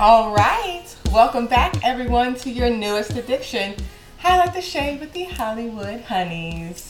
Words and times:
All 0.00 0.32
right. 0.32 0.84
Welcome 1.12 1.46
back, 1.48 1.84
everyone, 1.84 2.34
to 2.36 2.50
your 2.50 2.70
newest 2.70 3.16
addiction, 3.16 3.74
Highlight 4.18 4.54
the 4.54 4.60
Shade 4.60 5.00
with 5.00 5.12
the 5.12 5.24
Hollywood 5.24 6.02
Honeys. 6.02 6.88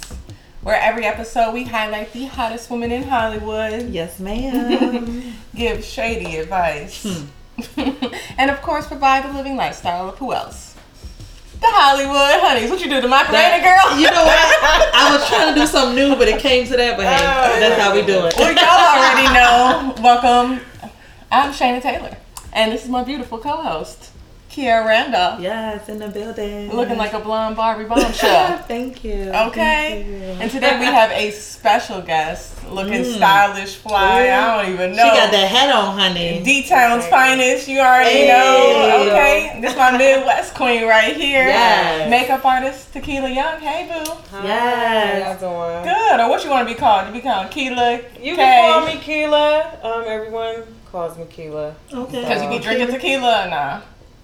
Where 0.61 0.77
every 0.81 1.05
episode 1.07 1.55
we 1.55 1.65
highlight 1.65 2.13
the 2.13 2.27
hottest 2.27 2.69
woman 2.71 2.93
in 2.93 3.05
Hollywood, 3.05 3.89
Yes, 3.91 4.19
ma'am. 4.21 5.33
give 5.55 5.85
shady 5.85 6.37
advice, 6.37 7.03
Hmm. 7.03 7.81
and 8.39 8.51
of 8.51 8.61
course 8.63 8.87
provide 8.87 9.25
the 9.25 9.33
living 9.33 9.57
lifestyle 9.57 10.09
of 10.11 10.19
who 10.19 10.33
else? 10.33 10.75
The 11.61 11.67
Hollywood 11.69 12.41
Honeys. 12.43 12.71
What 12.71 12.81
you 12.81 12.91
do, 12.91 13.01
the 13.01 13.09
Macarena 13.09 13.63
girl? 13.65 13.99
you 13.99 14.11
know 14.11 14.25
what? 14.25 14.95
I 14.95 15.17
was 15.17 15.27
trying 15.29 15.55
to 15.55 15.61
do 15.61 15.67
something 15.67 15.97
new, 15.97 16.15
but 16.17 16.29
it 16.29 16.41
came 16.41 16.67
to 16.67 16.77
that. 16.77 16.97
But 16.97 17.07
hey, 17.07 17.17
Oh. 17.25 17.61
that's 17.61 17.81
how 17.81 17.95
we 17.95 18.03
do 18.03 18.27
it. 18.27 18.35
Well, 18.37 18.53
y'all 18.53 18.99
already 18.99 19.33
know. 19.35 20.03
Welcome. 20.03 20.61
I'm 21.33 21.53
Shayna 21.53 21.83
Taylor, 21.83 22.17
and 22.53 22.73
this 22.73 22.85
is 22.85 22.89
my 22.91 23.05
beautiful 23.05 23.39
co-host, 23.39 24.11
Kiara 24.51 24.87
Randolph, 24.87 25.41
Yes, 25.41 25.89
in 25.91 25.99
the 25.99 26.09
building. 26.09 26.73
looking 26.75 26.97
like 26.97 27.13
a 27.13 27.21
blonde 27.21 27.55
Barbie 27.55 27.85
bombshell. 27.85 28.57
Thank 28.67 29.05
you. 29.05 29.31
Okay. 29.31 30.03
Thank 30.03 30.07
you. 30.07 30.43
And 30.43 30.51
today 30.51 30.79
we 30.79 30.87
have 30.87 31.11
a 31.13 31.31
special 31.33 32.01
guest, 32.01 32.67
looking 32.67 33.03
Mm. 33.05 33.17
stylish, 33.17 33.75
fly. 33.77 34.23
I 34.31 34.63
don't 34.65 34.73
even 34.73 34.97
know. 34.97 35.03
She 35.05 35.11
got 35.11 35.31
that 35.33 35.49
head 35.51 35.71
on, 35.71 35.99
honey. 35.99 36.43
D 36.43 36.63
Town's 36.67 37.07
finest, 37.09 37.69
you 37.69 37.79
already 37.79 38.11
Hey. 38.11 38.29
know. 38.29 39.11
Okay, 39.11 39.59
this 39.61 39.77
my 39.77 39.91
Midwest 39.97 40.55
queen 40.55 40.87
right 40.89 41.15
here. 41.15 41.47
Yes. 41.47 42.09
Makeup 42.11 42.45
artist 42.45 42.91
Tequila 42.95 43.29
Young. 43.29 43.61
Hey 43.61 43.87
boo. 43.87 44.13
Hi, 44.33 44.45
Yes. 44.47 45.41
How 45.41 45.47
y'all 45.47 45.83
doing? 45.85 45.95
Good. 45.95 46.21
Or 46.21 46.31
what 46.31 46.43
you 46.43 46.49
want 46.51 46.67
to 46.67 46.75
be 46.75 46.79
called? 46.81 47.07
You 47.09 47.13
be 47.13 47.21
called 47.21 47.51
Keela. 47.51 48.01
You 48.21 48.35
can 48.35 48.73
call 48.73 48.87
me 48.87 48.99
Keela. 48.99 49.79
Um, 49.83 50.05
everyone 50.07 50.63
calls 50.91 51.17
me 51.19 51.25
Keela. 51.31 51.75
Okay. 51.93 52.21
Because 52.23 52.43
you 52.43 52.49
be 52.49 52.59
drinking 52.59 52.89
tequila 52.89 53.47
or 53.47 53.51
nah? 53.51 53.81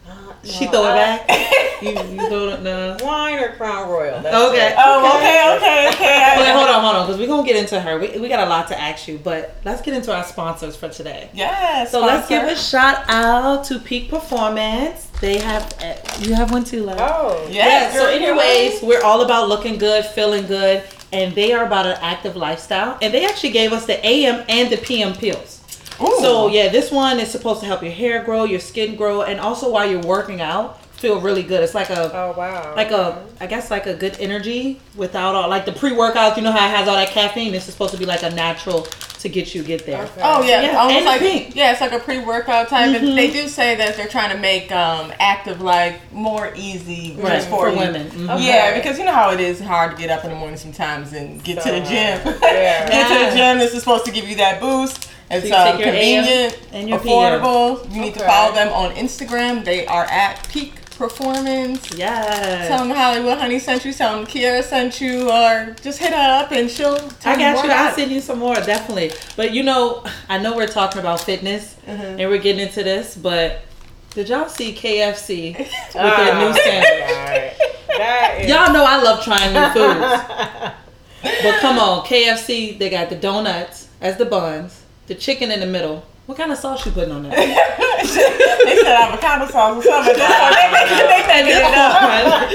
Uh, 0.06 0.34
She 0.42 0.66
no, 0.66 0.70
throw 0.72 0.82
it 0.82 0.90
I- 0.90 0.94
back. 1.26 1.82
you, 1.82 1.88
you 1.90 2.28
throw 2.28 2.48
it. 2.50 2.62
No. 2.62 2.96
Wine 3.02 3.38
or 3.38 3.52
Crown 3.56 3.88
Royal. 3.88 4.20
That's 4.20 4.36
Okay. 4.36 4.74
Oh, 4.76 5.16
okay, 5.16 5.56
okay, 5.56 5.88
okay. 5.88 6.34
Wait, 6.42 6.52
hold 6.52 6.68
on, 6.68 6.82
hold 6.84 6.96
on, 6.96 7.06
because 7.06 7.18
we're 7.18 7.26
gonna 7.26 7.46
get 7.46 7.56
into 7.56 7.80
her. 7.80 7.98
We, 7.98 8.18
we 8.18 8.28
got 8.28 8.46
a 8.46 8.50
lot 8.50 8.68
to 8.68 8.78
ask 8.78 9.08
you, 9.08 9.16
but 9.18 9.56
let's 9.64 9.80
get 9.80 9.94
into 9.94 10.14
our 10.14 10.22
sponsors 10.24 10.76
for 10.76 10.90
today. 10.90 11.30
Yes. 11.32 11.90
So 11.90 12.00
let's 12.04 12.28
give 12.28 12.42
a 12.42 12.54
shout 12.54 13.04
out 13.08 13.64
to 13.64 13.78
Peak 13.78 14.10
Performance. 14.10 15.06
They 15.22 15.38
have 15.38 15.72
uh, 15.82 15.94
you 16.20 16.34
have 16.34 16.52
one 16.52 16.64
too, 16.64 16.82
love. 16.82 16.98
Oh. 17.00 17.46
Yes. 17.50 17.94
Yeah, 17.94 18.00
so 18.00 18.06
anyways, 18.08 18.82
we're 18.82 19.02
all 19.02 19.22
about 19.22 19.48
looking 19.48 19.78
good, 19.78 20.04
feeling 20.04 20.46
good, 20.46 20.82
and 21.14 21.34
they 21.34 21.54
are 21.54 21.64
about 21.64 21.86
an 21.86 21.96
active 22.02 22.36
lifestyle. 22.36 22.98
And 23.00 23.14
they 23.14 23.24
actually 23.24 23.52
gave 23.52 23.72
us 23.72 23.86
the 23.86 24.04
AM 24.06 24.44
and 24.50 24.68
the 24.70 24.76
PM 24.76 25.14
pills. 25.14 25.63
Ooh. 26.02 26.18
So 26.20 26.48
yeah, 26.48 26.68
this 26.68 26.90
one 26.90 27.20
is 27.20 27.30
supposed 27.30 27.60
to 27.60 27.66
help 27.66 27.82
your 27.82 27.92
hair 27.92 28.22
grow, 28.24 28.44
your 28.44 28.60
skin 28.60 28.96
grow, 28.96 29.22
and 29.22 29.38
also 29.40 29.70
while 29.70 29.88
you're 29.88 30.00
working 30.02 30.40
out, 30.40 30.82
feel 30.94 31.20
really 31.20 31.42
good. 31.42 31.62
It's 31.62 31.74
like 31.74 31.90
a 31.90 32.10
Oh 32.14 32.34
wow. 32.36 32.74
like 32.74 32.90
a 32.90 33.26
I 33.40 33.46
guess 33.46 33.70
like 33.70 33.86
a 33.86 33.94
good 33.94 34.16
energy 34.18 34.80
without 34.96 35.34
all 35.34 35.48
like 35.48 35.64
the 35.66 35.72
pre 35.72 35.92
workout, 35.92 36.36
you 36.36 36.42
know 36.42 36.52
how 36.52 36.66
it 36.66 36.76
has 36.76 36.88
all 36.88 36.96
that 36.96 37.10
caffeine? 37.10 37.52
This 37.52 37.66
is 37.68 37.74
supposed 37.74 37.92
to 37.92 37.98
be 37.98 38.06
like 38.06 38.22
a 38.22 38.30
natural 38.30 38.86
to 39.20 39.28
get 39.30 39.54
you 39.54 39.62
get 39.62 39.86
there. 39.86 40.02
Okay. 40.02 40.20
Oh 40.22 40.42
yeah, 40.42 40.60
Yeah, 40.62 40.76
almost 40.78 40.96
and 40.96 41.04
like 41.06 41.20
pink. 41.20 41.48
Mm-hmm. 41.48 41.58
yeah, 41.58 41.72
it's 41.72 41.80
like 41.80 41.92
a 41.92 41.98
pre-workout 41.98 42.68
type. 42.68 42.94
And 42.94 43.16
they 43.16 43.30
do 43.30 43.48
say 43.48 43.74
that 43.76 43.96
they're 43.96 44.06
trying 44.08 44.30
to 44.34 44.38
make 44.38 44.70
um, 44.70 45.12
active 45.18 45.62
life 45.62 45.98
more 46.12 46.52
easy 46.54 47.16
Right, 47.18 47.42
for, 47.42 47.60
for 47.60 47.70
you. 47.70 47.78
women. 47.78 48.10
Mhm. 48.10 48.34
Okay. 48.34 48.46
Yeah, 48.46 48.74
because 48.76 48.98
you 48.98 49.04
know 49.06 49.12
how 49.14 49.30
it 49.30 49.40
is 49.40 49.60
hard 49.60 49.92
to 49.92 49.96
get 49.96 50.10
up 50.10 50.24
in 50.24 50.30
the 50.30 50.36
morning 50.36 50.58
sometimes 50.58 51.14
and 51.14 51.42
get 51.42 51.62
to 51.62 51.70
the 51.70 51.80
gym. 51.80 51.88
yeah. 52.42 52.86
get 52.90 53.08
to 53.08 53.30
the 53.30 53.34
gym. 53.36 53.58
This 53.58 53.72
is 53.72 53.80
supposed 53.80 54.04
to 54.04 54.10
give 54.12 54.28
you 54.28 54.36
that 54.36 54.60
boost. 54.60 55.08
It's 55.36 55.48
you 55.48 55.54
um, 55.54 55.76
take 55.76 55.80
your 55.86 55.94
AM 55.94 56.24
convenient, 56.24 56.68
and 56.72 56.88
your 56.88 56.98
affordable. 56.98 57.94
You 57.94 58.00
need 58.00 58.14
to 58.14 58.20
follow 58.20 58.54
them 58.54 58.72
on 58.72 58.94
Instagram. 58.94 59.64
They 59.64 59.86
are 59.86 60.04
at 60.04 60.48
Peak 60.48 60.74
Performance. 60.96 61.92
Yes. 61.96 62.68
Tell 62.68 62.86
them 62.86 62.96
Hollywood 62.96 63.38
Honey 63.38 63.58
sent 63.58 63.84
you. 63.84 63.92
Tell 63.92 64.16
them 64.16 64.26
Kiara 64.26 64.62
sent 64.62 65.00
you, 65.00 65.30
or 65.30 65.74
just 65.82 65.98
hit 65.98 66.10
her 66.12 66.40
up 66.42 66.52
and 66.52 66.70
she'll. 66.70 66.96
Tell 66.96 67.34
I 67.34 67.36
got 67.38 67.54
more 67.56 67.64
you. 67.64 67.70
I'll 67.72 67.94
send 67.94 68.12
you 68.12 68.20
some 68.20 68.38
more, 68.38 68.54
definitely. 68.54 69.10
But 69.36 69.52
you 69.52 69.62
know, 69.64 70.04
I 70.28 70.38
know 70.38 70.54
we're 70.56 70.66
talking 70.68 71.00
about 71.00 71.20
fitness 71.20 71.76
Mm-hmm. 71.86 72.18
and 72.20 72.30
we're 72.30 72.38
getting 72.38 72.66
into 72.66 72.82
this, 72.82 73.14
but 73.16 73.60
did 74.14 74.28
y'all 74.30 74.48
see 74.48 74.72
KFC 74.72 75.58
with 75.58 75.92
their 75.92 76.34
new 76.38 76.54
sandwich? 76.54 77.16
Alright. 77.16 77.52
That 77.88 78.38
is. 78.40 78.48
Y'all 78.48 78.72
know 78.72 78.84
I 78.86 79.02
love 79.02 79.22
trying 79.22 79.52
new 79.52 79.68
foods. 79.72 80.74
But 81.42 81.60
come 81.60 81.78
on, 81.78 82.04
KFC, 82.04 82.78
they 82.78 82.90
got 82.90 83.08
the 83.08 83.16
donuts 83.16 83.88
as 84.02 84.18
the 84.18 84.26
buns, 84.26 84.82
the 85.06 85.14
chicken 85.14 85.50
in 85.50 85.60
the 85.60 85.66
middle. 85.66 86.04
What 86.26 86.38
kind 86.38 86.50
of 86.50 86.58
sauce 86.58 86.86
you 86.86 86.92
putting 86.92 87.12
on 87.12 87.24
that? 87.24 87.36
they 88.64 88.76
said 88.80 88.96
avocado 88.96 89.46
sauce 89.46 89.76
or 89.76 89.82
something. 89.82 90.16
That's 90.16 90.40
why 90.40 90.56
they, 90.56 90.88
they, 90.88 91.04
they 91.04 91.22
said 91.28 91.44
it 91.44 91.60
enough. 91.60 92.48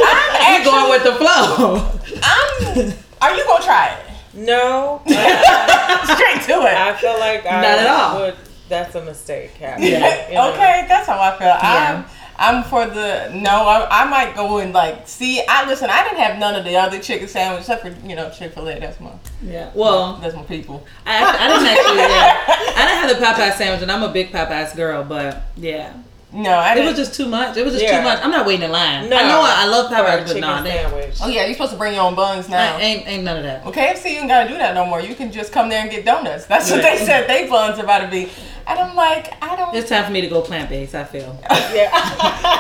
you 0.57 0.65
going 0.65 0.89
with 0.89 1.03
the 1.03 1.15
flow. 1.15 1.85
I'm. 2.23 2.93
Are 3.21 3.35
you 3.35 3.45
gonna 3.45 3.63
try 3.63 3.93
it? 3.93 4.09
No. 4.33 5.01
Straight 5.05 6.41
to 6.47 6.65
it. 6.65 6.73
I 6.73 6.95
feel 6.99 7.19
like 7.19 7.45
I 7.45 7.61
Not 7.61 7.79
at 7.79 7.87
all. 7.87 8.19
would. 8.21 8.35
That's 8.69 8.95
a 8.95 9.03
mistake. 9.03 9.55
Captain. 9.55 9.85
Yeah. 9.85 10.29
You 10.29 10.35
know. 10.35 10.51
Okay, 10.51 10.85
that's 10.87 11.07
how 11.07 11.19
I 11.19 11.37
feel. 11.37 11.47
Yeah. 11.47 12.05
I'm. 12.05 12.18
I'm 12.39 12.63
for 12.63 12.85
the 12.87 13.29
no. 13.33 13.51
I, 13.51 14.03
I 14.03 14.09
might 14.09 14.33
go 14.33 14.59
and 14.59 14.71
like 14.73 15.07
see. 15.07 15.43
I 15.47 15.67
listen. 15.67 15.89
I 15.89 16.03
didn't 16.03 16.19
have 16.19 16.39
none 16.39 16.55
of 16.55 16.63
the 16.63 16.77
other 16.77 16.97
chicken 16.99 17.27
sandwiches 17.27 17.69
except 17.69 17.81
for 17.81 18.07
you 18.07 18.15
know 18.15 18.29
Chick 18.29 18.53
Fil 18.53 18.69
A. 18.69 18.79
That's 18.79 18.99
my 19.01 19.11
Yeah. 19.43 19.71
Well, 19.75 20.15
that's 20.21 20.35
my 20.35 20.43
people. 20.43 20.85
I, 21.05 21.23
I 21.23 21.47
didn't 21.49 21.67
actually. 21.67 21.97
Yeah, 21.99 22.43
I 22.47 22.85
didn't 22.87 23.19
have 23.19 23.37
the 23.37 23.43
Popeye 23.43 23.57
sandwich, 23.57 23.81
and 23.81 23.91
I'm 23.91 24.03
a 24.03 24.11
big 24.11 24.31
Popeyes 24.31 24.73
girl. 24.75 25.03
But 25.03 25.43
yeah, 25.57 25.93
No, 26.31 26.51
I 26.51 26.73
it 26.73 26.75
didn't. 26.75 26.89
was 26.89 26.95
just 26.97 27.15
too 27.15 27.25
much. 27.27 27.57
It 27.57 27.65
was 27.65 27.73
just 27.73 27.83
Yeah. 27.85 27.97
too 27.97 28.03
much. 28.03 28.19
I'm 28.23 28.29
not 28.29 28.45
waiting 28.45 28.65
in 28.65 28.71
line. 28.71 29.09
No. 29.09 29.17
I 29.17 29.23
know 29.23 29.41
I, 29.41 29.63
I 29.63 29.65
love 29.65 29.89
For 29.89 29.95
a 29.95 29.97
Popeyes, 29.97 30.27
but 30.27 30.37
nah, 30.39 30.61
they, 30.61 30.69
sandwich. 30.69 31.17
oh 31.23 31.27
yeah, 31.27 31.45
you're 31.45 31.53
supposed 31.55 31.71
to 31.71 31.77
bring 31.77 31.95
your 31.95 32.03
own 32.03 32.13
buns 32.13 32.47
now. 32.47 32.77
ain't 32.77 33.07
ain't 33.07 33.23
none 33.23 33.37
of 33.37 33.43
that. 33.43 33.63
Well, 33.65 33.73
KFC, 33.73 34.11
you 34.13 34.19
ain't 34.19 34.27
gotta 34.27 34.47
do 34.47 34.55
that 34.57 34.75
no 34.75 34.85
more. 34.85 35.01
You 35.01 35.15
can 35.15 35.31
just 35.31 35.51
come 35.51 35.69
there 35.69 35.81
and 35.81 35.89
get 35.89 36.05
donuts. 36.05 36.45
That's 36.45 36.69
what 36.69 36.83
they 36.83 36.97
said. 36.97 37.27
They 37.27 37.49
buns 37.49 37.79
are 37.79 37.83
about 37.83 38.01
to 38.01 38.07
be. 38.09 38.29
And 38.67 38.77
I'm 38.77 38.95
like, 38.95 39.33
I 39.43 39.55
don't. 39.55 39.75
It's 39.75 39.89
time 39.89 40.05
for 40.05 40.11
me 40.11 40.21
to 40.21 40.27
go 40.27 40.41
plant 40.43 40.69
based. 40.69 40.93
I 40.93 41.03
feel. 41.03 41.35
Yeah. 41.73 41.89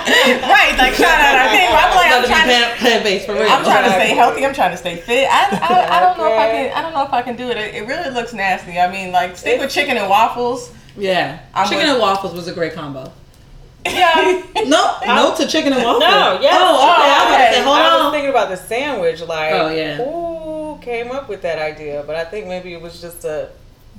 right, 0.49 0.75
like 0.77 0.93
shout 0.93 1.19
out 1.19 1.35
our 1.35 1.49
thing. 1.49 1.67
I'm 1.69 1.95
like, 1.95 2.11
I'm 2.11 2.21
to 2.23 2.27
trying 2.27 2.47
to. 2.47 2.53
plant, 2.55 2.79
plant 2.79 3.03
based 3.03 3.25
for 3.27 3.33
real. 3.33 3.43
I'm 3.49 3.63
trying 3.63 3.83
to 3.85 3.91
stay 3.91 4.15
healthy. 4.15 4.45
I'm 4.45 4.53
trying 4.55 4.71
to 4.71 4.77
stay 4.77 4.95
fit. 4.97 5.27
I, 5.29 5.49
I, 5.61 5.97
I 5.97 5.99
don't 6.03 6.17
know 6.17 6.25
if 6.27 6.39
I 6.39 6.47
can. 6.49 6.73
I 6.73 6.81
don't 6.81 6.93
know 6.93 7.03
if 7.05 7.13
I 7.13 7.21
can 7.21 7.35
do 7.35 7.49
it. 7.49 7.57
It, 7.57 7.75
it 7.75 7.87
really 7.87 8.09
looks 8.09 8.33
nasty. 8.33 8.79
I 8.79 8.91
mean, 8.91 9.11
like 9.11 9.37
stick 9.37 9.59
with 9.59 9.69
chicken 9.71 9.97
and 9.97 10.09
waffles. 10.09 10.71
Yeah, 10.97 11.39
I'm 11.53 11.65
chicken 11.69 11.83
with- 11.85 11.89
and 11.93 11.99
waffles 12.01 12.33
was 12.33 12.47
a 12.47 12.53
great 12.53 12.73
combo. 12.73 13.11
Yeah. 13.85 14.43
No, 14.65 14.97
no 15.07 15.35
to 15.35 15.47
chicken 15.47 15.73
and 15.73 15.83
waffles. 15.83 16.01
No, 16.01 16.39
yes. 16.41 16.53
Oh, 16.59 16.77
oh 16.79 16.93
okay. 16.93 17.09
I 17.11 17.23
was 17.23 17.33
about 17.33 17.47
to 17.47 17.53
say, 17.53 17.63
hold 17.63 17.77
I 17.77 17.95
was 17.95 18.05
on. 18.05 18.11
thinking 18.11 18.29
about 18.29 18.49
the 18.49 18.57
sandwich, 18.57 19.21
like, 19.21 19.53
Oh, 19.53 19.69
yeah. 19.69 19.97
who 19.97 20.77
came 20.81 21.11
up 21.11 21.29
with 21.29 21.41
that 21.43 21.59
idea? 21.59 22.03
But 22.05 22.15
I 22.15 22.25
think 22.25 22.47
maybe 22.47 22.73
it 22.73 22.81
was 22.81 22.99
just 23.01 23.23
a 23.25 23.49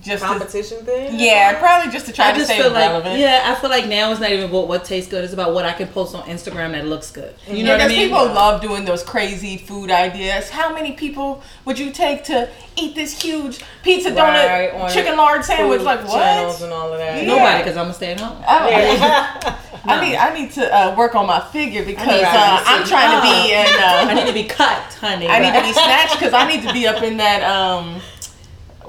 Just 0.03 0.23
to, 0.23 0.29
competition 0.29 0.79
thing. 0.85 1.19
yeah, 1.21 1.59
probably 1.59 1.93
just 1.93 2.07
to 2.07 2.13
try 2.13 2.29
I 2.29 2.33
to 2.33 2.39
just 2.39 2.49
stay 2.51 2.61
feel 2.63 2.73
relevant. 2.73 3.05
like 3.13 3.21
yeah, 3.21 3.43
I 3.55 3.61
feel 3.61 3.69
like 3.69 3.87
now 3.87 4.11
it's 4.11 4.21
not 4.21 4.31
even 4.31 4.49
about 4.49 4.67
what 4.67 4.85
tastes 4.85 5.11
good; 5.11 5.23
it's 5.25 5.33
about 5.35 5.53
what 5.53 5.67
I 5.67 5.73
can 5.73 5.89
post 5.89 6.15
on 6.15 6.23
Instagram 6.25 6.73
that 6.73 6.87
looks 6.87 7.11
good. 7.11 7.35
You 7.49 7.65
know 7.65 7.73
what 7.73 7.83
I 7.83 7.89
mean? 7.89 7.99
people 8.09 8.25
love 8.25 8.63
doing 8.63 8.85
those 8.87 9.03
crazy 9.03 9.59
food 9.59 9.91
ideas. 9.91 10.49
How 10.49 10.73
many 10.73 10.93
people 10.93 11.43
would 11.67 11.79
you 11.79 11.91
take 11.93 12.25
to 12.25 12.49
eat 12.77 12.95
this 12.95 13.21
huge 13.21 13.63
pizza 13.83 14.09
Right, 14.15 14.73
donut 14.73 14.93
chicken 14.95 15.17
lard 15.19 15.45
sandwich? 15.45 15.79
Food 15.81 15.85
Like 15.85 16.01
channels 16.09 16.55
what? 16.61 16.63
and 16.65 16.73
all 16.73 16.93
of 16.93 16.99
that. 16.99 17.23
Yeah. 17.23 17.29
Nobody, 17.29 17.59
because 17.59 17.77
I'm 17.77 17.85
gonna 17.85 17.95
stay 17.95 18.13
at 18.13 18.21
home. 18.21 18.43
I, 18.47 18.71
Yeah. 18.71 19.59
I 19.85 20.01
need 20.09 20.17
I 20.17 20.35
need 20.39 20.51
to 20.53 20.75
uh, 20.75 20.95
work 20.97 21.15
on 21.15 21.27
my 21.27 21.41
figure 21.41 21.85
because 21.85 22.07
need 22.07 22.23
uh, 22.23 22.63
I'm 22.67 22.85
see- 22.85 22.91
trying 22.91 23.17
to 23.17 23.23
be 23.23 23.53
in. 23.53 23.67
I 23.67 24.11
Uh, 24.11 24.15
need 24.15 24.27
to 24.27 24.33
be 24.33 24.45
cut, 24.45 24.83
honey. 24.95 25.27
I 25.29 25.39
need 25.41 25.53
to 25.59 25.63
be 25.63 25.73
snatched 25.73 26.15
because 26.19 26.33
I 26.35 26.47
need 26.47 26.63
to 26.67 26.73
be 26.73 26.87
up 26.87 27.03
in 27.03 27.17
that. 27.19 27.43
Um, 27.43 28.01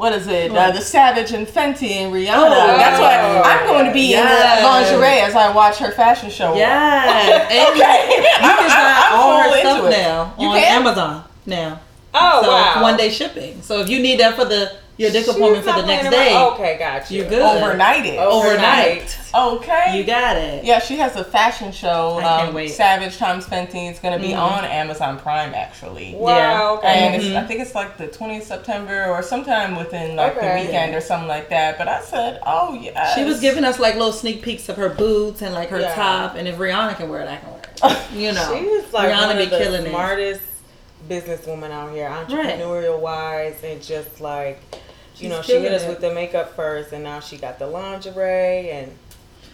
what 0.01 0.13
is 0.13 0.25
it? 0.25 0.51
Uh, 0.51 0.71
the 0.71 0.81
Savage 0.81 1.31
and 1.31 1.45
Fenty 1.47 1.91
and 1.91 2.11
Rihanna. 2.11 2.33
Oh. 2.33 2.49
That's 2.77 2.99
why 2.99 3.13
I'm 3.45 3.67
going 3.67 3.85
to 3.85 3.93
be 3.93 4.05
in 4.05 4.09
Yes. 4.23 4.59
the 4.59 4.65
lingerie 4.97 5.19
as 5.19 5.35
I 5.35 5.53
watch 5.53 5.77
her 5.77 5.91
fashion 5.91 6.31
show. 6.31 6.55
Yes, 6.55 7.51
and 7.51 7.69
Okay. 7.69 8.15
you 8.17 8.23
can 8.23 8.41
buy 8.41 9.09
all 9.15 9.43
full 9.43 9.51
her 9.53 9.59
stuff 9.59 9.91
now 9.91 10.33
You 10.39 10.47
on 10.47 10.57
can? 10.59 10.81
Amazon 10.81 11.23
now. 11.45 11.79
Oh, 12.15 12.41
so 12.43 12.49
wow. 12.51 12.81
one 12.81 12.97
day 12.97 13.11
shipping. 13.11 13.61
So 13.61 13.79
if 13.81 13.89
you 13.89 13.99
need 14.01 14.19
that 14.21 14.33
for 14.35 14.43
the 14.45 14.71
your 15.01 15.11
dick 15.11 15.25
She's 15.25 15.35
appointment 15.35 15.65
for 15.65 15.81
the 15.81 15.85
next 15.87 16.09
day, 16.09 16.33
around. 16.33 16.53
Okay, 16.53 16.77
got 16.77 17.09
you. 17.09 17.23
you 17.23 17.29
good. 17.29 17.41
Overnight 17.41 18.05
it. 18.05 18.19
Overnight. 18.19 19.17
Okay. 19.33 19.97
You 19.97 20.03
got 20.03 20.37
it. 20.37 20.63
Yeah, 20.63 20.79
she 20.79 20.97
has 20.97 21.15
a 21.15 21.23
fashion 21.23 21.71
show. 21.71 22.17
I 22.19 22.21
can't 22.21 22.49
um, 22.49 22.53
wait. 22.53 22.67
Savage 22.69 23.17
times 23.17 23.45
Fenty. 23.47 23.89
It's 23.89 23.99
going 23.99 24.13
to 24.13 24.19
be 24.19 24.33
Mhm. 24.33 24.39
on 24.39 24.65
Amazon 24.65 25.17
Prime 25.17 25.53
actually. 25.53 26.13
Wow. 26.15 26.35
Yeah. 26.35 26.69
Okay. 26.71 26.87
And 26.87 27.15
it's, 27.15 27.25
Mhm. 27.25 27.43
I 27.43 27.47
think 27.47 27.61
it's 27.61 27.73
like 27.73 27.97
the 27.97 28.07
20th 28.07 28.43
September 28.43 29.05
or 29.05 29.23
sometime 29.23 29.75
within 29.75 30.15
like 30.15 30.37
Okay. 30.37 30.47
the 30.59 30.65
weekend 30.65 30.93
or 30.95 31.01
something 31.01 31.27
like 31.29 31.49
that. 31.49 31.77
But 31.77 31.87
I 31.87 32.01
said, 32.01 32.39
oh 32.45 32.73
yeah. 32.73 33.15
She 33.15 33.23
was 33.23 33.39
giving 33.39 33.63
us 33.63 33.79
like 33.79 33.95
little 33.95 34.11
sneak 34.13 34.41
peeks 34.43 34.69
of 34.69 34.75
her 34.77 34.89
boots 34.89 35.41
and 35.41 35.53
like 35.55 35.69
her 35.69 35.79
Yeah. 35.79 35.95
top, 35.95 36.35
and 36.35 36.47
if 36.47 36.57
Rihanna 36.57 36.97
can 36.97 37.09
wear 37.09 37.21
it, 37.21 37.29
I 37.29 37.37
can 37.37 37.49
wear 37.51 37.61
it. 37.61 37.97
You 38.13 38.33
know, 38.33 38.53
She's 38.83 38.93
like 38.93 39.09
Rihanna 39.09 39.27
one 39.27 39.37
be 39.37 39.43
of 39.43 39.49
the 39.49 39.57
killing 39.57 39.85
it. 39.85 39.89
smartest 39.89 40.41
businesswoman 41.09 41.71
out 41.71 41.91
here, 41.93 42.07
entrepreneurial 42.09 42.99
wise, 42.99 43.55
and 43.63 43.81
just 43.81 44.21
like, 44.21 44.59
She's 45.13 45.23
you 45.23 45.29
know, 45.29 45.41
she 45.41 45.59
hit 45.59 45.71
us 45.71 45.83
it. 45.83 45.89
with 45.89 45.99
the 46.01 46.13
makeup 46.13 46.55
first, 46.55 46.91
and 46.93 47.03
now 47.03 47.19
she 47.19 47.37
got 47.37 47.59
the 47.59 47.67
lingerie, 47.67 48.69
and 48.71 48.97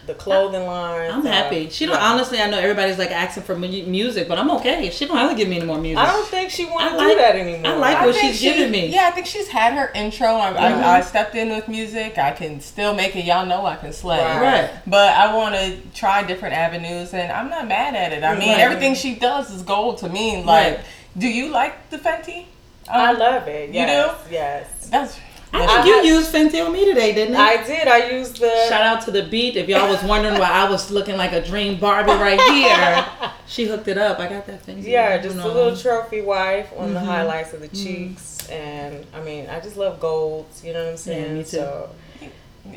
the 0.06 0.14
clothing 0.14 0.66
line. 0.66 1.12
I'm 1.12 1.26
happy. 1.26 1.70
She 1.70 1.86
don't 1.86 1.96
yeah. 1.96 2.12
honestly. 2.14 2.40
I 2.40 2.50
know 2.50 2.58
everybody's 2.58 2.98
like 2.98 3.12
asking 3.12 3.44
for 3.44 3.58
mu- 3.58 3.68
music, 3.88 4.30
but 4.30 4.38
I'm 4.40 4.50
okay. 4.52 4.90
She 4.90 5.06
don't 5.06 5.18
have 5.18 5.30
to 5.32 5.36
give 5.36 5.50
me 5.50 5.58
any 5.58 5.66
more 5.66 5.78
music. 5.78 5.98
I 6.02 6.14
don't 6.14 6.26
think 6.30 6.50
she 6.50 6.64
wants 6.64 6.94
to 6.94 6.98
like- 6.98 7.10
do 7.10 7.16
that 7.18 7.36
anymore. 7.36 7.74
I 7.74 7.76
like 7.76 7.98
I 7.98 8.06
what 8.06 8.16
think 8.16 8.32
she's 8.32 8.40
she- 8.40 8.54
giving 8.54 8.72
me. 8.72 8.88
Yeah, 8.88 9.10
I 9.10 9.12
think 9.12 9.28
she's 9.28 9.50
had 9.50 9.74
her 9.74 9.92
intro. 9.94 10.28
I, 10.30 10.54
Mhm. 10.54 10.58
I, 10.58 10.98
I 11.00 11.02
stepped 11.02 11.36
in 11.36 11.50
with 11.50 11.68
music. 11.68 12.18
I 12.18 12.32
can 12.32 12.62
still 12.62 12.94
make 12.94 13.18
it. 13.18 13.26
Y'all 13.26 13.46
know 13.46 13.66
I 13.66 13.76
can 13.76 13.92
slay. 13.92 14.20
Right. 14.24 14.40
Right. 14.62 14.70
But 14.88 15.12
I 15.14 15.36
want 15.36 15.56
to 15.56 15.76
try 15.94 16.24
different 16.24 16.56
avenues, 16.56 17.14
and 17.14 17.30
I'm 17.30 17.50
not 17.50 17.68
mad 17.68 17.94
at 17.94 18.14
it. 18.14 18.24
I 18.24 18.38
mean, 18.40 18.48
Right. 18.50 18.60
everything 18.62 18.96
she 18.96 19.16
does 19.16 19.52
is 19.52 19.62
gold 19.62 19.98
to 19.98 20.08
me. 20.10 20.42
Like, 20.42 20.78
Right. 20.78 20.86
do 21.18 21.28
you 21.28 21.50
like 21.50 21.90
the 21.90 21.98
Fenty? 21.98 22.46
I 22.90 23.12
Um, 23.12 23.20
love 23.20 23.46
it. 23.50 23.72
You 23.72 23.86
do. 23.86 24.06
Yes. 24.32 24.88
That's. 24.90 25.18
I 25.54 25.66
I 25.66 25.86
you 25.86 25.94
used 26.16 26.34
Fenty 26.34 26.64
on 26.66 26.72
me 26.74 26.86
today, 26.86 27.14
didn't 27.14 27.34
you? 27.36 27.40
I 27.40 27.64
did. 27.66 27.88
I 27.88 28.10
used 28.12 28.40
the. 28.40 28.66
Shout 28.70 28.82
out 28.84 29.02
to 29.06 29.12
the 29.12 29.24
beat. 29.24 29.56
If 29.56 29.68
y'all 29.70 29.88
was 29.90 30.04
wondering 30.04 30.38
why 30.40 30.50
I 30.50 30.70
was 30.70 30.92
looking 30.92 31.18
like 31.18 31.32
a 31.34 31.42
dream 31.46 31.80
Barbie 31.80 32.12
right 32.12 32.40
here, 32.52 33.32
she 33.48 33.66
hooked 33.66 33.88
it 33.88 33.98
up. 33.98 34.20
I 34.20 34.28
got 34.28 34.46
that 34.48 34.66
Fenty. 34.66 34.84
Yeah, 34.84 35.18
just 35.18 35.38
a 35.38 35.48
little 35.48 35.76
trophy 35.76 36.22
wife 36.22 36.72
on 36.78 36.94
the 36.94 37.00
Mhm. 37.00 37.06
highlights 37.06 37.54
of 37.54 37.62
the 37.62 37.70
cheeks, 37.70 38.48
and 38.50 39.06
I 39.14 39.22
mean, 39.22 39.48
I 39.50 39.60
just 39.60 39.78
love 39.78 40.00
golds. 40.00 40.64
You 40.64 40.74
know 40.74 40.84
what 40.84 40.92
I'm 40.92 40.98
saying? 40.98 41.34
me 41.38 41.44
too. 41.44 41.50
So 41.58 41.90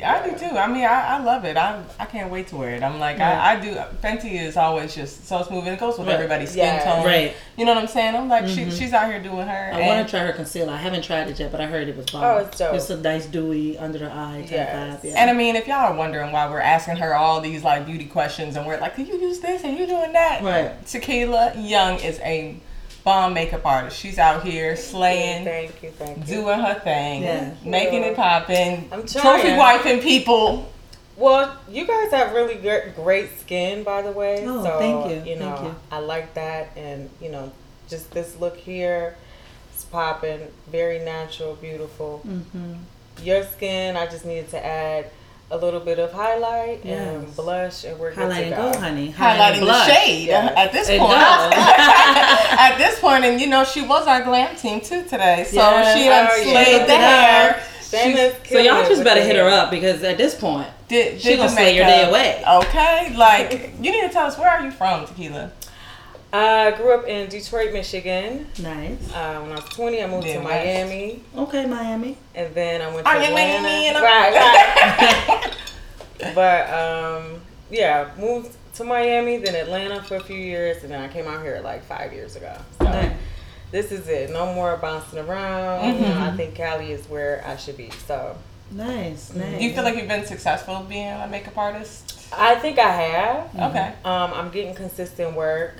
I 0.03 0.27
do 0.29 0.37
too. 0.37 0.55
I 0.57 0.67
mean, 0.67 0.83
I, 0.85 1.17
I 1.17 1.19
love 1.23 1.45
it. 1.45 1.57
I 1.57 1.81
I 1.99 2.05
can't 2.05 2.31
wait 2.31 2.47
to 2.49 2.55
wear 2.55 2.71
it. 2.75 2.83
I'm 2.83 2.99
like, 2.99 3.19
I, 3.19 3.53
I 3.53 3.59
do. 3.59 3.75
Fenty 4.01 4.33
is 4.41 4.57
always 4.57 4.95
just 4.95 5.27
so 5.27 5.43
smooth, 5.43 5.65
and 5.65 5.73
it 5.75 5.79
goes 5.79 5.97
with 5.97 6.07
Right. 6.07 6.15
everybody's 6.15 6.51
skin 6.51 6.65
Yeah. 6.65 6.83
tone. 6.83 7.05
Right. 7.05 7.33
You 7.57 7.65
know 7.65 7.73
what 7.73 7.81
I'm 7.81 7.87
saying? 7.87 8.15
I'm 8.15 8.27
like, 8.29 8.47
she, 8.47 8.61
Mhm. 8.65 8.77
she's 8.77 8.93
out 8.93 9.07
here 9.09 9.21
doing 9.21 9.47
her. 9.47 9.71
I 9.73 9.85
want 9.87 10.05
to 10.07 10.09
try 10.09 10.21
her 10.25 10.33
concealer. 10.33 10.73
I 10.73 10.77
haven't 10.77 11.03
tried 11.03 11.27
it 11.27 11.39
yet, 11.39 11.51
but 11.51 11.61
I 11.61 11.65
heard 11.65 11.87
it 11.87 11.95
was 11.97 12.05
bomb. 12.07 12.23
Oh, 12.23 12.37
it's 12.37 12.57
dope. 12.57 12.73
It's 12.75 12.89
a 12.89 12.97
nice 12.97 13.25
dewy 13.25 13.77
under 13.77 13.99
the 13.99 14.11
eye 14.11 14.41
type 14.41 14.51
Yes. 14.51 14.99
vibe. 15.01 15.03
Yeah. 15.11 15.13
And 15.21 15.29
I 15.29 15.33
mean, 15.33 15.55
if 15.55 15.67
y'all 15.67 15.91
are 15.91 15.93
wondering 15.95 16.31
why 16.31 16.49
we're 16.49 16.59
asking 16.61 16.95
her 16.97 17.13
all 17.15 17.41
these 17.41 17.63
like 17.63 17.85
beauty 17.85 18.05
questions, 18.05 18.55
and 18.55 18.65
we're 18.65 18.79
like, 18.79 18.95
"Can 18.95 19.05
you 19.05 19.19
use 19.19 19.39
this? 19.39 19.63
and 19.63 19.77
you 19.77 19.85
doing 19.85 20.13
that?" 20.13 20.41
Right. 20.43 20.85
Tequila 20.87 21.53
Young 21.57 21.99
is 21.99 22.19
a 22.21 22.55
bomb 23.03 23.33
makeup 23.33 23.65
artist. 23.65 23.97
She's 23.97 24.19
out 24.19 24.43
here 24.43 24.75
slaying, 24.75 25.43
Thank 25.45 25.81
you, 25.83 25.89
thank 25.91 26.17
you. 26.19 26.23
doing 26.23 26.59
her 26.59 26.75
thing, 26.75 27.23
Yeah. 27.23 27.53
making 27.63 28.03
it 28.03 28.15
poppin', 28.15 28.87
I'm 28.91 29.05
trophy 29.05 29.55
wiping 29.55 29.99
people. 30.01 30.71
Well, 31.17 31.55
you 31.69 31.85
guys 31.85 32.11
have 32.11 32.33
really 32.33 32.55
great, 32.55 32.95
great 32.95 33.39
skin, 33.39 33.83
by 33.83 34.01
the 34.01 34.11
way. 34.11 34.45
Oh, 34.47 34.63
so, 34.63 34.79
thank 34.79 35.09
you, 35.25 35.31
You 35.33 35.39
know, 35.39 35.51
thank 35.55 35.65
you. 35.67 35.75
I 35.91 35.99
like 35.99 36.33
that, 36.35 36.69
and 36.75 37.09
you 37.21 37.29
know, 37.29 37.51
just 37.89 38.11
this 38.11 38.39
look 38.39 38.57
here, 38.57 39.15
it's 39.73 39.83
popping, 39.85 40.47
very 40.71 40.99
natural, 40.99 41.55
beautiful. 41.55 42.19
hmm 42.19 42.73
Your 43.23 43.43
skin, 43.43 43.97
I 43.97 44.05
just 44.07 44.25
needed 44.25 44.49
to 44.51 44.65
add 44.65 45.09
a 45.51 45.57
little 45.57 45.79
bit 45.81 45.99
of 45.99 46.11
highlight 46.13 46.79
Yes. 46.83 46.99
and 47.07 47.35
blush, 47.35 47.83
and 47.83 47.99
we're 47.99 48.09
good 48.15 48.19
Highlight 48.31 48.37
to 48.37 48.43
and 48.45 48.55
go. 48.55 48.71
go, 48.71 48.79
honey. 48.79 49.11
Highlighting 49.13 49.59
the 49.59 49.65
blush. 49.65 49.87
shade 49.87 50.27
Yeah. 50.27 50.53
at 50.55 50.71
this 50.71 50.87
point. 50.87 51.11
at 51.13 52.77
this 52.77 52.99
point, 52.99 53.25
and 53.25 53.39
you 53.41 53.47
know, 53.47 53.63
she 53.63 53.81
was 53.81 54.07
our 54.07 54.21
glam 54.23 54.55
team 54.55 54.79
too 54.81 55.03
today, 55.03 55.43
so 55.47 55.55
Yes. 55.57 55.97
she 55.97 56.07
oh, 56.07 56.11
done 56.11 56.27
Oh, 56.31 56.35
yeah. 56.37 56.63
slayed 56.63 56.87
the 56.87 56.95
hair. 56.97 57.63
So 57.81 58.57
y'all 58.59 58.83
just 58.83 58.89
with 58.99 59.03
better 59.03 59.21
hit 59.21 59.35
her 59.35 59.49
up 59.49 59.69
because 59.69 60.01
at 60.03 60.17
this 60.17 60.33
point, 60.35 60.67
Did, 60.87 61.21
She 61.21 61.35
gonna 61.35 61.49
the 61.49 61.55
slay 61.55 61.75
your 61.75 61.85
makeup. 61.85 62.03
day 62.05 62.09
away. 62.09 62.43
Okay, 62.65 63.13
like 63.17 63.71
you 63.81 63.91
need 63.91 64.01
to 64.03 64.09
tell 64.09 64.27
us 64.27 64.37
where 64.37 64.49
are 64.49 64.63
you 64.63 64.71
from, 64.71 65.05
Tequila? 65.05 65.51
I 66.33 66.71
grew 66.71 66.93
up 66.93 67.05
in 67.07 67.29
Detroit, 67.29 67.73
Michigan. 67.73 68.47
nice. 68.61 69.13
Uh, 69.13 69.39
when 69.41 69.51
I 69.51 69.55
was 69.55 69.65
20, 69.65 70.01
I 70.01 70.07
moved 70.07 70.27
to 70.27 70.33
Midwest. 70.35 70.43
Miami, 70.65 71.23
Okay, 71.35 71.65
Miami. 71.65 72.17
and 72.35 72.55
then 72.55 72.81
I 72.81 72.87
went 72.93 73.05
to 73.05 73.11
Are 73.11 73.17
Atlanta. 73.17 73.61
Miami 73.61 73.87
and 73.87 73.97
I'm- 73.97 74.03
right, 74.05 75.51
right. 76.21 76.33
but 76.35 76.69
um, 76.73 77.41
yeah, 77.69 78.11
moved 78.17 78.55
to 78.75 78.83
Miami, 78.85 79.37
then 79.37 79.55
Atlanta 79.55 80.01
for 80.03 80.15
a 80.15 80.23
few 80.23 80.37
years, 80.37 80.81
and 80.83 80.91
then 80.91 81.01
I 81.01 81.09
came 81.09 81.27
out 81.27 81.43
here 81.43 81.59
like 81.63 81.83
five 81.83 82.13
years 82.13 82.37
ago. 82.37 82.55
So 82.77 82.85
Nice. 82.85 83.11
this 83.71 83.91
is 83.91 84.07
it. 84.07 84.29
No 84.31 84.53
more 84.53 84.77
bouncing 84.77 85.19
around. 85.19 85.95
You 85.95 86.07
know, 86.07 86.17
I 86.21 86.31
think 86.37 86.55
Cali 86.55 86.93
is 86.93 87.05
where 87.09 87.43
I 87.45 87.57
should 87.57 87.75
be. 87.75 87.89
So 88.07 88.37
Nice, 88.71 89.33
nice. 89.33 89.59
Do 89.59 89.65
you 89.65 89.73
feel 89.73 89.83
like 89.83 89.97
you've 89.97 90.07
been 90.07 90.25
successful 90.25 90.79
being 90.87 91.09
a 91.09 91.27
makeup 91.29 91.57
artist? 91.57 92.25
I 92.31 92.55
think 92.55 92.79
I 92.79 92.89
have. 92.89 93.53
Okay. 93.53 93.93
Um, 94.05 94.31
I'm 94.33 94.49
getting 94.49 94.73
consistent 94.73 95.35
work, 95.35 95.75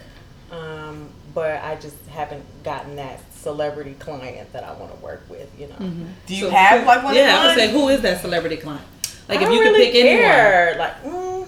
um, 0.51 1.09
but 1.33 1.63
I 1.63 1.75
just 1.75 1.95
haven't 2.07 2.43
gotten 2.63 2.95
that 2.97 3.21
celebrity 3.33 3.95
client 3.99 4.51
that 4.53 4.63
I 4.63 4.73
want 4.73 4.93
to 4.95 5.03
work 5.03 5.23
with. 5.29 5.49
You 5.59 5.67
know. 5.67 6.05
Do 6.27 6.35
you 6.35 6.45
So 6.45 6.49
have 6.51 6.81
who- 6.81 6.87
like 6.87 7.03
one? 7.03 7.15
Yeah, 7.15 7.35
of 7.35 7.39
I 7.41 7.47
would 7.47 7.55
say 7.55 7.71
who 7.71 7.87
is 7.89 8.01
that 8.01 8.21
celebrity 8.21 8.57
client? 8.57 8.83
Like 9.29 9.39
I 9.39 9.43
if 9.43 9.47
don't 9.47 9.53
you 9.57 9.63
could 9.63 9.71
really 9.73 9.85
pick 9.91 9.95
anyone. 9.95 10.21
care. 10.21 10.75
Like, 10.77 11.03
mm, 11.03 11.47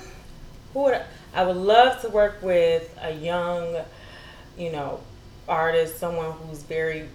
who 0.74 0.80
would 0.84 0.94
I, 0.94 1.04
I 1.34 1.44
would 1.46 1.58
love 1.58 2.02
to 2.02 2.10
work 2.10 2.42
with 2.42 2.96
a 3.02 3.12
young, 3.14 3.76
you 4.58 4.72
know, 4.72 5.02
artist, 5.50 6.00
someone 6.00 6.32
who's 6.32 6.64
very 6.64 7.10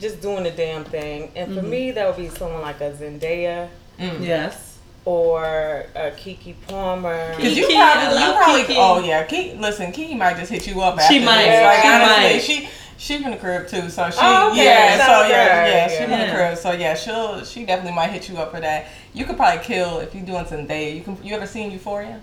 just 0.00 0.20
doing 0.20 0.44
the 0.44 0.50
damn 0.50 0.84
thing. 0.84 1.32
And 1.34 1.50
Mm-hmm. 1.50 1.60
for 1.60 1.66
me, 1.66 1.90
that 1.92 2.06
would 2.06 2.16
be 2.16 2.28
someone 2.28 2.62
like 2.62 2.80
a 2.80 2.92
Zendaya 2.92 3.68
Yes. 3.98 4.73
Or 5.04 5.44
uh, 5.44 6.08
a 6.08 6.10
Keke 6.12 6.54
Palmer. 6.66 7.34
Cause 7.34 7.56
you 7.56 7.66
Keke, 7.66 7.74
probably, 7.76 8.18
I 8.18 8.26
you 8.28 8.32
probably, 8.36 8.62
Keke. 8.74 8.78
oh 8.78 9.04
yeah, 9.04 9.26
Keke. 9.26 9.60
Listen, 9.60 9.92
Keke 9.92 10.16
might 10.16 10.36
just 10.38 10.50
hit 10.50 10.66
you 10.66 10.80
up. 10.80 10.96
After 10.98 11.12
She 11.12 11.24
might, 11.24 11.44
This. 11.44 11.62
Like 11.62 11.82
she 11.82 11.88
honestly, 11.88 12.22
might. 12.24 12.42
she 12.42 12.68
she 12.96 13.22
from 13.22 13.32
the 13.32 13.36
crib 13.36 13.68
too, 13.68 13.90
so 13.90 14.10
she 14.10 14.18
Oh, 14.22 14.50
okay. 14.52 14.64
yeah, 14.64 14.96
Shout 14.96 15.06
so 15.06 15.12
out 15.12 15.28
yeah, 15.28 15.66
yeah, 15.66 15.88
she 15.88 15.94
Yeah. 15.94 16.00
from 16.02 16.10
the 16.12 16.16
Yeah. 16.26 16.34
crib, 16.34 16.58
so 16.58 16.72
yeah, 16.72 16.94
she'll 16.94 17.44
she 17.44 17.66
definitely 17.66 17.94
might 17.94 18.10
hit 18.12 18.28
you 18.30 18.38
up 18.38 18.50
for 18.50 18.60
that. 18.60 18.86
You 19.12 19.26
could 19.26 19.36
probably 19.36 19.62
kill 19.62 19.98
if 20.00 20.14
you're 20.14 20.24
doing 20.24 20.46
some 20.46 20.66
day. 20.66 20.92
You 20.96 21.02
can. 21.02 21.18
You 21.22 21.34
ever 21.36 21.46
seen 21.46 21.70
Euphoria? 21.70 22.20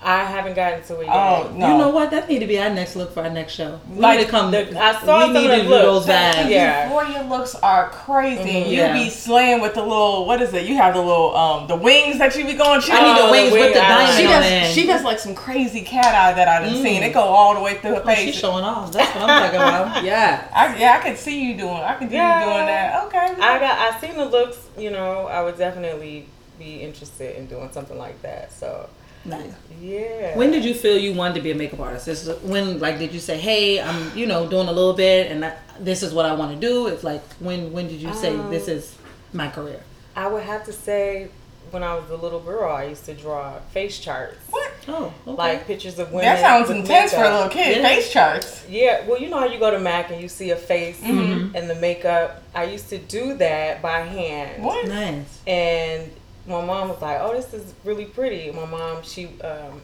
I 0.00 0.22
haven't 0.24 0.54
gotten 0.54 0.82
to 0.84 1.00
it 1.00 1.06
yet. 1.06 1.12
Oh 1.14 1.50
no. 1.56 1.72
You 1.72 1.78
know 1.78 1.88
what? 1.88 2.12
That 2.12 2.28
need 2.28 2.38
to 2.38 2.46
be 2.46 2.56
our 2.60 2.70
next 2.70 2.94
look 2.94 3.12
for 3.12 3.24
our 3.24 3.30
next 3.30 3.54
show. 3.54 3.80
We 3.90 3.98
Like 4.00 4.18
need 4.18 4.24
to 4.26 4.30
come. 4.30 4.50
the- 4.52 4.80
I 4.80 4.92
saw 5.04 5.18
we 5.18 5.24
some 5.24 5.32
need 5.34 5.48
to 5.48 5.56
the 5.56 5.62
do 5.64 5.68
looks. 5.68 6.06
those 6.06 6.14
vibes. 6.14 6.48
Yeah. 6.50 6.84
Euphoria 6.84 7.22
looks 7.28 7.54
are 7.56 7.88
crazy. 7.88 8.42
Mhm. 8.44 8.66
You 8.68 8.76
Yeah. 8.76 8.92
be 8.92 9.10
slaying 9.10 9.60
with 9.60 9.74
the 9.74 9.82
little 9.82 10.24
what 10.24 10.40
is 10.40 10.54
it? 10.54 10.66
You 10.66 10.76
have 10.76 10.94
the 10.94 11.00
little 11.02 11.36
um 11.36 11.66
the 11.66 11.74
wings 11.74 12.18
that 12.18 12.34
you 12.36 12.44
be 12.46 12.54
going. 12.54 12.80
She 12.80 12.92
I 12.92 13.02
need 13.02 13.10
Oh, 13.10 13.22
the 13.22 13.26
the 13.26 13.30
wings 13.32 13.52
with 13.52 13.72
the 13.74 13.80
diamond 13.80 14.16
She 14.16 14.22
does. 14.24 14.46
it. 14.46 14.72
She 14.72 14.86
does 14.86 15.02
like 15.02 15.18
some 15.18 15.34
crazy 15.34 15.80
cat 15.80 16.14
eye 16.14 16.32
that 16.32 16.46
I've 16.46 16.70
Mm. 16.70 16.82
seen. 16.82 17.02
It 17.02 17.12
go 17.12 17.22
all 17.22 17.54
the 17.54 17.60
way 17.60 17.74
through 17.74 17.96
her 17.96 18.02
Oh, 18.06 18.14
she's 18.14 18.24
face. 18.26 18.34
showing 18.36 18.64
off. 18.64 18.92
That's 18.92 19.12
what 19.16 19.28
I'm 19.28 19.42
talking 19.42 19.60
about. 19.60 20.04
Yeah. 20.04 20.42
I, 20.54 20.76
yeah, 20.76 20.96
I 21.00 21.08
could 21.08 21.18
see 21.18 21.40
you 21.42 21.54
doing. 21.56 21.74
I 21.74 21.94
could 21.94 22.08
see 22.10 22.14
Yeah. 22.16 22.38
you 22.46 22.52
doing 22.52 22.66
that. 22.66 23.04
Okay. 23.06 23.34
I 23.42 23.58
got. 23.58 23.78
I 23.94 23.98
seen 24.00 24.16
the 24.16 24.26
looks. 24.26 24.58
You 24.78 24.90
know, 24.90 25.26
I 25.26 25.42
would 25.42 25.58
definitely 25.58 26.26
be 26.56 26.76
interested 26.82 27.36
in 27.36 27.46
doing 27.46 27.68
something 27.72 27.98
like 27.98 28.22
that. 28.22 28.52
So 28.52 28.88
Nice. 29.24 29.52
yeah. 29.80 30.36
When 30.36 30.50
did 30.50 30.64
you 30.64 30.74
feel 30.74 30.96
you 30.96 31.12
wanted 31.14 31.34
to 31.34 31.40
be 31.40 31.50
a 31.50 31.54
makeup 31.54 31.80
artist? 31.80 32.06
This 32.06 32.26
is 32.26 32.40
when, 32.42 32.78
like, 32.80 32.98
did 32.98 33.12
you 33.12 33.20
say, 33.20 33.36
"Hey, 33.38 33.80
I'm, 33.80 34.16
you 34.16 34.26
know, 34.26 34.48
doing 34.48 34.68
a 34.68 34.72
little 34.72 34.94
bit, 34.94 35.30
and 35.30 35.44
I, 35.44 35.56
this 35.78 36.02
is 36.02 36.12
what 36.14 36.24
I 36.26 36.34
want 36.34 36.54
to 36.58 36.60
do"? 36.66 36.86
It's 36.86 37.04
like, 37.04 37.22
when, 37.40 37.72
when 37.72 37.88
did 37.88 38.00
you 38.00 38.12
say 38.14 38.34
Um, 38.36 38.50
this 38.50 38.68
is 38.68 38.96
my 39.32 39.48
career? 39.48 39.80
I 40.16 40.26
would 40.28 40.42
have 40.44 40.64
to 40.64 40.72
say, 40.72 41.28
when 41.70 41.82
I 41.82 41.94
was 41.94 42.10
a 42.10 42.16
little 42.16 42.40
girl, 42.40 42.72
I 42.72 42.84
used 42.84 43.04
to 43.04 43.14
draw 43.14 43.58
face 43.72 43.98
charts, 43.98 44.38
What? 44.50 44.72
Oh, 44.88 45.12
okay. 45.26 45.36
like 45.36 45.66
pictures 45.66 45.98
of 45.98 46.08
women. 46.12 46.24
That 46.24 46.40
sounds 46.40 46.68
with 46.68 46.78
intense 46.78 47.12
for 47.12 47.22
a 47.22 47.30
little 47.34 47.50
kid. 47.50 47.76
Yeah. 47.76 47.82
Face 47.88 48.10
charts. 48.10 48.64
Yeah, 48.68 49.06
well, 49.06 49.20
you 49.20 49.28
know 49.28 49.38
how 49.38 49.46
you 49.46 49.58
go 49.58 49.70
to 49.70 49.78
Mac 49.78 50.10
and 50.10 50.18
you 50.20 50.28
see 50.28 50.50
a 50.50 50.56
face 50.56 50.98
Mm-hmm. 51.02 51.54
and 51.54 51.68
the 51.68 51.74
makeup. 51.74 52.42
I 52.54 52.64
used 52.64 52.88
to 52.88 52.98
do 52.98 53.34
that 53.34 53.82
by 53.82 54.00
hand. 54.00 54.62
What? 54.64 54.88
nice. 54.88 55.40
And 55.46 56.10
my 56.48 56.64
mom 56.64 56.88
was 56.88 57.00
like, 57.00 57.18
"Oh, 57.20 57.34
this 57.34 57.52
is 57.52 57.74
really 57.84 58.06
pretty." 58.06 58.50
My 58.50 58.64
mom, 58.64 59.02
she 59.02 59.26
um, 59.42 59.80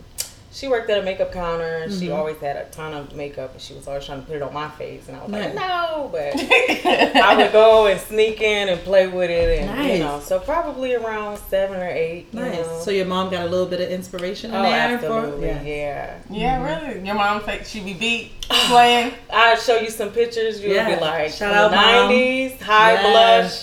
she 0.54 0.68
worked 0.68 0.88
at 0.88 0.98
a 1.00 1.02
makeup 1.02 1.32
counter 1.32 1.80
and 1.82 1.92
she 1.92 2.06
Mhm. 2.08 2.16
always 2.16 2.36
had 2.38 2.56
a 2.56 2.64
ton 2.66 2.94
of 2.94 3.14
makeup 3.14 3.52
and 3.52 3.60
she 3.60 3.74
was 3.74 3.88
always 3.88 4.06
trying 4.06 4.20
to 4.20 4.26
put 4.26 4.36
it 4.36 4.42
on 4.42 4.54
my 4.54 4.68
face 4.70 5.02
and 5.08 5.16
I 5.16 5.22
was 5.22 5.30
Nice. 5.30 5.44
like, 5.46 5.54
"No," 5.56 6.08
but 6.12 6.34
I 7.16 7.34
would 7.36 7.52
go 7.52 7.86
and 7.86 8.00
sneak 8.00 8.40
in 8.40 8.68
and 8.68 8.82
play 8.84 9.06
with 9.08 9.30
it 9.30 9.60
and 9.60 9.76
Nice. 9.76 9.92
you 9.98 10.04
know, 10.04 10.20
so 10.24 10.38
probably 10.38 10.94
around 10.94 11.38
seven 11.50 11.80
or 11.80 11.88
eight. 11.90 12.26
you 12.32 12.40
Nice. 12.40 12.58
know. 12.58 12.80
So 12.84 12.90
your 12.92 13.06
mom 13.06 13.30
got 13.30 13.42
a 13.46 13.48
little 13.50 13.66
bit 13.66 13.80
of 13.80 13.88
inspiration 13.90 14.50
in 14.50 14.56
oh, 14.56 14.62
there 14.62 14.72
absolutely, 14.94 15.48
for 15.48 15.62
yeah. 15.64 16.10
yeah, 16.30 16.62
really. 16.86 17.04
Your 17.04 17.14
mom 17.16 17.40
fake 17.40 17.64
she 17.64 17.80
be 17.80 17.94
beat 17.94 18.32
playing. 18.48 19.12
I'd 19.32 19.58
show 19.58 19.76
you 19.78 19.90
some 19.90 20.10
pictures. 20.10 20.60
You 20.60 20.68
would 20.68 20.76
Yeah. 20.76 20.94
be 20.94 21.00
like, 21.00 21.30
Shout 21.32 21.52
out, 21.54 21.70
Mom. 21.72 22.10
'90s, 22.10 22.60
high 22.60 22.92
Yes. 22.92 23.02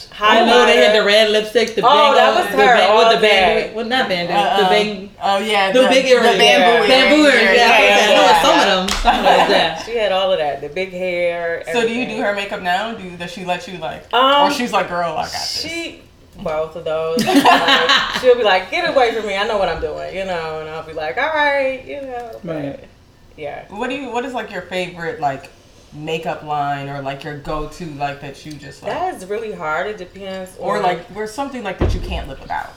blush, 0.10 0.17
high 0.19 0.41
I 0.41 0.45
know 0.45 0.65
they 0.65 0.77
had 0.77 0.95
the 0.95 1.03
red 1.05 1.29
lipstick, 1.29 1.75
the 1.75 1.81
Oh, 1.86 1.89
bang, 1.89 2.15
that 2.15 2.36
was 2.36 2.45
the 2.51 2.57
her 2.63 2.75
bang, 2.77 2.89
all 2.89 2.98
with 2.98 3.15
the 3.21 3.27
day. 3.27 3.63
bang, 3.67 3.75
well 3.75 3.86
not 3.86 4.10
band, 4.10 4.29
the 4.29 4.33
Uh, 4.36 4.69
bang, 4.69 5.10
Oh 5.24 5.38
yeah, 5.38 5.71
the 5.71 5.88
big 5.88 6.05
earrings, 6.07 6.31
the 6.33 6.38
bamboo 6.39 6.71
Yeah. 6.80 6.80
Bamboo 6.88 7.23
earrings. 7.27 7.57
Yeah, 7.57 7.67
Yeah, 7.67 7.71
I 7.73 7.81
yeah, 7.81 8.11
yeah. 8.11 8.41
some 8.41 8.59
of 8.59 8.65
them, 8.89 8.97
something 9.03 9.23
like 9.23 9.47
that. 9.50 9.83
She 9.85 9.95
had 9.97 10.11
all 10.11 10.31
of 10.31 10.39
that, 10.39 10.61
the 10.61 10.69
big 10.69 10.91
hair. 10.91 11.63
So 11.71 11.81
do 11.88 11.93
you 11.93 12.05
do 12.05 12.21
her 12.21 12.33
makeup 12.33 12.61
now? 12.61 12.93
Do 12.93 13.17
does 13.17 13.31
she 13.31 13.45
let 13.45 13.67
you 13.67 13.77
like, 13.77 14.11
Um, 14.13 14.47
or 14.47 14.51
she's 14.53 14.71
like, 14.73 14.89
girl, 14.89 15.11
I 15.17 15.23
got 15.23 15.31
this. 15.31 15.61
She 15.61 16.01
both 16.41 16.75
of 16.75 16.85
those. 16.85 17.23
Like, 17.25 17.89
she'll 18.21 18.35
be 18.38 18.43
like, 18.43 18.71
"Get 18.71 18.89
away 18.89 19.13
from 19.13 19.27
me! 19.27 19.35
I 19.35 19.45
know 19.45 19.57
what 19.57 19.67
I'm 19.69 19.81
doing," 19.81 20.15
you 20.15 20.25
know, 20.25 20.61
and 20.61 20.69
I'll 20.69 20.81
be 20.85 20.93
like, 20.93 21.17
"All 21.17 21.29
right," 21.29 21.85
you 21.85 22.01
know. 22.01 22.39
but, 22.43 22.55
Right. 22.55 22.88
Yeah. 23.38 23.65
What 23.69 23.89
do 23.89 23.95
you? 23.95 24.09
What 24.11 24.25
is 24.25 24.33
like 24.33 24.50
your 24.50 24.61
favorite 24.63 25.19
like 25.19 25.50
makeup 25.93 26.43
line 26.43 26.88
or 26.89 27.01
like 27.01 27.23
your 27.23 27.38
go 27.38 27.67
to 27.67 27.85
like 27.95 28.21
that 28.21 28.45
you 28.45 28.53
just 28.53 28.81
like, 28.81 28.91
That 28.93 29.13
is 29.15 29.25
really 29.25 29.51
hard. 29.51 29.88
It 29.88 29.97
depends. 29.97 30.55
or 30.57 30.77
on- 30.77 30.83
like 30.83 31.05
or 31.15 31.27
something 31.27 31.63
like 31.63 31.77
that 31.79 31.93
you 31.93 32.00
can't 32.00 32.27
live 32.27 32.39
without. 32.39 32.73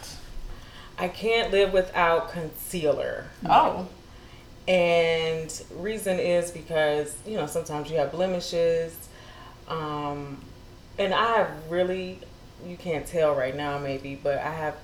I 0.98 1.08
can't 1.08 1.50
live 1.50 1.72
without 1.72 2.30
concealer. 2.30 3.26
Oh. 3.44 3.88
And 4.66 5.62
reason 5.76 6.18
is 6.18 6.50
because, 6.50 7.16
you 7.26 7.36
know, 7.36 7.46
sometimes 7.46 7.90
you 7.90 7.98
have 7.98 8.12
blemishes. 8.12 8.96
Um, 9.68 10.40
and 10.98 11.12
I 11.12 11.38
have 11.38 11.50
really, 11.68 12.20
you 12.66 12.76
can't 12.76 13.06
tell 13.06 13.34
right 13.34 13.56
now 13.56 13.78
maybe, 13.78 14.14
but 14.22 14.38
I 14.38 14.50
have 14.50 14.76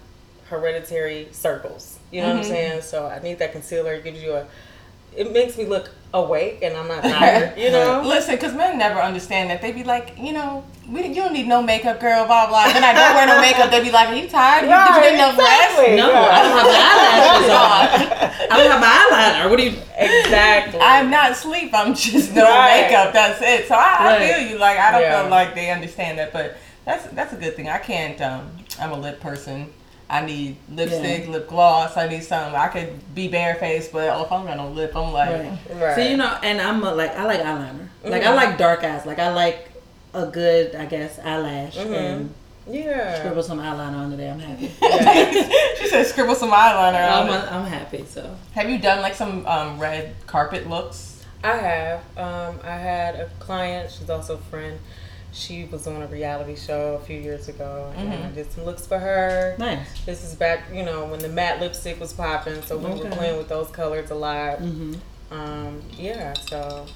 hereditary 0.47 1.29
circles. 1.31 1.99
You 2.11 2.23
know 2.23 2.31
what 2.31 2.39
I'm 2.39 2.45
saying? 2.45 2.83
So 2.83 3.07
I 3.07 3.21
need 3.21 3.39
that 3.39 3.53
concealer. 3.53 3.95
It 3.95 4.05
gives 4.05 4.23
you 4.23 4.33
a, 4.35 4.47
it 5.17 5.33
makes 5.33 5.57
me 5.59 5.65
look 5.67 5.91
awake 6.13 6.59
and 6.63 6.77
I'm 6.77 6.89
not 6.89 7.03
tired, 7.19 7.57
you 7.59 7.71
know? 7.71 8.03
Listen, 8.07 8.35
because 8.35 8.55
men 8.55 8.79
never 8.79 9.01
understand 9.01 9.51
that. 9.51 9.63
They'd 9.63 9.75
be 9.75 9.85
like, 9.85 10.15
you 10.19 10.33
know, 10.33 10.65
we, 10.89 11.07
you 11.07 11.15
don't 11.15 11.33
need 11.33 11.47
no 11.47 11.63
makeup, 11.63 12.01
girl, 12.01 12.27
blah, 12.27 12.49
blah. 12.49 12.67
Then 12.73 12.83
I 12.83 12.93
don't 12.93 13.15
wear 13.15 13.27
no 13.27 13.41
makeup. 13.41 13.71
They'd 13.71 13.85
be 13.85 13.93
like, 13.93 14.09
are 14.09 14.15
you 14.17 14.29
tired? 14.29 14.63
You, 14.63 14.71
did 14.71 14.95
you 14.97 15.03
get 15.03 15.15
enough 15.15 15.35
exactly. 15.39 15.85
rest? 15.85 15.97
No, 15.99 16.11
Yeah. 16.11 16.29
I 16.31 16.43
don't 16.43 16.57
have 16.59 16.67
the 16.67 16.81
eyelashes 16.91 17.51
on. 18.51 18.51
I 18.51 18.57
don't 18.59 18.71
have 18.73 18.81
my 18.81 19.07
eyeliner. 19.45 19.51
What 19.51 19.57
do 19.59 19.63
you? 19.65 19.79
Exactly. 19.97 20.81
I'm 20.83 21.11
not 21.11 21.31
asleep. 21.33 21.71
I'm 21.75 21.95
just 21.95 22.35
no 22.35 22.43
Right. 22.45 22.83
makeup. 22.89 23.13
That's 23.13 23.41
it. 23.43 23.69
So 23.69 23.75
I, 23.77 24.17
I 24.17 24.19
feel 24.19 24.49
you. 24.51 24.59
Like 24.59 24.79
I 24.79 24.91
don't 24.93 25.03
Yeah. 25.03 25.21
feel 25.23 25.31
like 25.31 25.55
they 25.55 25.71
understand 25.71 26.19
that, 26.19 26.33
but 26.33 26.57
that's 26.85 27.07
that's 27.09 27.33
a 27.33 27.37
good 27.37 27.55
thing. 27.55 27.69
I 27.69 27.79
can't. 27.79 28.21
Um, 28.21 28.51
I'm 28.81 28.91
a 28.91 28.99
lip 28.99 29.21
person. 29.21 29.73
I 30.11 30.27
need 30.27 30.57
lipstick, 30.69 31.29
lip 31.29 31.49
gloss. 31.49 31.97
I 31.97 32.09
need 32.09 32.25
something. 32.25 32.55
I 32.55 32.67
could 32.69 33.15
be 33.15 33.29
barefaced, 33.29 33.93
but 33.93 34.09
oh, 34.11 34.25
if 34.25 34.33
I'm 34.33 34.45
gonna 34.45 34.69
lip, 34.69 34.95
I'm 34.97 35.13
like, 35.13 35.31
Right. 35.31 35.59
Right. 35.81 35.95
So 35.95 36.03
you 36.03 36.17
know, 36.17 36.37
and 36.43 36.61
I'm 36.61 36.83
a, 36.83 36.93
like 36.95 37.17
I 37.17 37.25
like 37.25 37.41
eyeliner. 37.41 37.87
Like 38.03 38.25
I 38.25 38.33
Mhm. 38.33 38.37
like 38.37 38.59
dark 38.59 38.83
eyes. 38.83 39.07
Like 39.07 39.21
I 39.21 39.31
like 39.33 39.71
a 40.13 40.27
good, 40.27 40.75
I 40.75 40.87
guess, 40.87 41.19
eyelash 41.21 41.77
Mhm. 41.77 41.95
and 41.95 42.35
yeah. 42.69 43.19
scribble 43.21 43.45
some 43.45 43.61
eyeliner 43.61 43.99
under 43.99 44.17
there. 44.17 44.33
I'm 44.33 44.41
happy. 44.41 44.73
Yeah. 44.83 45.75
she 45.79 45.87
said, 45.89 46.05
scribble 46.07 46.35
some 46.35 46.51
eyeliner 46.51 47.09
I'm, 47.09 47.29
on 47.29 47.45
it. 47.45 47.53
I'm 47.53 47.67
happy. 47.67 48.05
So 48.09 48.37
Have 48.53 48.69
you 48.69 48.79
done 48.79 49.03
like 49.03 49.15
some 49.15 49.47
um, 49.47 49.79
red 49.79 50.15
carpet 50.27 50.69
looks? 50.69 51.25
I 51.45 51.57
have. 51.57 52.01
Um, 52.19 52.59
I 52.65 52.73
had 52.77 53.15
a 53.15 53.27
client. 53.39 53.91
She's 53.93 54.11
also 54.11 54.35
a 54.35 54.39
friend. 54.39 54.79
She 55.33 55.65
was 55.65 55.87
on 55.87 56.03
a 56.03 56.07
reality 56.07 56.57
show 56.57 56.99
a 57.01 57.05
few 57.07 57.19
years 57.19 57.49
ago, 57.49 57.93
and 57.97 58.13
Mhm. 58.13 58.27
I 58.27 58.31
did 58.35 58.53
some 58.53 58.65
looks 58.65 58.87
for 58.87 58.99
her. 58.99 59.55
nice. 59.59 59.87
This 60.05 60.25
is 60.25 60.35
back, 60.35 60.65
you 60.73 60.83
know, 60.83 61.05
when 61.05 61.21
the 61.21 61.29
matte 61.29 61.61
lipstick 61.61 62.01
was 62.01 62.13
popping, 62.13 62.63
so 62.63 62.77
we 62.77 62.87
were 62.91 63.07
Okay. 63.07 63.17
playing 63.17 63.39
with 63.39 63.49
those 63.49 63.69
colors 63.69 64.11
a 64.11 64.15
lot. 64.17 64.59
Mm-hmm. 64.61 64.95
Um, 65.33 65.83
yeah, 65.97 66.33
so 66.49 66.87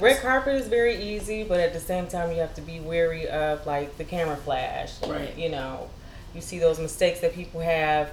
red 0.00 0.20
carpet 0.20 0.56
is 0.56 0.66
very 0.66 0.96
easy, 1.00 1.44
but 1.44 1.60
at 1.60 1.72
the 1.72 1.78
same 1.80 2.08
time, 2.08 2.32
you 2.32 2.40
have 2.40 2.54
to 2.54 2.60
be 2.60 2.80
wary 2.80 3.28
of 3.28 3.64
like 3.66 3.96
the 3.98 4.04
camera 4.04 4.36
flash. 4.36 4.90
Right. 5.06 5.36
You 5.36 5.50
know, 5.50 5.88
you 6.34 6.40
see 6.40 6.58
those 6.58 6.80
mistakes 6.80 7.20
that 7.20 7.34
people 7.34 7.60
have. 7.60 8.10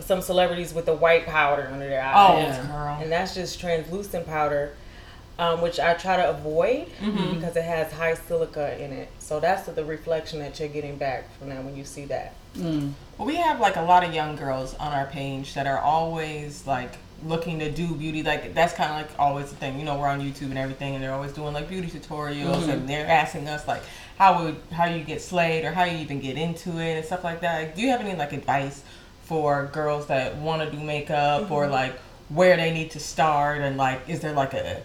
Some 0.00 0.22
celebrities 0.22 0.72
with 0.72 0.86
the 0.86 0.94
white 0.94 1.26
powder 1.26 1.68
under 1.70 1.86
their 1.88 2.00
Oh, 2.02 2.36
eyes 2.36 2.42
Yeah. 2.56 2.66
girl. 2.66 2.98
and 3.02 3.12
that's 3.12 3.34
just 3.34 3.58
translucent 3.60 4.26
powder, 4.26 4.72
um, 5.42 5.60
which 5.60 5.80
I 5.80 5.94
try 5.94 6.16
to 6.16 6.30
avoid 6.30 6.86
Mhm. 7.00 7.34
because 7.34 7.56
it 7.56 7.64
has 7.64 7.92
high 7.92 8.14
silica 8.14 8.78
in 8.82 8.92
it. 8.92 9.08
So 9.18 9.40
that's 9.40 9.64
the 9.64 9.84
reflection 9.84 10.38
that 10.40 10.58
you're 10.60 10.68
getting 10.68 10.96
back 10.96 11.24
from 11.38 11.48
that 11.50 11.64
when 11.64 11.76
you 11.76 11.84
see 11.84 12.04
that. 12.06 12.34
Mm. 12.56 12.92
Well, 13.18 13.26
we 13.26 13.36
have 13.36 13.60
like 13.60 13.76
a 13.76 13.82
lot 13.82 14.04
of 14.04 14.14
young 14.14 14.36
girls 14.36 14.74
on 14.78 14.92
our 14.92 15.06
page 15.06 15.54
that 15.54 15.66
are 15.66 15.78
always 15.78 16.66
like 16.66 16.92
looking 17.24 17.58
to 17.60 17.70
do 17.70 17.94
beauty. 17.94 18.22
Like 18.22 18.54
that's 18.54 18.74
kind 18.74 18.90
of 18.90 18.96
like 18.98 19.10
always 19.18 19.50
the 19.50 19.56
thing. 19.56 19.78
You 19.78 19.84
know, 19.84 19.96
we're 19.98 20.08
on 20.08 20.20
YouTube 20.20 20.50
and 20.50 20.58
everything, 20.58 20.94
and 20.94 21.02
they're 21.02 21.12
always 21.14 21.32
doing 21.32 21.54
like 21.54 21.68
beauty 21.68 21.88
tutorials, 21.88 22.68
and 22.68 22.88
they're 22.88 23.06
asking 23.06 23.48
us 23.48 23.66
like 23.66 23.82
how 24.18 24.44
would 24.44 24.56
how 24.72 24.84
you 24.86 25.02
get 25.02 25.20
slayed 25.22 25.64
or 25.64 25.72
how 25.72 25.84
you 25.84 25.98
even 25.98 26.20
get 26.20 26.36
into 26.36 26.78
it 26.78 26.96
and 26.98 27.04
stuff 27.04 27.24
like 27.24 27.40
that. 27.40 27.58
Like, 27.60 27.74
do 27.76 27.82
you 27.82 27.88
have 27.90 28.00
any 28.00 28.14
like 28.14 28.32
advice 28.32 28.82
for 29.24 29.66
girls 29.72 30.06
that 30.08 30.36
want 30.36 30.62
to 30.62 30.70
do 30.76 30.82
makeup 30.82 31.50
or 31.50 31.66
like 31.68 31.94
where 32.28 32.56
they 32.56 32.70
need 32.72 32.90
to 32.90 32.98
start 33.00 33.60
and 33.60 33.76
like 33.76 34.00
is 34.08 34.20
there 34.20 34.32
like 34.32 34.52
a 34.54 34.82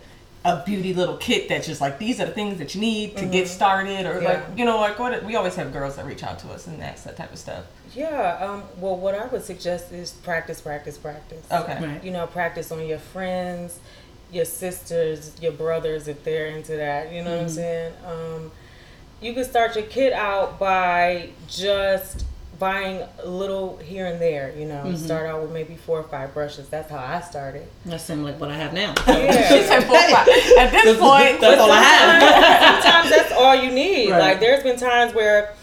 a 0.48 0.64
beauty 0.66 0.94
little 0.94 1.18
kit 1.18 1.50
that's 1.50 1.68
just 1.68 1.82
like 1.82 2.00
these 2.00 2.22
are 2.22 2.26
the 2.26 2.32
things 2.32 2.58
that 2.58 2.74
you 2.74 2.80
need 2.80 3.18
to 3.18 3.26
get 3.26 3.50
started 3.50 4.06
or 4.06 4.22
like 4.22 4.42
you 4.56 4.64
know 4.64 4.80
like 4.80 4.98
what 4.98 5.22
we 5.26 5.36
always 5.36 5.56
have 5.56 5.74
girls 5.74 5.98
that 5.98 6.06
reach 6.06 6.24
out 6.24 6.40
to 6.40 6.48
us 6.50 6.68
and 6.68 6.82
that's 6.82 7.04
that 7.04 7.18
type 7.18 7.32
of 7.34 7.38
stuff 7.38 7.66
Yeah. 7.94 8.38
Um, 8.40 8.64
well, 8.80 8.96
what 8.96 9.14
I 9.16 9.26
would 9.26 9.44
suggest 9.44 9.92
is 9.92 10.12
practice, 10.12 10.62
practice, 10.62 10.98
practice. 10.98 11.46
okay 11.52 11.78
Right. 11.86 12.04
You 12.04 12.12
know, 12.12 12.28
practice 12.28 12.72
on 12.72 12.86
your 12.88 13.00
friends, 13.00 13.80
your 14.32 14.46
sisters, 14.46 15.36
your 15.42 15.52
brothers 15.52 16.08
if 16.08 16.24
they're 16.24 16.48
into 16.48 16.78
that. 16.78 17.12
You 17.12 17.24
know 17.24 17.32
what 17.32 17.42
I'm 17.42 17.50
saying? 17.50 17.94
Um, 18.06 18.52
you 19.20 19.34
could 19.34 19.46
start 19.46 19.76
your 19.76 19.86
kit 19.86 20.14
out 20.14 20.60
by 20.60 21.30
just 21.48 22.24
buying 22.60 23.04
a 23.24 23.28
little 23.30 23.78
here 23.78 24.06
and 24.06 24.20
there. 24.22 24.54
You 24.58 24.66
know, 24.66 24.96
start 24.96 25.28
out 25.28 25.42
with 25.42 25.52
maybe 25.52 25.76
four 25.76 26.00
or 26.00 26.04
five 26.04 26.34
brushes. 26.34 26.68
That's 26.70 26.90
how 26.90 26.98
I 27.00 27.22
started. 27.22 27.68
That 27.86 28.02
seems 28.02 28.22
like 28.24 28.40
what 28.40 28.50
I 28.52 28.56
have 28.56 28.74
now. 28.74 28.94
Yeah. 29.08 29.48
She 29.58 29.64
said 29.64 29.82
four, 29.86 30.00
five. 30.00 30.28
At 30.58 30.72
this 30.72 30.98
point, 31.00 31.42
That's 31.42 31.60
all 31.62 31.72
I 31.72 31.82
have. 31.82 32.84
sometimes 32.84 33.10
that's 33.10 33.32
all 33.34 33.56
you 33.56 33.72
need. 33.72 34.12
Right. 34.12 34.20
Like 34.20 34.40
there's 34.40 34.64
been 34.64 34.78
times 34.78 35.14
where, 35.14 35.54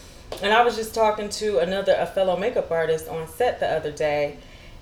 and 0.41 0.53
I 0.53 0.63
was 0.63 0.75
just 0.75 0.93
talking 0.95 1.29
to 1.29 1.59
another 1.59 1.95
a 1.97 2.05
fellow 2.05 2.37
makeup 2.37 2.71
artist 2.71 3.07
on 3.07 3.27
set 3.27 3.59
the 3.59 3.67
other 3.67 3.91
day. 3.91 4.37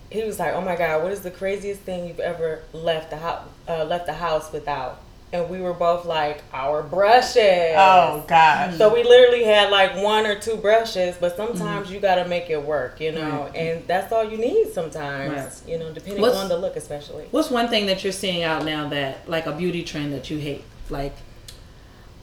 He 0.09 0.23
was 0.23 0.37
like, 0.37 0.53
"Oh 0.53 0.61
my 0.61 0.75
God, 0.75 1.01
what 1.03 1.11
is 1.11 1.21
the 1.21 1.31
craziest 1.31 1.81
thing 1.81 2.07
you've 2.07 2.19
ever 2.19 2.61
left 2.71 3.09
the 3.09 3.17
house 3.17 3.47
uh, 3.67 3.83
left 3.85 4.05
the 4.05 4.13
house 4.13 4.51
without?" 4.51 5.01
And 5.33 5.49
we 5.49 5.59
were 5.59 5.73
both 5.73 6.05
like, 6.05 6.43
"Our 6.53 6.83
brushes." 6.83 7.73
oh 7.75 8.23
gosh. 8.27 8.77
So 8.77 8.93
we 8.93 9.03
literally 9.03 9.43
had 9.43 9.71
like 9.71 9.95
one 9.97 10.25
or 10.27 10.39
two 10.39 10.55
brushes, 10.57 11.15
but 11.19 11.35
sometimes 11.35 11.91
you 11.91 11.99
got 11.99 12.15
to 12.15 12.25
make 12.25 12.49
it 12.51 12.61
work, 12.63 13.01
you 13.01 13.11
know, 13.11 13.45
Right. 13.45 13.55
and 13.55 13.87
that's 13.87 14.13
all 14.13 14.23
you 14.23 14.37
need 14.37 14.71
sometimes, 14.73 15.33
Right. 15.65 15.71
you 15.71 15.79
know, 15.79 15.91
depending 15.91 16.21
What's- 16.21 16.37
on 16.37 16.49
the 16.49 16.57
look, 16.57 16.75
especially. 16.75 17.25
What's 17.31 17.49
one 17.49 17.67
thing 17.67 17.87
that 17.87 18.03
you're 18.03 18.13
seeing 18.13 18.43
out 18.43 18.63
now 18.63 18.87
that 18.89 19.27
like 19.27 19.47
a 19.47 19.51
beauty 19.51 19.83
trend 19.83 20.13
that 20.13 20.29
you 20.29 20.37
hate? 20.37 20.63
Like, 20.91 21.15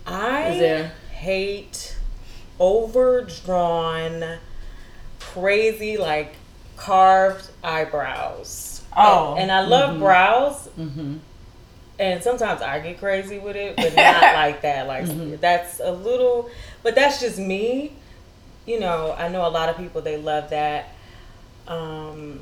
I 0.06 0.48
Is 0.50 0.58
there- 0.60 0.92
hate 1.12 1.96
overdrawn, 2.60 4.38
crazy, 5.18 5.96
like 5.96 6.34
carved 6.76 7.48
eyebrows. 7.62 8.82
Oh. 8.96 9.32
And, 9.32 9.42
and 9.42 9.52
I 9.52 9.60
love 9.62 9.98
brows, 9.98 10.68
mm-hmm. 10.78 11.16
And 12.00 12.22
sometimes 12.22 12.62
I 12.62 12.80
get 12.80 12.98
crazy 12.98 13.38
with 13.38 13.56
it, 13.56 13.76
but 13.76 13.94
not 13.96 14.22
like 14.34 14.62
that. 14.62 14.86
Like 14.86 15.40
that's 15.40 15.80
a 15.80 15.92
little, 15.92 16.50
but 16.82 16.94
that's 16.94 17.20
just 17.20 17.38
me. 17.38 17.92
You 18.66 18.80
know, 18.80 19.14
I 19.18 19.28
know 19.28 19.46
a 19.46 19.50
lot 19.50 19.68
of 19.68 19.76
people 19.76 20.00
they 20.00 20.16
love 20.16 20.50
that. 20.50 20.88
Um, 21.68 22.40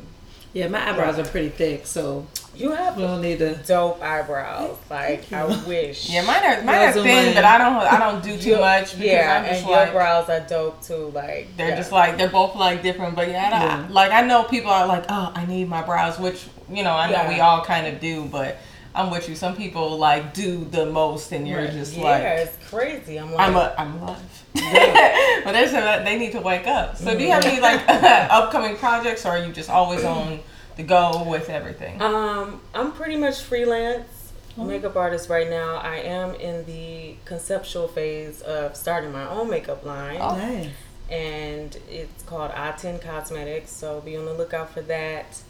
yeah, 0.54 0.68
my 0.68 0.88
eyebrows 0.88 1.18
are 1.18 1.24
pretty 1.24 1.48
thick, 1.50 1.86
so 1.86 2.26
you 2.54 2.70
have 2.70 2.96
we 2.96 3.02
don't 3.02 3.20
need 3.20 3.40
to. 3.40 3.56
dope 3.66 4.00
eyebrows. 4.02 4.78
Like 4.88 5.30
I 5.32 5.44
wish. 5.66 6.08
yeah, 6.08 6.24
mine 6.24 6.44
are 6.44 6.62
mine 6.62 6.88
are 6.88 6.92
thin, 6.92 7.34
but 7.34 7.44
I 7.44 7.58
don't 7.58 7.76
I 7.76 7.98
don't 7.98 8.22
do 8.22 8.38
too 8.38 8.50
Your- 8.50 8.60
much 8.60 8.92
because 8.92 9.04
yeah, 9.06 9.38
I'm 9.40 9.44
just 9.44 9.62
and 9.62 9.70
like 9.70 9.86
your 9.86 9.94
brows 9.94 10.28
are 10.30 10.40
dope 10.40 10.82
too. 10.82 11.10
Like 11.10 11.56
they're 11.56 11.70
yeah. 11.70 11.76
just 11.76 11.90
like 11.92 12.16
they're 12.16 12.30
both 12.30 12.54
like 12.54 12.82
different. 12.82 13.16
But 13.16 13.28
yeah, 13.28 13.50
I, 13.52 13.64
Yeah. 13.64 13.88
like 13.90 14.12
I 14.12 14.22
know 14.22 14.44
people 14.44 14.70
are 14.70 14.86
like, 14.86 15.04
oh, 15.08 15.32
I 15.34 15.46
need 15.46 15.68
my 15.68 15.82
brows, 15.82 16.18
which 16.18 16.46
you 16.70 16.84
know 16.84 16.92
I 16.94 17.06
know 17.10 17.22
Yeah. 17.22 17.28
we 17.28 17.40
all 17.40 17.64
kind 17.64 17.88
of 17.88 18.00
do, 18.00 18.24
but. 18.26 18.56
I'm 18.98 19.10
with 19.10 19.28
you. 19.28 19.36
Some 19.36 19.54
people 19.54 19.96
like 19.96 20.34
do 20.34 20.64
the 20.64 20.86
most, 20.86 21.30
and 21.30 21.46
you're 21.46 21.68
just 21.68 21.96
yeah, 21.96 22.02
like, 22.02 22.22
yeah, 22.22 22.34
it's 22.40 22.68
crazy. 22.68 23.16
I'm 23.18 23.32
like, 23.32 23.48
I'm 23.48 23.54
a, 23.56 23.74
I'm 23.78 24.02
alive. 24.02 24.44
but 24.54 25.52
there's 25.52 25.70
some, 25.70 26.04
they 26.04 26.18
need 26.18 26.32
to 26.32 26.40
wake 26.40 26.66
up. 26.66 26.96
So 26.96 27.16
do 27.16 27.22
you 27.22 27.30
have 27.30 27.44
any 27.44 27.60
like 27.60 27.80
upcoming 27.88 28.76
projects, 28.76 29.24
or 29.24 29.30
are 29.30 29.38
you 29.38 29.52
just 29.52 29.70
always 29.70 30.04
on 30.04 30.40
the 30.76 30.82
go 30.82 31.22
with 31.22 31.48
everything? 31.48 32.02
Um, 32.02 32.60
I'm 32.74 32.90
pretty 32.92 33.16
much 33.16 33.40
freelance 33.42 34.32
makeup 34.56 34.96
artist 34.96 35.28
right 35.28 35.48
now. 35.48 35.76
I 35.76 35.98
am 35.98 36.34
in 36.34 36.66
the 36.66 37.14
conceptual 37.24 37.86
phase 37.86 38.42
of 38.42 38.74
starting 38.76 39.12
my 39.12 39.28
own 39.28 39.48
makeup 39.48 39.84
line, 39.84 40.18
Oh. 40.20 40.36
Nice. 40.36 40.70
and 41.08 41.78
it's 41.88 42.24
called 42.24 42.50
I10 42.50 43.00
Cosmetics. 43.00 43.70
So 43.70 44.00
be 44.00 44.16
on 44.16 44.24
the 44.24 44.34
lookout 44.34 44.70
for 44.74 44.82
that. 44.82 45.40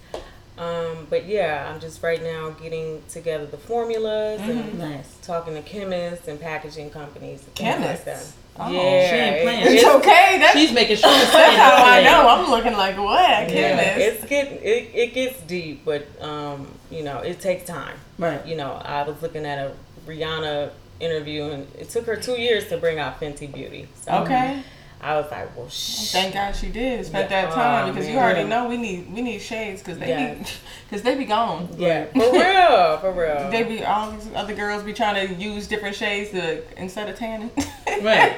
Um, 0.59 1.07
but 1.09 1.27
yeah, 1.27 1.71
I'm 1.73 1.81
just 1.81 2.03
right 2.03 2.23
now 2.23 2.51
getting 2.51 3.03
together 3.09 3.47
the 3.47 3.57
formulas 3.59 4.41
and 4.41 4.79
Nice. 4.79 5.17
talking 5.23 5.55
to 5.55 5.63
chemists 5.63 6.27
and 6.29 6.41
packaging 6.41 6.91
companies. 6.91 7.45
And 7.47 7.55
things 7.57 7.81
like 7.85 8.05
that. 8.05 8.05
Chemists? 8.05 8.37
Oh. 8.61 8.71
yeah, 8.73 9.09
She 9.11 9.17
ain't 9.17 9.43
playing. 9.45 9.61
It's 9.63 9.83
it's- 9.83 9.95
okay. 9.97 10.39
That's, 10.41 10.59
She's 10.59 10.73
making 10.73 10.97
sure. 10.97 11.09
that's 11.11 11.31
how 11.57 11.77
I 11.85 12.03
know. 12.03 12.29
I'm 12.29 12.51
looking 12.51 12.73
like 12.73 12.99
what? 12.99 13.21
Yeah, 13.53 13.77
Chemist. 13.77 13.99
it's 14.21 14.25
getting 14.29 14.55
it, 14.55 14.91
it 14.95 15.15
gets 15.15 15.41
deep, 15.43 15.85
but 15.85 16.09
um, 16.21 16.67
you 16.91 17.05
know, 17.05 17.19
it 17.19 17.39
takes 17.41 17.65
time. 17.65 17.97
Right. 18.19 18.45
You 18.45 18.57
know, 18.57 18.73
I 18.85 19.05
was 19.05 19.23
looking 19.23 19.47
at 19.47 19.59
a 19.59 19.73
Rihanna 20.09 20.71
interview 20.99 21.45
and 21.51 21.69
it 21.79 21.89
took 21.91 22.07
her 22.07 22.17
two 22.17 22.33
years 22.41 22.67
to 22.71 22.77
bring 22.79 22.99
out 22.99 23.21
Fenty 23.21 23.53
Beauty. 23.53 23.87
So 24.03 24.13
okay. 24.25 24.65
I 25.01 25.17
was 25.21 25.31
like, 25.31 25.57
well, 25.57 25.69
shh. 25.69 26.11
Thank 26.11 26.35
God 26.35 26.57
she 26.57 26.69
did 26.69 27.07
spend 27.07 27.31
Yeah. 27.31 27.47
that 27.47 27.55
time 27.55 27.89
Oh, 27.89 27.93
because 27.93 28.09
you 28.09 28.17
already 28.19 28.43
know 28.49 28.69
we 28.69 28.77
need 28.77 29.13
we 29.13 29.23
need 29.23 29.39
shades 29.41 29.81
because 29.81 29.99
they 29.99 30.09
Yeah. 30.09 30.35
be 30.35 30.45
because 30.89 31.03
they 31.07 31.15
be 31.15 31.25
gone. 31.25 31.69
Yeah, 31.79 32.07
for 32.07 32.33
real, 32.33 32.99
for 32.99 33.13
real. 33.13 33.51
They 33.51 33.63
be 33.63 33.85
all 33.85 34.11
these 34.11 34.29
other 34.35 34.55
girls 34.55 34.83
be 34.83 34.93
trying 34.93 35.29
to 35.29 35.35
use 35.35 35.69
different 35.69 35.95
shades 35.95 36.31
to 36.31 36.63
instead 36.81 37.09
of 37.09 37.17
tanning. 37.17 37.51
Right. 38.03 38.37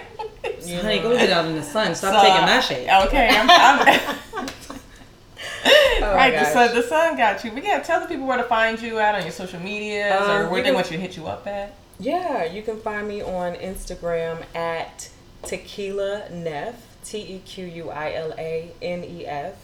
You 0.64 0.76
Honey, 0.76 0.97
know. 1.00 1.11
go 1.11 1.19
get 1.19 1.29
out 1.31 1.45
in 1.45 1.55
the 1.55 1.62
sun. 1.62 1.95
Stop 1.95 2.14
So, 2.14 2.29
taking 2.29 2.47
my 2.47 2.61
shade. 2.61 2.88
Okay, 3.09 3.29
I'm, 3.31 3.50
I'm 3.50 4.47
my 6.00 6.14
right, 6.14 6.33
the 6.33 6.45
sun, 6.47 6.75
the 6.75 6.83
sun 6.83 7.17
got 7.17 7.45
you. 7.45 7.50
But 7.50 7.62
yeah, 7.64 7.81
tell 7.81 8.00
the 8.00 8.07
people 8.07 8.26
where 8.26 8.38
to 8.38 8.45
find 8.45 8.81
you 8.81 8.99
at 8.99 9.14
on 9.14 9.23
your 9.23 9.33
social 9.33 9.61
medias 9.61 10.19
Um, 10.21 10.31
or 10.31 10.49
where 10.50 10.62
they 10.62 10.69
can- 10.69 10.75
want 10.75 10.90
you 10.90 10.97
to 10.97 11.02
hit 11.02 11.17
you 11.17 11.26
up 11.26 11.47
at. 11.47 11.75
Yeah, 11.99 12.45
you 12.45 12.62
can 12.62 12.81
find 12.81 13.07
me 13.07 13.21
on 13.23 13.55
Instagram 13.57 14.38
at 14.55 15.11
Tequila 15.42 16.28
Nef, 16.30 16.75
T 17.04 17.18
E 17.18 17.42
Q 17.44 17.64
U 17.66 17.90
I 17.90 18.12
L 18.14 18.32
A 18.38 18.70
N 18.82 19.04
E 19.04 19.26
F. 19.26 19.54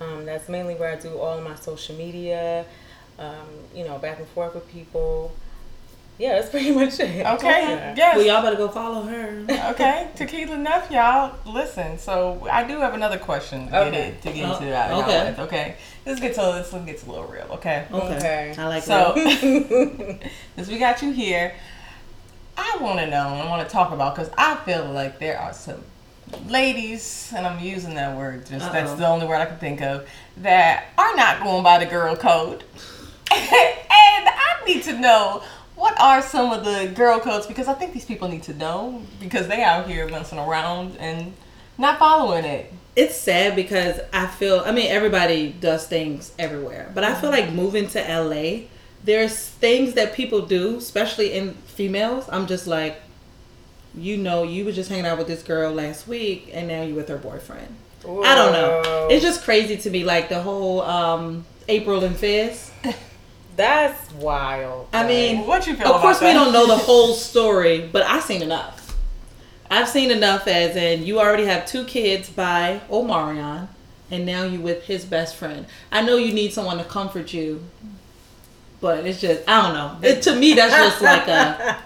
Um, 0.00 0.24
that's 0.24 0.48
mainly 0.48 0.74
where 0.74 0.92
I 0.92 0.96
do 0.96 1.18
all 1.18 1.36
of 1.38 1.44
my 1.44 1.54
social 1.56 1.94
media, 1.94 2.64
um, 3.18 3.34
you 3.74 3.84
know, 3.84 3.98
back 3.98 4.18
and 4.18 4.26
forth 4.28 4.54
with 4.54 4.66
people. 4.70 5.32
Yeah, 6.18 6.34
that's 6.38 6.50
pretty 6.50 6.72
much 6.72 6.98
it. 7.00 7.24
Okay, 7.26 7.62
Yeah. 7.62 7.94
yes. 7.96 8.16
Well, 8.16 8.26
y'all 8.26 8.42
better 8.42 8.56
go 8.56 8.68
follow 8.68 9.02
her. 9.02 9.44
okay, 9.72 10.08
tequila 10.16 10.54
enough, 10.54 10.90
y'all. 10.90 11.34
Listen, 11.46 11.98
so 11.98 12.46
I 12.50 12.64
do 12.64 12.78
have 12.80 12.94
another 12.94 13.18
question 13.18 13.68
to 13.68 13.80
Okay. 13.82 13.90
get, 13.90 14.00
it, 14.08 14.22
to 14.22 14.32
get 14.32 14.48
Oh, 14.48 14.52
into 14.54 14.64
that. 14.66 14.90
okay. 14.92 15.30
with, 15.30 15.38
okay, 15.40 15.76
let's 16.06 16.20
get 16.20 16.34
to 16.34 16.42
let's 16.50 16.70
get 16.72 17.02
a 17.06 17.10
little 17.10 17.24
real. 17.26 17.46
Okay, 17.52 17.86
Okay. 17.92 18.16
Okay. 18.16 18.54
I 18.58 18.66
like 18.68 18.82
so 18.82 19.12
that. 19.16 20.30
since 20.56 20.68
we 20.68 20.78
got 20.78 21.00
you 21.02 21.12
here, 21.12 21.54
I 22.60 22.76
want 22.80 22.98
to 22.98 23.06
know 23.06 23.28
and 23.28 23.42
I 23.42 23.48
want 23.48 23.66
to 23.66 23.72
talk 23.72 23.92
about 23.92 24.14
because 24.14 24.30
I 24.36 24.56
feel 24.56 24.84
like 24.84 25.18
there 25.18 25.38
are 25.38 25.52
some 25.52 25.82
ladies, 26.48 27.32
and 27.34 27.46
I'm 27.46 27.58
using 27.58 27.94
that 27.94 28.16
word 28.16 28.46
just 28.46 28.70
that's 28.72 28.90
Uh-oh. 28.90 28.96
the 28.96 29.08
only 29.08 29.26
word 29.26 29.36
I 29.36 29.46
can 29.46 29.58
think 29.58 29.80
of 29.80 30.08
that 30.38 30.86
are 30.96 31.16
not 31.16 31.42
going 31.42 31.62
by 31.62 31.78
the 31.78 31.86
girl 31.86 32.16
code, 32.16 32.62
and 33.30 34.28
I 34.28 34.62
need 34.66 34.82
to 34.84 34.98
know. 34.98 35.42
What 35.76 35.98
are 35.98 36.20
some 36.20 36.52
of 36.52 36.62
the 36.62 36.92
girl 36.94 37.20
codes? 37.20 37.46
Because 37.46 37.66
I 37.66 37.72
think 37.72 37.94
these 37.94 38.04
people 38.04 38.28
need 38.28 38.42
to 38.42 38.54
know 38.54 39.02
because 39.18 39.48
they 39.48 39.62
out 39.62 39.88
here 39.88 40.06
messing 40.06 40.38
around 40.38 40.98
and 40.98 41.32
not 41.78 41.98
following 41.98 42.44
it. 42.44 42.70
It's 42.94 43.16
sad 43.16 43.56
because 43.56 43.98
I 44.12 44.26
feel, 44.26 44.62
I 44.66 44.72
mean, 44.72 44.90
everybody 44.90 45.52
does 45.52 45.86
things 45.86 46.34
everywhere, 46.38 46.90
but 46.94 47.02
I 47.02 47.18
feel 47.18 47.30
mm-hmm. 47.30 47.46
like 47.46 47.54
moving 47.54 47.88
to 47.88 47.98
LA, 47.98 48.66
there's 49.04 49.48
things 49.48 49.94
that 49.94 50.12
people 50.14 50.42
do, 50.42 50.76
especially 50.78 51.32
in 51.32 51.54
females. 51.54 52.28
I'm 52.30 52.46
just 52.46 52.66
like, 52.66 53.00
you 53.94 54.16
know, 54.16 54.42
you 54.42 54.64
were 54.64 54.72
just 54.72 54.88
hanging 54.90 55.06
out 55.06 55.18
with 55.18 55.26
this 55.26 55.42
girl 55.42 55.72
last 55.72 56.06
week 56.06 56.50
and 56.52 56.68
now 56.68 56.82
you're 56.82 56.96
with 56.96 57.08
her 57.08 57.18
boyfriend. 57.18 57.74
I 58.04 58.34
don't 58.34 58.52
know. 58.52 59.08
It's 59.10 59.22
just 59.22 59.42
crazy 59.44 59.76
to 59.76 59.90
me, 59.90 60.04
like 60.04 60.28
the 60.28 60.40
whole 60.42 60.80
um, 60.82 61.44
Apryl 61.68 62.02
and 62.04 62.16
Fizz. 62.16 62.70
That's 63.56 64.10
wild. 64.14 64.88
I 64.92 65.06
mean, 65.06 65.46
What 65.46 65.66
you 65.66 65.76
feel 65.76 65.88
Of 65.94 66.00
course, 66.00 66.20
we 66.20 66.28
that? 66.28 66.32
don't 66.32 66.52
know 66.52 66.66
the 66.66 66.76
whole 66.88 67.12
story, 67.14 67.88
but 67.92 68.02
I've 68.04 68.22
seen 68.22 68.42
enough. 68.42 68.96
I've 69.70 69.88
seen 69.88 70.10
enough, 70.10 70.46
as 70.48 70.76
in 70.76 71.04
you 71.04 71.20
already 71.20 71.44
have 71.44 71.66
two 71.66 71.84
kids 71.84 72.30
by 72.30 72.80
Omarion, 72.90 73.68
and 74.10 74.24
now 74.24 74.44
you 74.44 74.60
with 74.60 74.84
his 74.84 75.04
best 75.04 75.36
friend. 75.36 75.66
I 75.92 76.00
know 76.02 76.16
you 76.16 76.32
need 76.32 76.52
someone 76.52 76.78
to 76.78 76.84
comfort 76.84 77.32
you, 77.34 77.62
but 78.80 79.06
it's 79.06 79.20
just 79.20 79.48
I 79.48 79.62
don't 79.62 79.74
know. 79.74 80.08
It, 80.08 80.22
to 80.22 80.34
me, 80.36 80.54
that's 80.54 80.74
just 80.74 81.02
like 81.02 81.28
a 81.28 81.78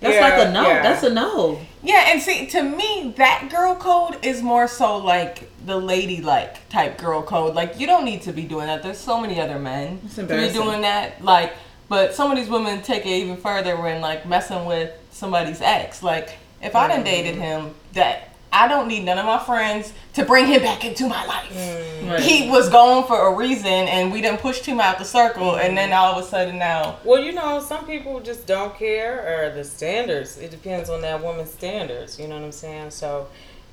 that's 0.00 0.14
Yeah, 0.14 0.20
like 0.20 0.48
a 0.48 0.52
no. 0.52 0.62
yeah. 0.62 0.82
That's 0.82 1.02
a 1.02 1.10
no. 1.12 1.60
Yeah, 1.82 2.04
and 2.08 2.20
see, 2.20 2.46
to 2.48 2.62
me, 2.62 3.14
that 3.16 3.48
girl 3.50 3.76
code 3.76 4.24
is 4.24 4.42
more 4.42 4.66
so 4.66 4.96
like 4.96 5.48
the 5.64 5.76
ladylike 5.76 6.68
type 6.68 6.98
girl 6.98 7.22
code. 7.22 7.54
Like, 7.54 7.78
you 7.78 7.86
don't 7.86 8.04
need 8.04 8.22
to 8.22 8.32
be 8.32 8.42
doing 8.42 8.66
that. 8.66 8.82
There's 8.82 8.98
so 8.98 9.20
many 9.20 9.40
other 9.40 9.58
men 9.58 10.00
to 10.16 10.22
be 10.24 10.52
doing 10.52 10.80
that. 10.82 11.22
Like, 11.24 11.54
but 11.88 12.14
some 12.14 12.30
of 12.30 12.36
these 12.36 12.48
women 12.48 12.82
take 12.82 13.06
it 13.06 13.10
even 13.10 13.36
further 13.36 13.80
when 13.80 14.00
like 14.00 14.26
messing 14.26 14.66
with 14.66 14.92
somebody's 15.12 15.60
ex. 15.60 16.02
Like, 16.02 16.36
if 16.60 16.74
I 16.74 16.88
done 16.88 17.04
dated 17.04 17.36
him, 17.36 17.74
that 17.92 18.35
I 18.56 18.68
don't 18.68 18.88
need 18.88 19.04
none 19.04 19.18
of 19.18 19.26
my 19.26 19.38
friends 19.38 19.92
to 20.14 20.24
bring 20.24 20.46
him 20.46 20.62
back 20.62 20.82
into 20.82 21.06
my 21.06 21.26
life. 21.26 21.52
Mm. 21.52 22.10
Right. 22.10 22.20
He 22.20 22.48
was 22.48 22.70
gone 22.70 23.06
for 23.06 23.28
a 23.28 23.36
reason, 23.36 23.66
and 23.66 24.10
we 24.10 24.22
didn't 24.22 24.40
push 24.40 24.60
him 24.62 24.80
out 24.80 24.98
the 24.98 25.04
circle, 25.04 25.56
and 25.56 25.76
then 25.76 25.90
mm. 25.90 25.96
all 25.96 26.18
of 26.18 26.24
a 26.24 26.26
sudden 26.26 26.58
now. 26.58 26.96
Well, 27.04 27.22
you 27.22 27.32
know, 27.32 27.60
some 27.60 27.84
people 27.84 28.18
just 28.20 28.46
don't 28.46 28.74
care, 28.74 29.48
or 29.50 29.54
the 29.54 29.62
standards. 29.62 30.38
It 30.38 30.50
depends 30.50 30.88
on 30.88 31.02
that 31.02 31.22
woman's 31.22 31.50
standards. 31.50 32.18
You 32.18 32.28
know 32.28 32.36
what 32.36 32.44
I'm 32.44 32.52
saying? 32.52 32.92
So, 32.92 33.28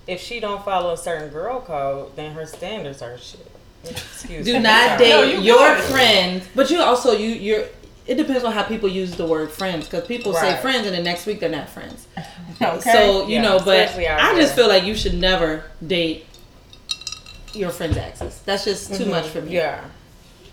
if 0.06 0.20
she 0.20 0.42
don't 0.42 0.64
follow 0.66 0.94
a 0.94 0.98
certain 0.98 1.30
girl 1.30 1.62
code, 1.62 2.16
then 2.18 2.34
her 2.34 2.46
standards 2.46 3.02
are 3.02 3.18
shit. 3.18 3.50
Excuse 3.86 4.46
me. 4.46 4.52
Do 4.52 4.58
me. 4.58 4.64
not 4.64 5.00
Sorry. 5.00 5.10
No, 5.10 5.26
date 5.26 5.36
you 5.36 5.42
your 5.42 5.76
good. 5.76 5.84
friends, 5.86 6.48
but 6.54 6.70
you 6.70 6.82
also 6.82 7.14
you 7.14 7.30
you're. 7.30 7.66
It 8.06 8.16
depends 8.16 8.44
on 8.44 8.52
how 8.52 8.64
people 8.64 8.90
use 8.90 9.16
the 9.16 9.26
word 9.26 9.50
friends, 9.50 9.86
because 9.88 10.06
people 10.08 10.34
say 10.34 10.58
friends, 10.58 10.86
and 10.88 10.96
the 10.96 11.02
next 11.02 11.26
week 11.26 11.40
they're 11.40 11.50
not 11.50 11.70
friends. 11.70 12.08
Okay. 12.62 12.92
So 12.92 13.28
you 13.28 13.36
Yeah, 13.36 13.42
know, 13.42 13.58
but 13.60 13.78
especially 13.86 14.08
I 14.08 14.36
just 14.36 14.56
feel 14.56 14.68
like 14.70 14.84
you 14.84 14.96
should 14.96 15.16
never 15.16 15.64
date 15.86 16.26
your 17.54 17.70
friend's 17.72 17.98
exes. 17.98 18.42
That's 18.46 18.64
just 18.66 18.94
too 18.96 19.06
much 19.06 19.28
for 19.28 19.40
me. 19.42 19.48
Mm-hmm. 19.48 19.54
Yeah. 19.56 19.84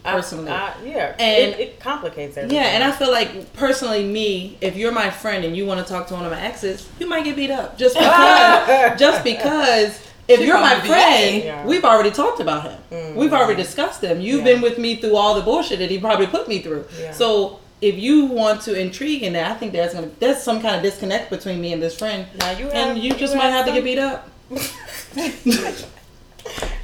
I- 0.04 0.12
Personally. 0.12 0.50
I, 0.50 0.72
yeah. 0.84 1.14
And- 1.18 1.54
it, 1.54 1.60
it 1.60 1.80
complicates 1.80 2.36
everything. 2.36 2.56
Yeah, 2.56 2.68
and 2.68 2.82
I 2.82 2.90
feel 2.90 3.10
like 3.12 3.52
personally, 3.52 4.04
me, 4.04 4.56
if 4.60 4.74
you're 4.76 4.92
my 4.92 5.10
friend 5.10 5.44
and 5.44 5.54
you 5.56 5.66
want 5.66 5.86
to 5.86 5.92
talk 5.92 6.06
to 6.08 6.14
one 6.14 6.24
of 6.24 6.32
my 6.32 6.40
exes, 6.40 6.88
you 6.98 7.06
might 7.06 7.22
get 7.24 7.36
beat 7.36 7.50
up 7.50 7.76
just 7.78 7.94
because. 7.98 8.98
just 8.98 9.22
because 9.24 10.00
if 10.30 10.38
She 10.40 10.46
you're 10.46 10.60
my 10.60 10.78
friend. 10.80 11.44
Yeah. 11.44 11.66
we've 11.66 11.84
already 11.84 12.10
talked 12.10 12.40
about 12.40 12.62
him. 12.64 12.78
Mm. 12.92 13.14
We've 13.16 13.32
already 13.32 13.60
discussed 13.62 14.02
him. 14.02 14.20
You've 14.20 14.40
Yeah. 14.46 14.52
been 14.54 14.62
with 14.62 14.78
me 14.78 14.96
through 14.96 15.16
all 15.16 15.34
the 15.34 15.42
bullshit 15.42 15.78
that 15.80 15.90
he 15.90 15.98
probably 15.98 16.26
put 16.26 16.48
me 16.48 16.60
through. 16.60 16.84
Yeah. 17.00 17.12
So 17.12 17.58
if 17.80 17.96
you 17.98 18.26
want 18.26 18.60
to 18.62 18.78
intrigue 18.78 19.22
in 19.22 19.32
that, 19.34 19.50
I 19.50 19.54
think 19.54 19.72
there's 19.72 19.94
gonna 19.94 20.10
there's 20.20 20.42
some 20.42 20.60
kind 20.62 20.76
of 20.76 20.82
disconnect 20.82 21.30
between 21.30 21.60
me 21.60 21.72
and 21.72 21.82
this 21.82 21.96
friend, 21.96 22.26
Now 22.38 22.50
you 22.52 22.64
have, 22.66 22.74
and 22.74 22.98
you 22.98 23.14
just 23.14 23.34
might 23.34 23.50
have 23.50 23.66
to 23.66 23.72
get 23.72 23.84
beat 23.84 23.98
up. 23.98 24.28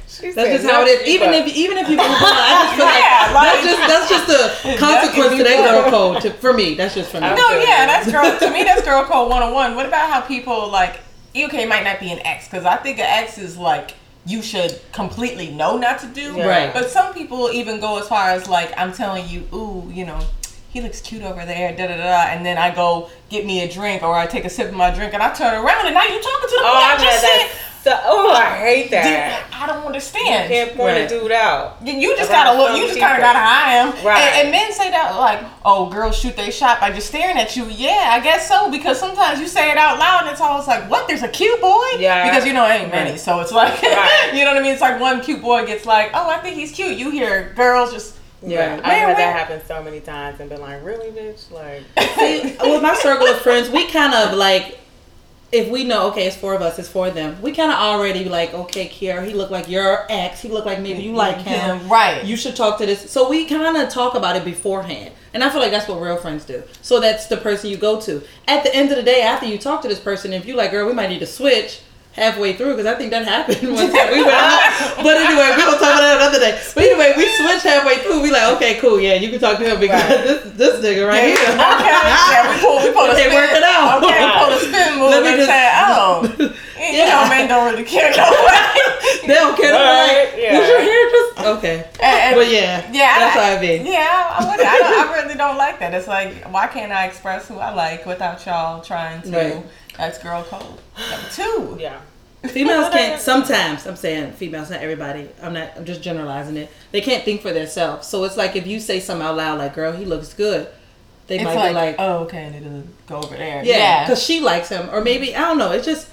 She 0.09 0.31
That's 0.31 0.49
said 0.49 0.57
just 0.61 0.71
how 0.71 0.81
it 0.83 0.87
is. 0.87 1.07
Even 1.07 1.29
beat 1.29 1.45
if 1.45 1.55
even 1.55 1.77
if 1.77 1.87
you 1.89 1.97
move 1.97 2.05
on, 2.07 2.15
I 2.17 2.63
just 2.65 2.75
feel 2.77 2.85
like, 2.85 3.03
Yeah, 3.05 3.33
like- 3.33 3.53
that's 3.53 3.65
just 3.69 3.81
that's 3.87 4.09
just 4.09 4.29
a 4.73 4.77
consequence 4.85 5.37
to 5.37 5.43
that 5.43 5.69
girl 5.69 5.91
code. 5.91 6.21
To, 6.23 6.31
for 6.31 6.53
me, 6.53 6.73
that's 6.73 6.95
just 6.95 7.11
for 7.11 7.21
me. 7.21 7.27
No, 7.27 7.49
yeah, 7.59 7.85
that's 7.85 8.11
girl. 8.11 8.25
To 8.39 8.49
me, 8.51 8.63
that's 8.63 8.81
girl 8.83 9.03
code 9.03 9.29
101. 9.29 9.75
What 9.75 9.85
about 9.85 10.09
how 10.11 10.21
people 10.21 10.69
like? 10.71 11.01
Okay, 11.35 11.63
it 11.63 11.69
might 11.69 11.83
not 11.83 11.99
be 11.99 12.11
an 12.11 12.19
ex 12.25 12.47
because 12.47 12.65
I 12.65 12.77
think 12.77 12.99
an 12.99 13.05
ex 13.07 13.37
is 13.37 13.57
like 13.57 13.95
you 14.25 14.41
should 14.41 14.81
completely 14.91 15.51
know 15.51 15.77
not 15.77 15.99
to 15.99 16.07
do. 16.07 16.35
Yeah. 16.35 16.47
Right. 16.47 16.73
But 16.73 16.89
some 16.89 17.13
people 17.13 17.49
even 17.51 17.79
go 17.79 17.99
as 17.99 18.07
far 18.07 18.29
as 18.29 18.49
like 18.49 18.73
I'm 18.77 18.91
telling 18.93 19.27
you, 19.27 19.47
ooh, 19.53 19.89
you 19.93 20.05
know. 20.05 20.19
He 20.69 20.81
looks 20.81 20.99
cute 21.01 21.23
over 21.23 21.43
there, 21.45 21.71
da 21.75 21.87
da 21.87 21.95
da, 21.95 22.03
da, 22.03 22.23
and 22.27 22.45
then 22.45 22.57
I 22.57 22.75
go 22.75 23.09
get 23.29 23.45
me 23.45 23.63
a 23.63 23.71
drink, 23.71 24.03
or 24.03 24.13
I 24.13 24.27
take 24.27 24.43
a 24.45 24.49
sip 24.49 24.67
of 24.67 24.75
my 24.75 24.91
drink, 24.93 25.13
and 25.13 25.23
I 25.23 25.33
turn 25.33 25.55
around, 25.55 25.85
and 25.87 25.95
now 25.95 26.03
you're 26.03 26.21
talking 26.21 26.49
to 26.49 26.55
the 26.55 26.61
Oh, 26.61 26.73
boy 26.73 26.79
I 26.79 26.97
just 26.99 27.21
said. 27.21 27.49
That. 27.87 28.03
So, 28.03 28.09
oh, 28.11 28.31
I 28.31 28.57
hate 28.57 28.91
that. 28.91 29.03
Dude, 29.49 29.55
I 29.61 29.65
don't 29.67 29.85
understand. 29.85 30.49
Can't 30.49 30.69
point 30.75 30.93
Right. 30.97 31.01
a 31.01 31.07
dude 31.07 31.31
out. 31.31 31.77
You- 31.83 31.93
You 31.93 32.15
just 32.17 32.29
gotta 32.29 32.57
look. 32.57 32.77
You 32.77 32.87
just 32.87 32.99
kind 32.99 33.13
of 33.15 33.19
gotta 33.21 33.39
eye 33.39 33.83
him. 33.83 34.05
Right. 34.05 34.19
And, 34.21 34.35
and 34.43 34.51
men 34.51 34.71
say 34.73 34.91
that 34.91 35.15
like, 35.15 35.39
"Oh, 35.65 35.89
girls 35.89 36.17
shoot 36.17 36.35
they 36.35 36.51
shot 36.51 36.79
by 36.79 36.91
just 36.91 37.07
staring 37.07 37.37
at 37.37 37.55
you." 37.55 37.65
Yeah, 37.65 38.09
I 38.11 38.19
guess 38.19 38.47
so. 38.47 38.69
Because 38.69 38.99
sometimes 38.99 39.39
you 39.39 39.47
say 39.47 39.71
it 39.71 39.77
out 39.77 39.99
loud, 39.99 40.21
and 40.23 40.31
it's 40.31 40.41
always 40.41 40.67
like, 40.67 40.89
"What? 40.89 41.07
There's 41.07 41.23
a 41.23 41.27
cute 41.27 41.59
boy." 41.61 41.85
Yeah. 41.99 42.29
Because 42.29 42.45
you 42.45 42.53
know 42.53 42.65
it 42.65 42.73
ain't 42.81 42.91
many, 42.91 43.11
Right. 43.11 43.19
so 43.19 43.39
it's 43.39 43.51
like, 43.51 43.81
Right. 43.81 44.31
you 44.33 44.43
know 44.45 44.51
what 44.53 44.59
I 44.59 44.61
mean. 44.63 44.73
It's 44.73 44.81
like 44.81 44.99
one 44.99 45.21
cute 45.21 45.41
boy 45.41 45.65
gets 45.65 45.85
like, 45.85 46.11
"Oh, 46.13 46.29
I 46.29 46.37
think 46.37 46.55
he's 46.55 46.71
cute." 46.71 46.97
You 46.97 47.09
hear 47.09 47.53
girls 47.55 47.91
just. 47.93 48.15
Yeah, 48.45 48.75
I've 48.75 48.83
Man, 48.85 49.07
had 49.09 49.17
that 49.17 49.35
happen 49.35 49.61
so 49.67 49.81
many 49.81 49.99
times 49.99 50.39
and 50.39 50.47
been 50.47 50.61
like, 50.61 50.83
really, 50.85 51.09
bitch? 51.09 51.49
Like, 51.51 51.81
See, 52.19 52.55
with 52.61 52.83
my 52.83 52.93
circle 52.93 53.25
of 53.25 53.39
friends, 53.41 53.67
we 53.67 53.87
kind 53.87 54.13
of 54.13 54.35
like, 54.37 54.77
if 55.51 55.69
we 55.69 55.85
know, 55.85 56.09
okay, 56.09 56.27
it's 56.27 56.35
four 56.35 56.53
of 56.53 56.61
us, 56.61 56.77
it's 56.77 56.89
four 56.89 57.07
of 57.07 57.13
them. 57.13 57.41
We 57.41 57.53
kind 57.53 57.71
of 57.71 57.77
already 57.77 58.25
like, 58.25 58.53
okay, 58.53 58.89
Kier, 58.89 59.25
he 59.25 59.33
looked 59.33 59.51
like 59.51 59.69
your 59.69 60.05
ex. 60.09 60.41
He 60.41 60.49
looked 60.49 60.65
like 60.65 60.81
maybe 60.81 61.01
you 61.03 61.13
like 61.13 61.37
him. 61.37 61.79
Him, 61.79 61.89
right. 61.89 62.23
You 62.25 62.35
should 62.35 62.55
talk 62.55 62.77
to 62.79 62.85
this. 62.85 63.09
So 63.09 63.29
we 63.29 63.45
kind 63.45 63.77
of 63.77 63.89
talk 63.89 64.15
about 64.15 64.35
it 64.35 64.43
beforehand. 64.43 65.13
And 65.33 65.43
I 65.43 65.49
feel 65.49 65.61
like 65.61 65.71
that's 65.71 65.87
what 65.87 66.01
real 66.01 66.17
friends 66.17 66.43
do. 66.45 66.63
So 66.81 66.99
that's 66.99 67.27
the 67.27 67.37
person 67.37 67.69
you 67.69 67.77
go 67.77 68.01
to. 68.01 68.21
At 68.47 68.63
the 68.63 68.75
end 68.75 68.91
of 68.91 68.97
the 68.97 69.03
day, 69.03 69.21
after 69.21 69.45
you 69.45 69.57
talk 69.57 69.81
to 69.83 69.87
this 69.87 69.99
person, 69.99 70.33
if 70.33 70.45
you 70.45 70.55
like, 70.55 70.71
girl, 70.71 70.85
we 70.87 70.93
might 70.93 71.09
need 71.09 71.19
to 71.19 71.27
switch 71.27 71.81
halfway 72.17 72.53
through 72.57 72.73
because 72.75 72.87
I 72.89 72.95
think 72.97 73.11
that 73.11 73.23
happened 73.25 73.57
time. 73.61 73.69
We 73.69 73.73
went 73.77 73.93
out. 74.33 74.97
But 75.05 75.15
anyway, 75.21 75.53
we 75.55 75.61
don't 75.61 75.77
talk 75.77 75.93
about 75.93 76.01
that 76.01 76.17
another 76.17 76.39
day. 76.41 76.57
But 76.73 76.83
anyway, 76.83 77.13
we 77.15 77.29
switch 77.37 77.61
halfway 77.63 77.99
through. 78.01 78.21
We 78.25 78.31
like, 78.31 78.49
okay, 78.57 78.75
cool, 78.81 78.99
yeah, 78.99 79.13
you 79.13 79.29
can 79.29 79.39
talk 79.39 79.57
to 79.59 79.63
him 79.63 79.79
because 79.79 80.01
Right. 80.01 80.23
this 80.25 80.41
this 80.57 80.75
nigga 80.83 81.07
right 81.07 81.31
here. 81.31 81.37
okay. 81.37 81.93
Yeah, 82.33 82.49
we 82.49 82.55
pull. 82.59 82.77
We 82.81 82.89
pull 82.91 83.05
a 83.05 83.13
spin. 83.17 83.33
work 83.33 83.51
it 83.53 83.63
out. 83.63 84.01
Okay, 84.03 84.17
we 84.17 84.31
pull 84.41 84.51
a 84.51 84.59
spin 84.59 84.89
move 84.99 85.09
Let 85.13 85.21
me 85.23 85.29
and 85.29 85.37
just- 85.37 85.53
say, 85.53 85.63
"Oh, 85.85 86.25
you 86.41 86.97
Yeah. 86.97 87.09
know, 87.13 87.29
men 87.29 87.47
don't 87.47 87.71
really 87.71 87.85
care 87.85 88.09
no 88.17 88.25
way." 88.25 88.65
They 89.27 89.33
don't 89.33 89.55
care. 89.55 89.71
They're 89.71 90.07
Right, 90.07 90.31
like, 90.33 90.41
yeah. 90.41 90.59
was 90.59 90.67
your 90.69 90.81
hair 90.81 91.03
just 91.11 91.39
okay? 91.57 91.77
And- 92.01 92.35
But 92.35 92.47
yeah, 92.49 92.91
Yeah, 92.91 93.19
that's 93.19 93.37
I, 93.37 93.43
how 93.45 93.55
I 93.57 93.59
be. 93.59 93.73
Yeah, 93.85 94.35
I, 94.39 94.45
would, 94.49 94.59
I, 94.65 94.75
I 95.05 95.21
really 95.21 95.35
don't 95.35 95.57
like 95.57 95.79
that. 95.79 95.93
It's 95.93 96.07
like, 96.07 96.43
why 96.51 96.67
can't 96.67 96.91
I 96.91 97.05
express 97.05 97.47
who 97.47 97.59
I 97.59 97.71
like 97.73 98.05
without 98.05 98.43
y'all 98.45 98.81
trying 98.81 99.21
to? 99.23 99.29
Right. 99.37 99.63
That's 99.97 100.17
girl 100.19 100.43
code. 100.43 100.61
Number 100.61 101.27
two. 101.33 101.77
yeah. 101.79 101.99
Females 102.47 102.89
can't. 102.93 103.19
Sometimes 103.19 103.87
I'm 103.87 103.95
saying 103.95 104.33
females, 104.33 104.69
not 104.69 104.79
everybody. 104.81 105.27
I'm 105.41 105.53
not. 105.53 105.71
I'm 105.75 105.85
just 105.85 106.01
generalizing 106.03 106.55
it. 106.55 106.69
They 106.91 107.01
can't 107.01 107.25
think 107.25 107.41
for 107.41 107.51
themselves. 107.51 108.07
So 108.07 108.23
it's 108.25 108.37
like 108.37 108.55
if 108.55 108.67
you 108.67 108.79
say 108.79 108.99
something 108.99 109.25
out 109.25 109.35
loud, 109.35 109.57
like 109.57 109.73
"girl, 109.73 109.91
he 109.91 110.05
looks 110.05 110.33
good," 110.33 110.67
they 111.25 111.35
It's 111.37 111.43
might 111.43 111.55
like, 111.55 111.69
be 111.71 111.73
like, 111.73 111.95
oh, 111.97 112.19
okay, 112.25 112.43
and 112.45 112.55
it'll 112.55 112.83
go 113.07 113.17
over 113.27 113.35
there. 113.35 113.63
"Yeah," 113.65 113.77
Yeah. 113.77 114.03
because 114.05 114.23
she 114.23 114.39
likes 114.39 114.69
him, 114.69 114.87
or 114.91 115.01
maybe 115.01 115.35
I 115.35 115.41
don't 115.41 115.57
know. 115.57 115.71
It's 115.71 115.85
just 115.85 116.09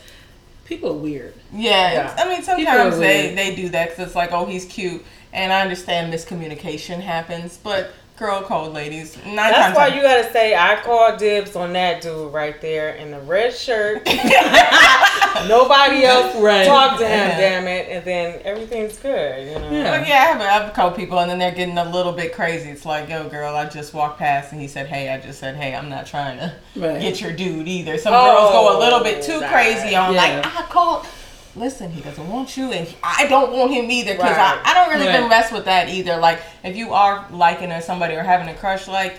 people 0.65 0.91
are 0.93 0.97
weird. 0.99 1.35
Yeah. 1.53 1.93
Yeah. 1.93 2.15
I 2.19 2.27
mean, 2.29 2.43
sometimes 2.43 2.99
they, 2.99 3.35
they 3.35 3.55
do 3.55 3.69
that 3.69 3.91
because 3.91 4.07
it's 4.07 4.17
like, 4.17 4.33
oh, 4.33 4.47
he's 4.47 4.65
cute. 4.65 5.05
and 5.35 5.53
I 5.53 5.61
understand 5.61 6.13
miscommunication 6.13 7.01
happens, 7.01 7.59
but 7.63 7.93
girl 8.17 8.43
code, 8.43 8.73
ladies. 8.73 9.17
Nine 9.25 9.35
That's 9.37 9.57
times 9.59 9.77
why 9.77 9.87
out- 9.89 9.97
you 9.97 10.03
gotta 10.03 10.31
say 10.33 10.55
I 10.55 10.77
call 10.83 11.17
dibs 11.17 11.57
on 11.57 11.73
that 11.73 12.01
dude 12.01 12.33
right 12.33 12.61
there 12.61 12.91
in 12.91 13.11
the 13.11 13.19
red 13.21 13.53
shirt. 13.55 14.07
Nobody 15.49 16.05
else 16.05 16.35
Right. 16.37 16.65
talk 16.67 16.99
to 16.99 17.05
him, 17.07 17.29
Yeah. 17.31 17.37
damn 17.41 17.67
it, 17.67 17.89
and 17.91 18.05
then 18.05 18.41
everything's 18.45 18.97
good. 18.99 19.49
You 19.49 19.59
know. 19.59 19.71
Yeah. 19.71 19.99
But 19.99 20.09
yeah, 20.09 20.15
I 20.15 20.25
have, 20.27 20.41
I 20.41 20.45
have 20.45 20.69
a 20.69 20.73
couple 20.73 20.97
people, 20.97 21.19
and 21.19 21.29
then 21.31 21.39
they're 21.41 21.51
getting 21.51 21.77
a 21.77 21.91
little 21.91 22.13
bit 22.13 22.33
crazy. 22.33 22.71
It's 22.71 22.87
like, 22.87 23.09
yo, 23.09 23.29
girl, 23.29 23.55
I 23.55 23.69
just 23.69 23.93
walked 23.95 24.21
past, 24.21 24.53
and 24.53 24.61
he 24.61 24.69
said, 24.69 24.87
hey, 24.87 25.09
I 25.13 25.19
just 25.21 25.41
said, 25.41 25.57
hey, 25.57 25.75
I'm 25.75 25.89
not 25.89 26.07
trying 26.07 26.39
to 26.39 26.53
Right. 26.77 27.01
get 27.01 27.21
your 27.21 27.33
dude 27.33 27.67
either. 27.67 27.99
Some 27.99 28.15
Oh, 28.15 28.25
girls 28.25 28.53
go 28.53 28.79
a 28.79 28.81
little 28.81 29.01
bit 29.01 29.23
too 29.25 29.41
right. 29.41 29.51
crazy 29.51 29.97
on 29.97 30.15
Yeah. 30.15 30.23
like, 30.41 30.47
I 30.47 30.63
called. 30.69 31.07
Listen, 31.57 31.91
he 31.91 32.01
doesn't 32.03 32.29
want 32.29 32.57
you, 32.57 32.73
and 32.73 32.93
I 33.03 33.27
don't 33.29 33.53
want 33.53 33.71
him 33.73 33.91
either. 33.91 34.15
Because 34.15 34.37
Right. 34.37 34.61
I, 34.65 34.71
I 34.73 34.75
don't 34.75 34.89
really 34.93 35.09
even 35.09 35.23
Right. 35.23 35.31
mess 35.31 35.53
with 35.53 35.67
that 35.67 35.89
either. 35.89 36.17
Like, 36.17 36.41
if 36.65 36.77
you 36.77 36.93
are 36.95 37.25
liking 37.31 37.73
somebody 37.81 38.15
or 38.15 38.23
having 38.23 38.49
a 38.49 38.55
crush, 38.55 38.89
like. 38.89 39.17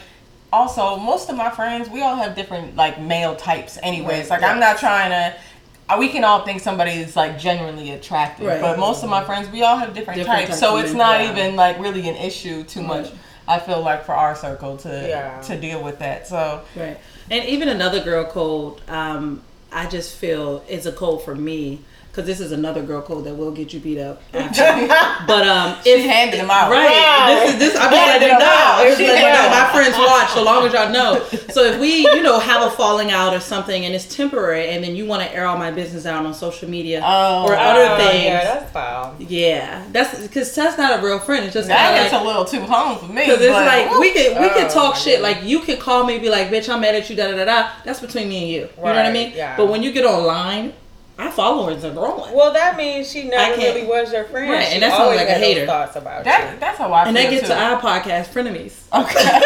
Also, 0.54 0.96
most 0.96 1.30
of 1.30 1.36
my 1.36 1.50
friends, 1.50 1.90
we 1.90 2.02
all 2.02 2.16
have 2.16 2.34
different 2.34 2.78
like 2.78 2.98
male 3.02 3.36
types, 3.36 3.78
anyways. 3.84 4.30
Right. 4.30 4.40
Like, 4.42 4.50
I'm 4.50 4.60
not 4.60 4.78
trying 4.78 5.10
to. 5.10 5.36
uh, 5.90 5.98
We 6.00 6.08
can 6.08 6.24
all 6.24 6.46
think 6.46 6.62
somebody 6.62 6.92
is 6.92 7.16
like 7.18 7.38
genuinely 7.38 7.92
attractive, 7.92 8.62
but 8.62 8.80
most 8.80 9.04
of 9.04 9.10
my 9.10 9.22
friends, 9.26 9.50
we 9.50 9.64
all 9.64 9.76
have 9.76 9.94
different, 9.94 10.18
Different 10.20 10.40
types. 10.48 10.50
types 10.52 10.60
So 10.62 10.78
it's 10.78 10.94
not 10.94 11.20
even 11.22 11.58
like 11.58 11.78
really 11.80 12.08
an 12.08 12.16
issue 12.16 12.64
too 12.64 12.82
much. 12.84 13.08
I 13.50 13.60
feel 13.60 13.82
like 13.82 14.06
for 14.06 14.14
our 14.14 14.34
circle 14.34 14.78
to 14.78 15.06
Yeah. 15.10 15.42
to 15.42 15.58
deal 15.60 15.84
with 15.84 16.00
that. 16.00 16.26
So 16.28 16.62
Right. 16.76 16.98
And 17.30 17.44
even 17.46 17.68
another 17.68 18.00
girl 18.02 18.24
code, 18.24 18.80
um, 18.88 19.42
I 19.74 19.88
just 19.88 20.16
feel 20.16 20.64
is 20.70 20.86
a 20.86 20.92
code 20.94 21.22
for 21.24 21.36
me 21.36 21.80
because 22.16 22.26
this 22.26 22.40
is 22.40 22.54
another 22.54 22.82
girl 22.82 23.02
code 23.02 23.26
that 23.26 23.36
will 23.36 23.52
get 23.52 23.74
you 23.74 23.80
beat 23.82 24.00
up. 24.00 24.22
after. 24.34 24.64
but 25.28 25.46
um, 25.46 25.76
she 25.84 25.90
if 25.90 26.06
handed 26.10 26.38
him 26.40 26.50
out. 26.50 26.72
Right. 26.72 26.90
Wow. 26.90 27.26
This 27.28 27.54
is 27.54 27.60
this. 27.60 27.76
I'm 27.76 27.92
just 27.92 28.08
letting 28.08 28.28
you 28.30 28.40
know. 28.40 28.48
I'm 28.48 28.88
just 28.88 29.00
letting 29.02 29.26
you 29.26 29.34
know. 29.34 29.50
My 29.50 29.70
friends 29.74 29.98
watch, 29.98 30.30
so 30.30 30.42
long 30.44 30.66
as 30.66 30.72
y'all 30.74 30.92
know. 30.94 31.22
So 31.52 31.64
if 31.66 31.78
we, 31.80 31.98
you 32.08 32.24
know, 32.24 32.40
have 32.40 32.62
a 32.62 32.70
falling 32.74 33.12
out 33.12 33.34
or 33.34 33.42
something, 33.42 33.84
and 33.84 33.94
it's 33.94 34.16
temporary, 34.16 34.70
and 34.70 34.82
then 34.82 34.96
you 34.96 35.06
want 35.06 35.24
to 35.24 35.34
air 35.36 35.46
all 35.46 35.58
my 35.58 35.72
business 35.72 36.06
out 36.06 36.26
on 36.26 36.34
social 36.34 36.70
media 36.70 37.02
Oh. 37.04 37.46
or 37.48 37.56
other 37.56 37.86
Oh, 37.92 37.98
things, 37.98 38.24
Yeah, 38.26 38.44
that's 38.46 38.72
foul. 38.72 39.16
Yeah, 39.20 39.86
that's 39.92 40.22
because 40.22 40.56
that's 40.56 40.78
not 40.78 40.98
a 41.00 41.04
real 41.06 41.20
friend. 41.20 41.44
It's 41.44 41.54
just 41.54 41.68
That 41.68 41.92
kind 41.92 42.02
gets 42.04 42.14
like. 42.14 42.22
a 42.22 42.26
little 42.26 42.46
too 42.46 42.62
home 42.62 42.98
for 42.98 43.12
me. 43.12 43.26
Cause 43.26 43.42
it's 43.42 43.52
like 43.52 43.92
woo. 43.92 44.00
we 44.00 44.14
could 44.14 44.40
we 44.40 44.48
could 44.50 44.68
Oh, 44.68 44.70
talk 44.70 44.96
shit 44.96 45.20
goodness. 45.20 45.36
like 45.42 45.44
you 45.50 45.60
could 45.60 45.80
call 45.80 46.06
me 46.06 46.18
be 46.20 46.30
like 46.30 46.48
bitch 46.48 46.70
I'm 46.74 46.80
mad 46.82 46.96
at 46.96 47.10
you 47.10 47.16
da 47.18 47.28
da 47.30 47.36
da 47.38 47.46
da 47.46 47.70
that's 47.84 48.00
between 48.00 48.30
me 48.30 48.38
and 48.44 48.48
you 48.50 48.60
you 48.62 48.66
know 48.78 48.82
what 48.84 49.06
I 49.06 49.12
mean 49.12 49.34
yeah. 49.36 49.58
but 49.58 49.68
when 49.68 49.84
you 49.84 49.92
get 49.92 50.06
online 50.06 50.74
our 51.18 51.32
followers 51.32 51.86
are 51.86 51.94
growing 51.94 52.36
Well, 52.36 52.52
that 52.54 52.76
means 52.76 53.10
she 53.10 53.24
never 53.24 53.56
really 53.56 53.86
was 53.86 54.12
your 54.12 54.26
friend. 54.26 54.52
Right, 54.52 54.68
and 54.74 54.84
that 54.84 54.92
sounds 54.92 55.04
always 55.04 55.20
like 55.20 55.30
a 55.30 55.34
hater. 55.34 55.66
Thoughts 55.66 55.96
about 55.96 56.26
that 56.26 56.54
you. 56.54 56.60
that's 56.60 56.78
how 56.78 56.92
I 56.92 57.06
and 57.08 57.16
feel 57.16 57.24
that 57.24 57.30
gets 57.32 57.48
too. 57.48 57.54
to 57.54 57.60
our 57.60 57.80
podcast 57.80 58.28
frenemies 58.34 58.74
okay. 58.94 59.24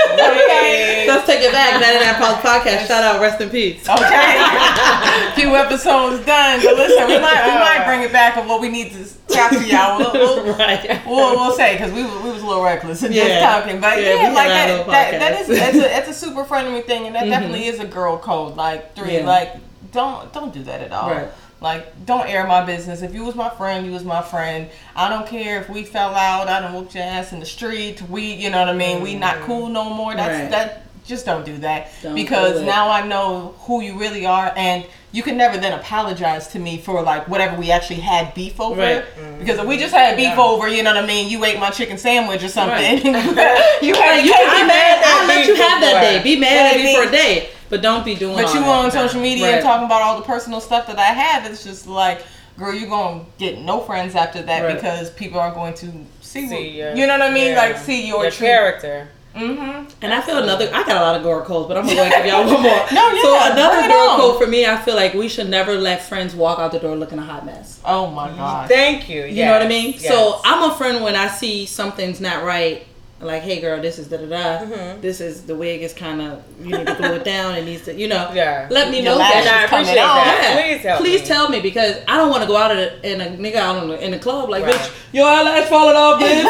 Hey. 0.49 1.05
let's 1.07 1.25
take 1.25 1.41
it 1.41 1.51
back 1.51 1.79
that 1.79 1.99
that 1.99 2.41
podcast 2.41 2.87
shout 2.87 3.03
out 3.03 3.21
rest 3.21 3.39
in 3.41 3.49
peace 3.49 3.87
Okay. 3.87 5.35
Few 5.35 5.55
episodes 5.55 6.25
done, 6.25 6.59
but 6.63 6.75
listen, 6.75 7.07
we 7.07 7.19
might 7.19 7.45
we 7.45 7.53
might 7.53 7.83
bring 7.85 8.01
it 8.01 8.11
back 8.11 8.37
of 8.37 8.45
what 8.47 8.61
we 8.61 8.69
need 8.69 8.91
to 8.91 9.05
talk 9.33 9.51
to 9.51 9.65
y'all. 9.65 9.99
We'll, 9.99 10.13
we'll, 10.43 10.53
right 10.57 11.01
we'll, 11.05 11.35
we'll 11.35 11.55
say 11.55 11.73
because 11.75 11.91
we, 11.93 12.03
was- 12.03 12.23
we 12.23 12.31
was 12.31 12.41
a 12.41 12.47
little 12.47 12.63
reckless 12.63 13.03
in 13.03 13.13
just 13.13 13.41
talking, 13.41 13.79
but 13.79 14.01
Yeah, 14.01 14.15
we 14.15 14.21
yeah, 14.21 14.31
like 14.33 14.47
that, 14.47 14.69
little 14.69 14.91
that, 14.91 15.11
that 15.11 15.37
podcast. 15.37 15.41
is 15.41 15.49
it's 15.49 15.77
a, 15.77 15.97
it's 15.97 16.07
a 16.09 16.13
super 16.13 16.43
friendly 16.43 16.81
thing, 16.81 17.05
and 17.05 17.15
that 17.15 17.21
mm-hmm. 17.23 17.31
definitely 17.31 17.65
is 17.67 17.79
a 17.79 17.85
girl 17.85 18.17
code. 18.17 18.55
Like 18.55 18.95
three, 18.95 19.15
Yeah. 19.17 19.25
like 19.25 19.55
don't 19.91 20.31
don't 20.33 20.53
do 20.53 20.63
that 20.63 20.81
at 20.81 20.91
all. 20.91 21.09
Right. 21.11 21.29
Like 21.61 22.05
don't 22.05 22.27
air 22.27 22.47
my 22.47 22.63
business. 22.63 23.01
If 23.01 23.13
you 23.13 23.25
was 23.25 23.35
my 23.35 23.49
friend, 23.49 23.85
you 23.85 23.91
was 23.91 24.03
my 24.05 24.21
friend. 24.21 24.69
I 24.95 25.09
don't 25.09 25.27
care 25.27 25.59
if 25.61 25.69
we 25.69 25.83
fell 25.83 26.15
out. 26.15 26.47
I 26.47 26.61
don't 26.61 26.73
whoop 26.73 26.93
your 26.93 27.03
ass 27.03 27.33
in 27.33 27.39
the 27.39 27.45
street. 27.45 28.01
We, 28.03 28.33
you 28.33 28.49
know 28.49 28.59
what 28.59 28.69
I 28.69 28.73
mean. 28.73 29.01
We 29.01 29.15
not 29.15 29.41
cool 29.41 29.67
no 29.67 29.89
more. 29.89 30.15
That's 30.15 30.41
Right. 30.43 30.51
that. 30.51 30.83
Just 31.05 31.25
don't 31.25 31.43
do 31.43 31.57
that 31.59 31.89
Don't 32.03 32.13
because 32.13 32.59
do 32.59 32.65
now 32.67 32.91
I 32.91 33.03
know 33.07 33.55
who 33.61 33.81
you 33.81 33.97
really 33.99 34.27
are, 34.27 34.53
and 34.55 34.85
you 35.11 35.23
can 35.23 35.37
never 35.37 35.57
then 35.57 35.73
apologize 35.73 36.49
to 36.49 36.59
me 36.59 36.77
for 36.77 37.01
like 37.01 37.27
whatever 37.27 37.55
we 37.59 37.71
actually 37.71 38.01
had 38.01 38.31
beef 38.35 38.61
over. 38.61 38.79
Right. 38.79 39.03
Because 39.39 39.57
if 39.57 39.65
we 39.65 39.77
just 39.77 39.91
had 39.95 40.15
beef 40.17 40.27
Yeah. 40.27 40.39
over, 40.41 40.67
you 40.67 40.83
know 40.83 40.93
what 40.93 41.03
I 41.03 41.07
mean. 41.07 41.27
You 41.27 41.43
ate 41.45 41.59
my 41.59 41.71
chicken 41.71 41.97
sandwich 41.97 42.43
or 42.43 42.47
something. 42.47 42.77
Right. 42.77 43.03
you 43.81 43.95
had 43.95 44.23
you 44.23 44.31
take 44.31 44.45
can 44.45 44.55
be 44.55 44.61
it 44.61 44.67
mad. 44.67 45.01
back. 45.01 45.05
I'll 45.07 45.27
let 45.27 45.47
you 45.47 45.55
have 45.55 45.81
that 45.81 46.01
day. 46.03 46.21
Be 46.23 46.39
mad 46.39 46.75
at 46.75 46.81
me 46.83 46.95
for 46.95 47.07
a 47.07 47.11
day, 47.11 47.49
but 47.69 47.81
don't 47.81 48.03
be 48.05 48.15
doing. 48.15 48.35
But 48.35 48.45
all 48.45 48.53
you 48.55 48.59
that. 48.61 48.85
on 48.85 48.91
social 48.91 49.21
media 49.21 49.45
Right. 49.45 49.53
and 49.55 49.63
talking 49.63 49.85
about 49.85 50.01
all 50.01 50.17
the 50.17 50.25
personal 50.25 50.59
stuff 50.61 50.87
that 50.87 50.97
I 50.99 51.03
have, 51.05 51.49
it's 51.49 51.63
just 51.63 51.87
like, 51.87 52.21
girl, 52.57 52.73
you're 52.73 52.89
gonna 52.89 53.21
get 53.37 53.59
no 53.59 53.79
friends 53.79 54.15
after 54.15 54.41
that 54.41 54.63
Right. 54.63 54.75
because 54.75 55.09
people 55.11 55.39
are 55.39 55.51
going 55.51 55.73
to 55.75 55.87
see, 56.21 56.43
what, 56.43 56.49
See 56.49 56.69
your- 56.77 56.95
you 56.95 57.07
know 57.07 57.17
what 57.17 57.29
I 57.29 57.33
mean, 57.33 57.49
yeah. 57.53 57.57
like 57.61 57.77
see 57.77 58.07
your, 58.07 58.23
your 58.23 58.31
character. 58.31 59.09
Mm-hmm. 59.35 59.85
And 60.01 60.11
I 60.13 60.21
feel 60.21 60.39
another. 60.39 60.65
I 60.73 60.83
got 60.83 60.97
a 60.97 61.01
lot 61.01 61.15
of 61.15 61.21
girl 61.21 61.41
codes, 61.45 61.67
but 61.67 61.77
I'm 61.77 61.83
gonna 61.85 61.95
go 61.97 62.03
and 62.03 62.13
give 62.13 62.25
y'all 62.25 62.45
one 62.45 62.63
more. 62.63 62.71
No, 62.91 63.11
yeah, 63.11 63.21
So 63.21 63.51
another 63.53 63.87
girl 63.87 64.09
on. 64.09 64.19
code 64.19 64.41
for 64.41 64.47
me, 64.47 64.65
I 64.65 64.75
feel 64.77 64.95
like 64.95 65.13
we 65.13 65.29
should 65.29 65.47
never 65.47 65.75
let 65.75 66.03
friends 66.03 66.33
walk 66.35 66.57
out 66.57 66.71
the 66.71 66.79
door 66.79 66.95
looking 66.95 67.19
a 67.19 67.21
hot 67.21 67.45
mess. 67.45 67.79
Oh 67.85 68.07
my 68.07 68.29
god. 68.29 68.67
Thank 68.67 69.07
you. 69.07 69.25
You 69.25 69.45
know 69.45 69.53
what 69.53 69.61
I 69.61 69.67
mean? 69.67 69.91
Yes. 69.93 70.07
So 70.07 70.41
I'm 70.43 70.71
a 70.71 70.75
friend 70.75 71.03
when 71.03 71.15
I 71.15 71.27
see 71.27 71.67
something's 71.67 72.19
not 72.19 72.43
right. 72.43 72.85
Like, 73.21 73.41
hey 73.41 73.59
girl, 73.59 73.81
this 73.81 73.99
is 73.99 74.07
da 74.07 74.15
da 74.15 74.25
da. 74.27 74.65
Mhm. 74.65 75.01
This 75.01 75.19
is 75.19 75.41
the 75.43 75.53
wig 75.53 75.81
is 75.81 75.91
kind 75.93 76.21
of 76.21 76.41
you 76.63 76.77
need 76.77 76.87
to 76.87 76.95
glue 76.95 77.15
it 77.15 77.25
down. 77.25 77.53
It 77.55 77.65
needs 77.65 77.83
to, 77.83 77.93
you 77.93 78.07
know. 78.07 78.31
Yeah. 78.33 78.67
Let 78.71 78.89
me 78.91 79.01
Your 79.01 79.11
know 79.11 79.17
that. 79.17 79.45
I 79.45 79.65
appreciate 79.65 79.95
that. 79.95 80.39
Yeah. 80.41 80.61
Please 80.61 80.81
help 80.83 80.99
Please 81.01 81.21
me. 81.21 81.27
tell 81.27 81.49
me 81.49 81.59
because 81.59 81.97
I 82.07 82.15
don't 82.15 82.29
want 82.29 82.43
to 82.43 82.47
go 82.47 82.55
out 82.55 82.71
in 82.71 82.77
a, 82.79 82.91
in 83.03 83.19
a 83.19 83.25
nigga 83.35 83.57
out 83.57 83.83
in 83.83 83.89
the, 83.89 84.01
in 84.05 84.11
the 84.11 84.19
club 84.19 84.47
like, 84.49 84.63
Right. 84.63 84.73
bitch, 84.73 84.91
your 85.11 85.27
eyelash 85.27 85.67
falling 85.67 85.97
off, 85.97 86.21
bitch. 86.21 86.43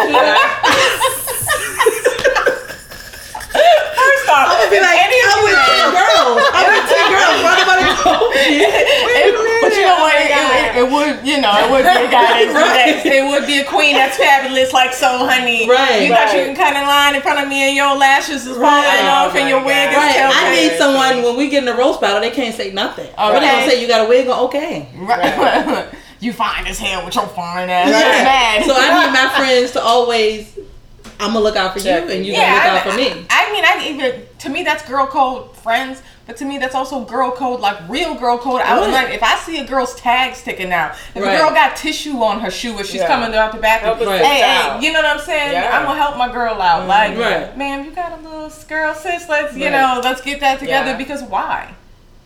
First 3.49 4.29
off, 4.29 4.47
I'm 4.49 4.57
gonna 4.61 4.69
be 4.69 4.79
like, 4.79 4.99
any 5.01 5.17
of 5.19 5.25
I'm 5.25 5.39
you 5.41 5.49
with 5.49 5.57
ten 5.65 5.89
girls. 5.89 6.37
I'm 6.53 6.65
with 6.69 6.85
ten 6.85 7.05
girls. 7.09 7.37
Why 7.41 7.53
nobody 7.65 7.85
told 8.03 8.29
me? 8.29 8.45
It- 8.61 9.48
but 9.61 9.71
you 9.75 9.81
know 9.83 9.99
what? 9.99 10.15
It, 10.15 10.31
it, 10.31 10.75
it 10.81 10.87
would, 10.91 11.27
you 11.27 11.41
know, 11.41 11.51
it 11.59 11.69
would 11.71 11.83
be 11.83 12.05
a 12.05 12.11
guy 12.11 12.45
that's 12.45 12.53
Right. 12.55 12.85
next. 12.95 13.05
It 13.05 13.23
would 13.27 13.45
be 13.45 13.59
a 13.59 13.65
queen 13.65 13.95
that's 13.95 14.17
fabulous, 14.17 14.71
like 14.73 14.93
so, 14.93 15.25
honey. 15.27 15.67
Right. 15.69 16.03
You 16.03 16.09
thought 16.13 16.31
you 16.33 16.39
Right. 16.39 16.47
can 16.47 16.55
cut 16.55 16.75
in 16.75 16.85
line 16.87 17.15
in 17.15 17.21
front 17.21 17.39
of 17.39 17.47
me, 17.47 17.67
and 17.67 17.75
your 17.75 17.95
lashes 17.95 18.45
is 18.47 18.55
falling 18.57 18.63
Right. 18.63 19.05
off, 19.05 19.35
and 19.35 19.45
Oh 19.45 19.47
your 19.47 19.59
my 19.61 19.65
wig 19.65 19.89
is 19.91 19.95
Right. 19.97 20.17
I 20.21 20.51
need 20.51 20.77
someone 20.77 21.23
when 21.23 21.35
we 21.37 21.49
get 21.49 21.59
in 21.59 21.65
the 21.65 21.73
roast 21.75 21.99
battle, 22.01 22.21
they 22.21 22.31
can't 22.31 22.55
say 22.55 22.71
nothing. 22.71 23.07
What 23.15 23.31
they 23.31 23.37
Okay. 23.37 23.49
gonna 23.49 23.69
say? 23.69 23.81
You 23.81 23.87
got 23.87 24.05
a 24.05 24.09
wig 24.09 24.27
on? 24.27 24.39
Okay. 24.45 24.87
Right. 24.95 25.87
you 26.19 26.33
fine 26.33 26.67
as 26.67 26.77
hell 26.79 27.05
with 27.05 27.15
your 27.15 27.27
fine 27.27 27.69
ass. 27.69 27.91
Right. 27.91 28.23
Mad. 28.23 28.65
So 28.65 28.73
I 28.75 29.05
need 29.05 29.11
my 29.13 29.29
friends 29.37 29.71
to 29.71 29.81
always. 29.81 30.57
I'm 31.21 31.33
gonna 31.33 31.39
look 31.43 31.57
out 31.57 31.73
for 31.73 31.79
you, 31.79 31.89
and 31.91 32.25
you 32.25 32.31
yeah, 32.31 32.59
gonna 32.59 32.71
I, 32.71 32.73
look 32.75 32.85
out 32.85 32.91
for 32.93 32.97
me. 32.97 33.25
I 33.29 33.51
mean, 33.51 33.63
I 33.65 33.87
even 33.89 34.21
to 34.39 34.49
me 34.49 34.63
that's 34.63 34.87
girl 34.87 35.05
code 35.05 35.53
friends, 35.57 36.01
but 36.29 36.37
to 36.37 36.45
me 36.45 36.59
that's 36.59 36.75
also 36.75 37.03
girl 37.05 37.31
code, 37.31 37.59
like 37.59 37.75
real 37.89 38.13
girl 38.13 38.37
code. 38.37 38.61
I 38.61 38.79
was 38.79 38.89
like, 38.89 39.09
if 39.15 39.23
I 39.23 39.35
see 39.37 39.57
a 39.57 39.65
girl's 39.65 39.95
tag 39.95 40.35
sticking 40.35 40.71
out, 40.71 40.91
if 41.15 41.23
Right. 41.23 41.33
a 41.33 41.37
girl 41.39 41.49
got 41.49 41.75
tissue 41.75 42.21
on 42.21 42.39
her 42.41 42.51
shoe, 42.51 42.77
if 42.77 42.85
she's 42.85 43.01
Yeah. 43.01 43.07
coming 43.07 43.35
out 43.35 43.51
the 43.51 43.57
back, 43.57 43.81
hey, 43.81 44.05
Right. 44.05 44.21
hey, 44.23 44.79
you 44.79 44.93
know 44.93 44.99
what 45.01 45.09
I'm 45.09 45.19
saying? 45.19 45.53
Yeah. 45.53 45.75
I'm 45.75 45.85
gonna 45.87 45.99
help 45.99 46.17
my 46.17 46.31
girl 46.31 46.61
out. 46.61 46.85
Like, 46.87 47.17
Right. 47.17 47.57
ma'am, 47.57 47.83
you 47.83 47.89
got 47.89 48.11
a 48.11 48.17
little 48.17 48.51
girl, 48.67 48.93
sis. 48.93 49.27
Let's 49.27 49.55
you 49.55 49.63
Right. 49.65 49.71
know, 49.71 50.01
let's 50.03 50.21
get 50.21 50.39
that 50.41 50.59
together 50.59 50.91
Yeah. 50.91 50.97
because 50.97 51.23
why? 51.23 51.69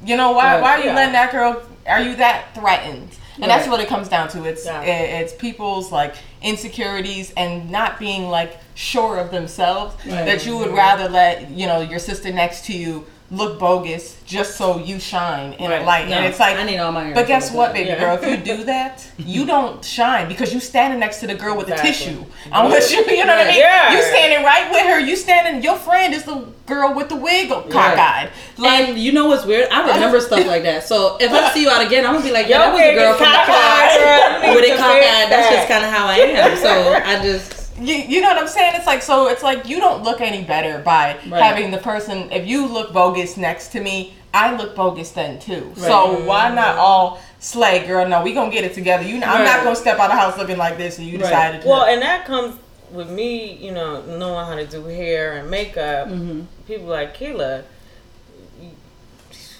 You 0.03 0.17
know 0.17 0.31
why? 0.33 0.55
Right. 0.55 0.61
Why 0.61 0.71
are 0.73 0.79
you 0.81 0.91
letting 0.91 1.13
that 1.13 1.31
girl? 1.31 1.61
Are 1.87 2.01
you 2.01 2.17
that 2.17 2.53
threatened? 2.53 3.11
And 3.41 3.49
that's 3.49 3.69
what 3.69 3.79
it 3.79 3.87
comes 3.87 4.09
down 4.09 4.27
to. 4.29 4.43
It's 4.43 4.65
Yeah. 4.65 4.81
it- 4.81 5.21
it's 5.21 5.33
people's 5.33 5.93
like 5.93 6.13
insecurities 6.41 7.31
and 7.37 7.71
not 7.71 7.99
being 7.99 8.29
like 8.29 8.57
sure 8.75 9.17
of 9.17 9.31
themselves 9.31 9.95
Right. 10.05 10.25
that 10.25 10.45
you 10.45 10.57
would 10.57 10.73
rather 10.75 11.07
let 11.07 11.49
you 11.51 11.67
know 11.67 11.79
your 11.79 11.99
sister 11.99 12.31
next 12.33 12.65
to 12.65 12.73
you 12.73 13.05
look 13.33 13.57
bogus 13.57 14.15
just 14.27 14.57
so 14.57 14.77
you 14.77 14.99
shine 14.99 15.53
in 15.53 15.65
a 15.71 15.77
Right. 15.77 15.85
light. 15.85 16.07
No, 16.07 16.17
and 16.17 16.25
it's 16.27 16.39
like 16.39 16.55
I 16.55 16.63
need 16.63 16.77
all 16.77 16.91
my. 16.91 17.13
but 17.13 17.25
guess 17.25 17.51
what, 17.51 17.73
baby 17.73 17.89
Yeah. 17.89 17.99
girl? 17.99 18.15
If 18.21 18.29
you 18.29 18.37
do 18.37 18.63
that, 18.65 19.03
you 19.17 19.45
don't 19.45 19.83
shine 19.83 20.27
because 20.27 20.53
you 20.53 20.59
standing 20.59 20.99
next 20.99 21.19
to 21.21 21.27
the 21.27 21.33
girl 21.33 21.55
with 21.57 21.65
the 21.67 21.73
Exactly. 21.73 21.93
tissue. 22.13 22.25
Unless 22.51 22.91
you, 22.91 22.99
you 23.07 23.25
know 23.25 23.35
what 23.35 23.47
I 23.47 23.49
mean? 23.51 23.57
Yeah. 23.59 23.91
You 23.93 24.01
standing 24.03 24.45
right 24.45 24.69
with 24.71 24.83
her. 24.85 24.99
You 24.99 25.15
standing. 25.15 25.63
Your 25.63 25.75
friend 25.77 26.13
is 26.13 26.23
the 26.23 26.45
girl 26.67 26.93
with 26.93 27.09
the 27.09 27.15
wig 27.15 27.49
cockeyed. 27.49 28.29
Like 28.57 28.89
And 28.89 28.99
you 28.99 29.11
know 29.11 29.25
what's 29.27 29.45
weird? 29.45 29.67
I 29.71 29.79
remember 29.93 30.19
stuff 30.21 30.45
like 30.53 30.63
that. 30.63 30.83
So 30.83 31.17
if 31.19 31.31
I 31.31 31.51
see 31.53 31.63
you 31.63 31.69
out 31.71 31.83
again, 31.85 32.05
I'm 32.05 32.13
gonna 32.13 32.23
be 32.25 32.31
like, 32.31 32.47
yeah, 32.47 32.57
Your 32.57 32.65
that 32.67 32.73
was 32.73 32.81
a 32.81 32.95
girl 32.95 33.13
from 33.15 33.31
the 33.31 33.37
cockeyed, 33.37 33.99
girl. 33.99 34.13
You 34.13 34.39
class 34.39 34.55
with 34.55 34.65
it 34.65 34.77
cockeyed. 34.77 35.29
That's 35.31 35.49
just 35.55 35.67
kind 35.67 35.83
of 35.85 35.91
how 35.91 36.05
I 36.07 36.17
am. 36.17 36.57
So 36.57 36.71
I 37.03 37.23
just 37.23 37.62
you, 37.79 37.95
you 37.95 38.21
know 38.21 38.29
what 38.29 38.37
I'm 38.37 38.47
saying? 38.47 38.73
It's 38.75 38.85
like 38.85 39.01
so. 39.01 39.27
It's 39.27 39.43
like 39.43 39.67
you 39.67 39.79
don't 39.79 40.03
look 40.03 40.21
any 40.21 40.43
better 40.43 40.79
by 40.79 41.17
Right. 41.27 41.41
having 41.41 41.71
the 41.71 41.77
person. 41.79 42.31
If 42.31 42.47
you 42.47 42.67
look 42.67 42.93
bogus 42.93 43.37
next 43.37 43.69
to 43.69 43.81
me, 43.81 44.13
I 44.33 44.55
look 44.55 44.75
bogus 44.75 45.11
then 45.11 45.39
too. 45.39 45.63
Right. 45.75 45.77
So 45.77 46.23
why 46.25 46.53
not 46.53 46.77
all 46.77 47.21
slay, 47.39 47.85
girl? 47.85 48.07
No, 48.07 48.23
we 48.23 48.33
gonna 48.33 48.51
get 48.51 48.63
it 48.63 48.73
together. 48.73 49.03
You, 49.03 49.19
know 49.19 49.27
I'm 49.27 49.43
not 49.45 49.63
gonna 49.63 49.75
step 49.75 49.99
out 49.99 50.05
of 50.11 50.15
the 50.15 50.21
house 50.21 50.37
looking 50.37 50.57
like 50.57 50.77
this, 50.77 50.97
and 50.97 51.07
you 51.07 51.17
Right. 51.17 51.23
decided 51.29 51.61
to. 51.61 51.67
Well, 51.67 51.83
and 51.85 52.01
that 52.01 52.25
comes 52.25 52.55
with 52.91 53.09
me, 53.09 53.53
you 53.53 53.71
know, 53.71 54.01
knowing 54.03 54.45
how 54.45 54.55
to 54.55 54.65
do 54.65 54.85
hair 54.85 55.37
and 55.37 55.49
makeup. 55.49 56.07
Mm-hmm. 56.09 56.41
People 56.67 56.85
like 56.87 57.13
Keela. 57.15 57.63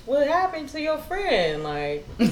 You- 0.06 0.14
What 0.14 0.28
happened 0.28 0.70
to 0.70 0.82
your 0.82 0.98
friend? 0.98 1.64
Like, 1.64 2.08
you 2.20 2.32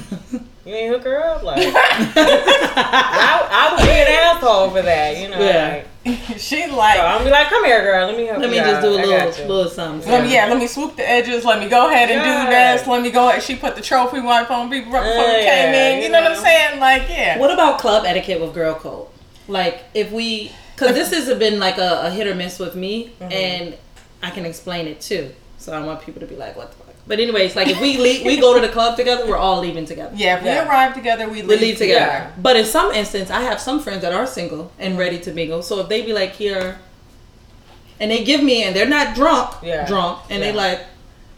ain't 0.66 0.94
hook 0.94 1.04
her 1.04 1.24
up. 1.24 1.42
Like, 1.42 1.58
I, 1.66 3.48
I 3.50 3.74
would 3.74 3.82
be 3.84 3.90
an 3.90 4.06
asshole 4.08 4.70
for 4.70 4.82
that. 4.82 5.16
You 5.18 5.28
know, 5.28 5.38
Yeah. 5.40 5.84
like 6.04 6.38
she 6.38 6.66
like. 6.66 6.96
So 6.96 7.06
I'm 7.06 7.24
be 7.24 7.30
like, 7.30 7.48
come 7.48 7.64
here, 7.64 7.80
girl. 7.82 8.06
Let 8.08 8.16
me 8.16 8.26
help 8.26 8.38
Let 8.40 8.50
me 8.50 8.56
you 8.56 8.62
just 8.62 8.76
out. 8.76 8.82
do 8.82 8.88
a 8.88 8.98
little, 8.98 9.46
little 9.56 9.70
something. 9.70 10.10
Let 10.10 10.24
me, 10.24 10.32
yeah, 10.34 10.46
let 10.46 10.58
me 10.58 10.66
swoop 10.66 10.96
the 10.96 11.08
edges. 11.08 11.44
Let 11.44 11.60
me 11.60 11.68
go 11.68 11.88
ahead 11.90 12.10
and 12.10 12.20
Yeah. 12.20 12.44
do 12.44 12.50
this. 12.78 12.86
Let 12.88 13.02
me 13.02 13.10
go. 13.10 13.28
ahead. 13.28 13.42
She 13.42 13.54
put 13.56 13.76
the 13.76 13.82
trophy 13.82 14.20
wipe 14.20 14.50
on 14.50 14.68
people 14.70 14.92
right 14.92 15.02
before 15.04 15.24
Uh, 15.24 15.38
we 15.38 15.44
came 15.44 15.72
yeah, 15.72 15.88
in. 15.90 15.96
You 15.98 16.02
you 16.04 16.08
know, 16.10 16.20
what. 16.22 16.32
I'm 16.32 16.42
saying? 16.42 16.80
Like, 16.80 17.08
yeah. 17.08 17.38
What 17.38 17.52
about 17.52 17.78
club 17.78 18.04
etiquette 18.04 18.40
with 18.40 18.52
girl 18.54 18.74
code? 18.74 19.06
Like 19.48 19.82
if 19.94 20.10
we, 20.12 20.50
because 20.74 20.94
this 20.94 21.12
has 21.12 21.38
been 21.38 21.58
like 21.60 21.78
a, 21.78 22.02
a 22.06 22.10
hit 22.10 22.26
or 22.26 22.34
miss 22.34 22.58
with 22.58 22.74
me, 22.74 23.12
Mm-hmm. 23.20 23.32
and 23.32 23.74
I 24.22 24.30
can 24.30 24.44
explain 24.46 24.86
it 24.86 25.00
too. 25.00 25.30
So 25.58 25.72
I 25.72 25.84
want 25.84 26.00
people 26.02 26.20
to 26.20 26.26
be 26.26 26.36
like, 26.36 26.56
what 26.56 26.70
the 26.72 26.76
fuck. 26.78 26.91
But 27.06 27.18
anyways, 27.18 27.56
like 27.56 27.68
if 27.68 27.80
we 27.80 27.96
leave, 27.98 28.24
we 28.24 28.36
go 28.40 28.54
to 28.54 28.60
the 28.60 28.68
club 28.72 28.96
together, 28.96 29.26
we're 29.26 29.36
all 29.36 29.60
leaving 29.60 29.84
together. 29.86 30.12
Yeah, 30.14 30.38
if 30.38 30.44
Yeah. 30.44 30.62
we 30.64 30.68
arrive 30.70 30.94
together, 30.94 31.28
we 31.28 31.42
leave, 31.42 31.48
We 31.48 31.56
leave 31.56 31.78
together. 31.78 32.00
Yeah. 32.06 32.30
But 32.38 32.56
in 32.56 32.64
some 32.64 32.92
instance, 32.92 33.28
I 33.30 33.40
have 33.42 33.60
some 33.60 33.80
friends 33.80 34.02
that 34.02 34.12
are 34.12 34.26
single 34.26 34.70
and 34.78 34.96
ready 34.96 35.18
to 35.20 35.32
mingle. 35.32 35.62
So 35.62 35.80
if 35.80 35.88
they 35.88 36.02
be 36.02 36.12
like 36.12 36.32
here, 36.34 36.78
and 37.98 38.10
they 38.10 38.22
give 38.24 38.42
me, 38.42 38.62
and 38.64 38.74
they're 38.74 38.88
not 38.88 39.14
drunk, 39.16 39.50
Yeah. 39.62 39.84
drunk, 39.86 40.20
and 40.30 40.42
they 40.42 40.52
like, 40.52 40.80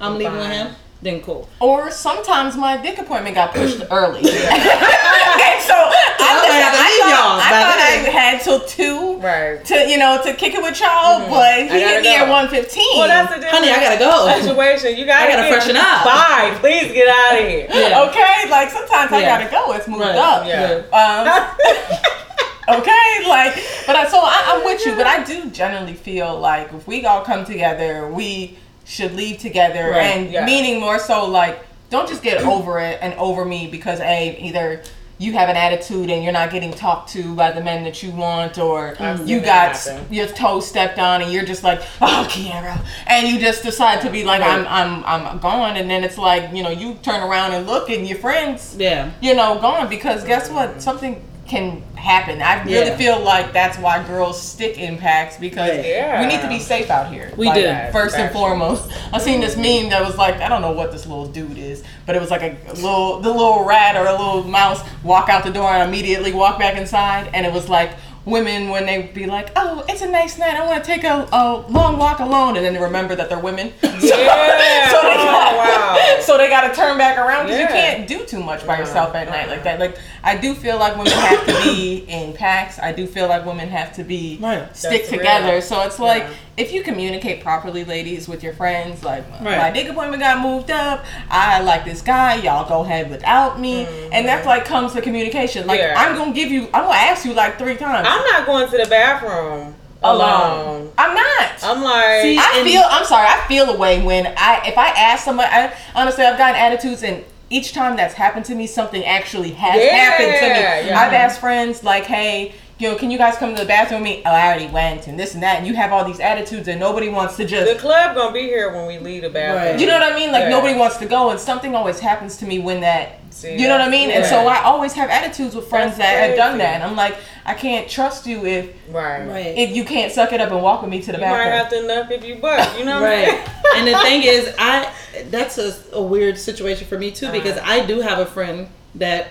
I'm, 0.00 0.12
I'm 0.12 0.18
leaving 0.18 0.36
with 0.38 0.50
him, 0.50 0.68
then 1.04 1.20
cool. 1.20 1.48
Or 1.60 1.90
sometimes 1.90 2.56
my 2.56 2.76
dick 2.80 2.98
appointment 2.98 3.34
got 3.36 3.52
pushed 3.54 3.80
early. 3.90 4.20
and 4.24 5.60
so 5.62 5.76
I, 5.76 6.16
I 6.18 6.48
might 6.48 6.64
to 6.64 6.80
I 6.80 6.90
thought, 6.98 7.12
y'all 7.12 7.38
I, 7.38 7.50
thought 7.62 7.78
I 7.78 8.10
had 8.10 8.40
till 8.42 8.60
two 8.60 9.18
Right. 9.20 9.62
to 9.66 9.88
you 9.88 9.98
know 9.98 10.20
to 10.24 10.32
kick 10.34 10.54
it 10.54 10.62
with 10.62 10.80
y'all, 10.80 11.28
but 11.28 11.62
he 11.62 11.68
Mm-hmm. 11.68 11.74
I 11.76 11.80
gotta 11.80 11.94
hit 11.94 12.02
me 12.02 12.14
at 12.16 12.24
go. 12.26 12.30
one 12.32 12.48
fifteen. 12.48 12.96
Well, 12.98 13.08
that's 13.08 13.28
the 13.34 13.40
difference. 13.40 13.58
Honey, 13.58 13.70
I 13.70 13.80
gotta 13.84 13.98
go. 14.00 14.40
Situation. 14.48 14.96
You 14.96 15.04
gotta, 15.06 15.24
I 15.24 15.36
gotta 15.36 15.48
freshen 15.52 15.76
up. 15.76 16.04
Bye. 16.04 16.56
Please 16.60 16.90
get 16.92 17.08
out 17.08 17.40
of 17.40 17.46
here. 17.48 17.66
Yeah. 17.70 18.02
okay. 18.08 18.50
Like 18.50 18.70
sometimes 18.70 19.12
I 19.12 19.20
gotta 19.22 19.50
go. 19.50 19.72
It's 19.74 19.86
moved 19.86 20.00
Right. 20.02 20.16
up. 20.16 20.46
Yeah. 20.46 20.82
Um, 20.92 22.78
okay, 22.80 23.28
like, 23.28 23.54
but 23.86 23.94
I 23.96 24.08
so 24.08 24.18
I, 24.18 24.56
I'm 24.56 24.64
with 24.64 24.84
you, 24.86 24.94
but 24.96 25.06
I 25.06 25.22
do 25.24 25.50
generally 25.50 25.94
feel 25.94 26.38
like 26.38 26.72
if 26.72 26.86
we 26.86 27.04
all 27.04 27.22
come 27.24 27.44
together, 27.44 28.08
we 28.08 28.56
should 28.84 29.14
leave 29.14 29.38
together, 29.38 29.90
Right, 29.90 30.02
and 30.16 30.30
yeah. 30.30 30.44
meaning 30.44 30.80
more 30.80 30.98
so 30.98 31.26
like 31.26 31.58
don't 31.90 32.08
just 32.08 32.22
get 32.22 32.42
over 32.42 32.78
it 32.80 32.98
and 33.02 33.14
over 33.14 33.44
me 33.44 33.68
because 33.70 34.00
a 34.00 34.36
either 34.40 34.82
you 35.16 35.32
have 35.32 35.48
an 35.48 35.56
attitude 35.56 36.10
and 36.10 36.24
you're 36.24 36.32
not 36.32 36.50
getting 36.50 36.72
talked 36.72 37.08
to 37.10 37.34
by 37.36 37.52
the 37.52 37.60
men 37.60 37.84
that 37.84 38.02
you 38.02 38.10
want, 38.10 38.58
or 38.58 38.96
I've 38.98 39.28
you 39.28 39.40
got 39.40 39.78
your 40.10 40.26
toe 40.26 40.58
stepped 40.58 40.98
on 40.98 41.22
and 41.22 41.32
you're 41.32 41.44
just 41.44 41.62
like, 41.62 41.80
oh, 42.02 42.26
Kiara, 42.28 42.84
and 43.06 43.28
you 43.28 43.38
just 43.38 43.62
decide 43.62 44.00
to 44.00 44.10
be 44.10 44.24
like, 44.24 44.42
I'm, 44.42 44.66
I'm, 44.66 45.04
I'm 45.04 45.38
gone, 45.38 45.76
and 45.76 45.88
then 45.88 46.02
it's 46.02 46.18
like, 46.18 46.52
you 46.52 46.64
know, 46.64 46.70
you 46.70 46.94
turn 46.96 47.20
around 47.22 47.52
and 47.52 47.64
look 47.64 47.90
and 47.90 48.08
your 48.08 48.18
friends 48.18 48.74
Yeah. 48.76 49.12
you 49.20 49.34
know, 49.36 49.60
gone 49.60 49.88
because 49.88 50.24
guess 50.24 50.50
what? 50.50 50.82
Something 50.82 51.22
can 51.46 51.82
happen. 51.94 52.40
I 52.40 52.62
really 52.64 52.86
Yeah. 52.88 52.96
feel 52.96 53.20
like 53.20 53.52
that's 53.52 53.76
why 53.78 54.02
girls 54.02 54.40
stick 54.40 54.78
in 54.78 54.96
packs 54.96 55.36
because 55.36 55.84
Yeah. 55.84 56.20
we 56.20 56.26
need 56.26 56.40
to 56.40 56.48
be 56.48 56.58
safe 56.58 56.90
out 56.90 57.12
here. 57.12 57.30
We 57.36 57.46
Like, 57.48 57.54
do. 57.56 57.92
First 57.92 58.14
and 58.16 58.24
Factual. 58.24 58.40
foremost, 58.42 58.90
I 59.12 59.18
seen 59.18 59.40
this 59.40 59.56
meme 59.56 59.90
that 59.90 60.04
was 60.04 60.16
like, 60.16 60.40
I 60.40 60.48
don't 60.48 60.62
know 60.62 60.72
what 60.72 60.90
this 60.92 61.06
little 61.06 61.26
dude 61.26 61.58
is, 61.58 61.82
but 62.06 62.16
it 62.16 62.20
was 62.20 62.30
like 62.30 62.42
a 62.42 62.56
little, 62.74 63.20
the 63.20 63.30
little 63.30 63.64
rat 63.64 63.96
or 63.96 64.06
a 64.06 64.12
little 64.12 64.42
mouse 64.44 64.80
walk 65.02 65.28
out 65.28 65.44
the 65.44 65.50
door 65.50 65.70
and 65.70 65.86
immediately 65.86 66.32
walk 66.32 66.58
back 66.58 66.76
inside, 66.76 67.28
and 67.34 67.44
it 67.46 67.52
was 67.52 67.68
like 67.68 67.90
women 68.24 68.70
when 68.70 68.86
they 68.86 69.02
be 69.02 69.26
like, 69.26 69.50
oh, 69.56 69.84
it's 69.88 70.00
a 70.02 70.08
nice 70.10 70.38
night, 70.38 70.54
I 70.54 70.66
want 70.66 70.82
to 70.82 70.86
take 70.90 71.04
a, 71.04 71.28
a 71.32 71.64
long 71.68 71.98
walk 71.98 72.20
alone, 72.20 72.56
and 72.56 72.64
then 72.64 72.72
they 72.74 72.80
remember 72.80 73.14
that 73.16 73.28
they're 73.28 73.38
women. 73.38 73.72
Yeah. 74.04 74.90
so 74.90 75.00
they 75.02 75.14
Oh, 75.16 75.24
got, 75.24 75.56
wow. 75.56 76.18
so 76.20 76.36
they 76.38 76.48
got 76.48 76.68
to 76.68 76.74
turn 76.74 76.98
back 76.98 77.16
around 77.18 77.46
because 77.46 77.60
you 77.60 77.66
can't 77.66 78.06
do 78.06 78.24
too 78.26 78.42
much 78.42 78.66
by 78.66 78.78
yourself 78.78 79.14
at 79.14 79.28
night 79.28 79.48
like 79.48 79.64
that. 79.64 79.80
Like 79.80 79.96
I 80.22 80.36
do 80.36 80.54
feel 80.54 80.78
like 80.78 80.96
women 80.96 81.12
have 81.12 81.46
to 81.46 81.52
be 81.62 82.04
in 82.08 82.32
packs. 82.34 82.78
I 82.78 82.92
do 82.92 83.06
feel 83.06 83.28
like 83.28 83.44
women 83.46 83.68
have 83.68 83.94
to 83.96 84.04
be 84.04 84.38
Right. 84.40 84.74
stick 84.76 85.02
That's 85.02 85.10
together. 85.10 85.52
real. 85.52 85.62
So 85.62 85.80
it's 85.82 85.98
like 85.98 86.22
Yeah. 86.24 86.30
if 86.58 86.72
you 86.72 86.82
communicate 86.82 87.42
properly, 87.42 87.84
ladies, 87.84 88.28
with 88.28 88.42
your 88.42 88.52
friends, 88.52 89.02
like 89.04 89.28
my 89.40 89.56
Right. 89.56 89.74
dick 89.74 89.88
appointment 89.88 90.22
got 90.22 90.40
moved 90.40 90.70
up. 90.70 91.04
I 91.30 91.60
like 91.60 91.84
this 91.84 92.02
guy. 92.02 92.34
Y'all 92.36 92.68
go 92.68 92.80
ahead 92.82 93.10
without 93.10 93.58
me, 93.60 93.86
and 94.12 94.26
that's 94.26 94.46
like 94.46 94.64
comes 94.64 94.92
to 94.94 95.00
communication. 95.00 95.66
Like 95.66 95.80
Mm-hmm. 95.80 95.94
Yeah. 95.96 96.00
I'm 96.10 96.16
gonna 96.16 96.32
give 96.32 96.50
you. 96.50 96.64
I'm 96.74 96.84
gonna 96.84 96.94
ask 96.94 97.24
you 97.24 97.32
like 97.32 97.58
three 97.58 97.76
times. 97.76 98.06
I'm 98.14 98.24
not 98.32 98.46
going 98.46 98.68
to 98.70 98.76
the 98.76 98.88
bathroom 98.88 99.74
alone. 100.02 100.92
I'm 100.98 101.14
not. 101.14 101.50
I'm 101.62 101.82
like, 101.82 102.22
See, 102.22 102.38
I 102.38 102.62
feel 102.64 102.82
I'm 102.88 103.04
sorry, 103.04 103.26
I 103.26 103.44
feel 103.48 103.70
a 103.70 103.76
way 103.76 104.02
when 104.02 104.26
I 104.36 104.62
if 104.66 104.76
I 104.78 104.88
ask 104.88 105.24
somebody 105.24 105.48
I, 105.50 105.74
honestly 105.94 106.24
I've 106.24 106.38
gotten 106.38 106.56
attitudes 106.56 107.02
and 107.02 107.24
each 107.50 107.72
time 107.72 107.96
that's 107.96 108.14
happened 108.14 108.44
to 108.46 108.54
me 108.54 108.66
something 108.66 109.04
actually 109.04 109.50
has 109.52 109.76
Yeah, 109.82 109.90
happened 109.96 110.32
to 110.34 110.40
me. 110.82 110.88
yeah. 110.88 110.98
I've 111.00 111.12
asked 111.12 111.40
friends 111.40 111.84
like, 111.84 112.04
hey, 112.04 112.54
you 112.78 112.90
know, 112.90 112.96
can 112.96 113.10
you 113.10 113.18
guys 113.18 113.36
come 113.36 113.54
to 113.54 113.60
the 113.62 113.68
bathroom 113.68 114.02
with 114.02 114.10
me? 114.10 114.22
Oh, 114.26 114.30
I 114.30 114.46
already 114.48 114.66
went 114.66 115.06
and 115.06 115.18
this 115.18 115.34
and 115.34 115.42
that 115.44 115.58
and 115.58 115.66
you 115.66 115.74
have 115.74 115.92
all 115.92 116.04
these 116.04 116.18
attitudes 116.18 116.66
and 116.66 116.80
nobody 116.80 117.08
wants 117.08 117.36
to 117.36 117.44
just. 117.44 117.72
the 117.72 117.78
club 117.78 118.16
gonna 118.16 118.32
be 118.32 118.42
here 118.42 118.72
when 118.72 118.86
we 118.86 118.98
leave 118.98 119.22
the 119.22 119.30
bathroom. 119.30 119.72
Right. 119.72 119.80
you 119.80 119.86
know 119.86 119.98
what 119.98 120.12
I 120.12 120.16
mean? 120.16 120.32
Like 120.32 120.42
Yeah. 120.44 120.48
nobody 120.50 120.76
wants 120.76 120.96
to 120.98 121.06
go 121.06 121.30
and 121.30 121.38
something 121.38 121.74
always 121.74 122.00
happens 122.00 122.36
to 122.38 122.46
me 122.46 122.58
when 122.58 122.80
that 122.80 123.20
See, 123.30 123.56
you 123.56 123.66
know 123.66 123.78
what 123.78 123.86
I 123.86 123.90
mean? 123.90 124.10
And 124.10 124.24
so 124.24 124.46
I 124.46 124.62
always 124.62 124.92
have 124.92 125.10
attitudes 125.10 125.54
with 125.56 125.66
friends 125.68 125.96
That's 125.96 126.12
that 126.12 126.28
have 126.28 126.36
done 126.36 126.58
that. 126.58 126.74
And 126.74 126.82
I'm 126.84 126.94
like, 126.96 127.16
I 127.44 127.54
can't 127.54 127.88
trust 127.88 128.26
you 128.26 128.44
if 128.46 128.70
Right. 128.88 129.26
Right. 129.26 129.58
if 129.58 129.74
you 129.74 129.84
can't 129.84 130.12
suck 130.12 130.32
it 130.32 130.40
up 130.40 130.50
and 130.50 130.62
walk 130.62 130.82
with 130.82 130.90
me 130.90 131.00
to 131.02 131.12
the 131.12 131.18
You 131.18 131.24
might 131.24 131.30
bathroom. 131.30 131.58
have 131.58 131.70
to 131.70 131.86
knock 131.86 132.10
if 132.10 132.24
you 132.24 132.36
butt. 132.36 132.78
You 132.78 132.84
know 132.84 133.00
what 133.00 133.10
I'm 133.12 133.24
Right. 133.24 133.48
and 133.76 133.88
the 133.88 133.98
thing 133.98 134.22
is, 134.24 134.52
I 134.58 134.92
that's 135.30 135.58
a, 135.58 135.74
a 135.92 136.02
weird 136.02 136.38
situation 136.38 136.86
for 136.88 136.98
me 136.98 137.10
too 137.12 137.26
uh-huh. 137.26 137.34
because 137.34 137.58
I 137.62 137.86
do 137.86 138.00
have 138.00 138.18
a 138.18 138.26
friend 138.26 138.68
that 138.96 139.28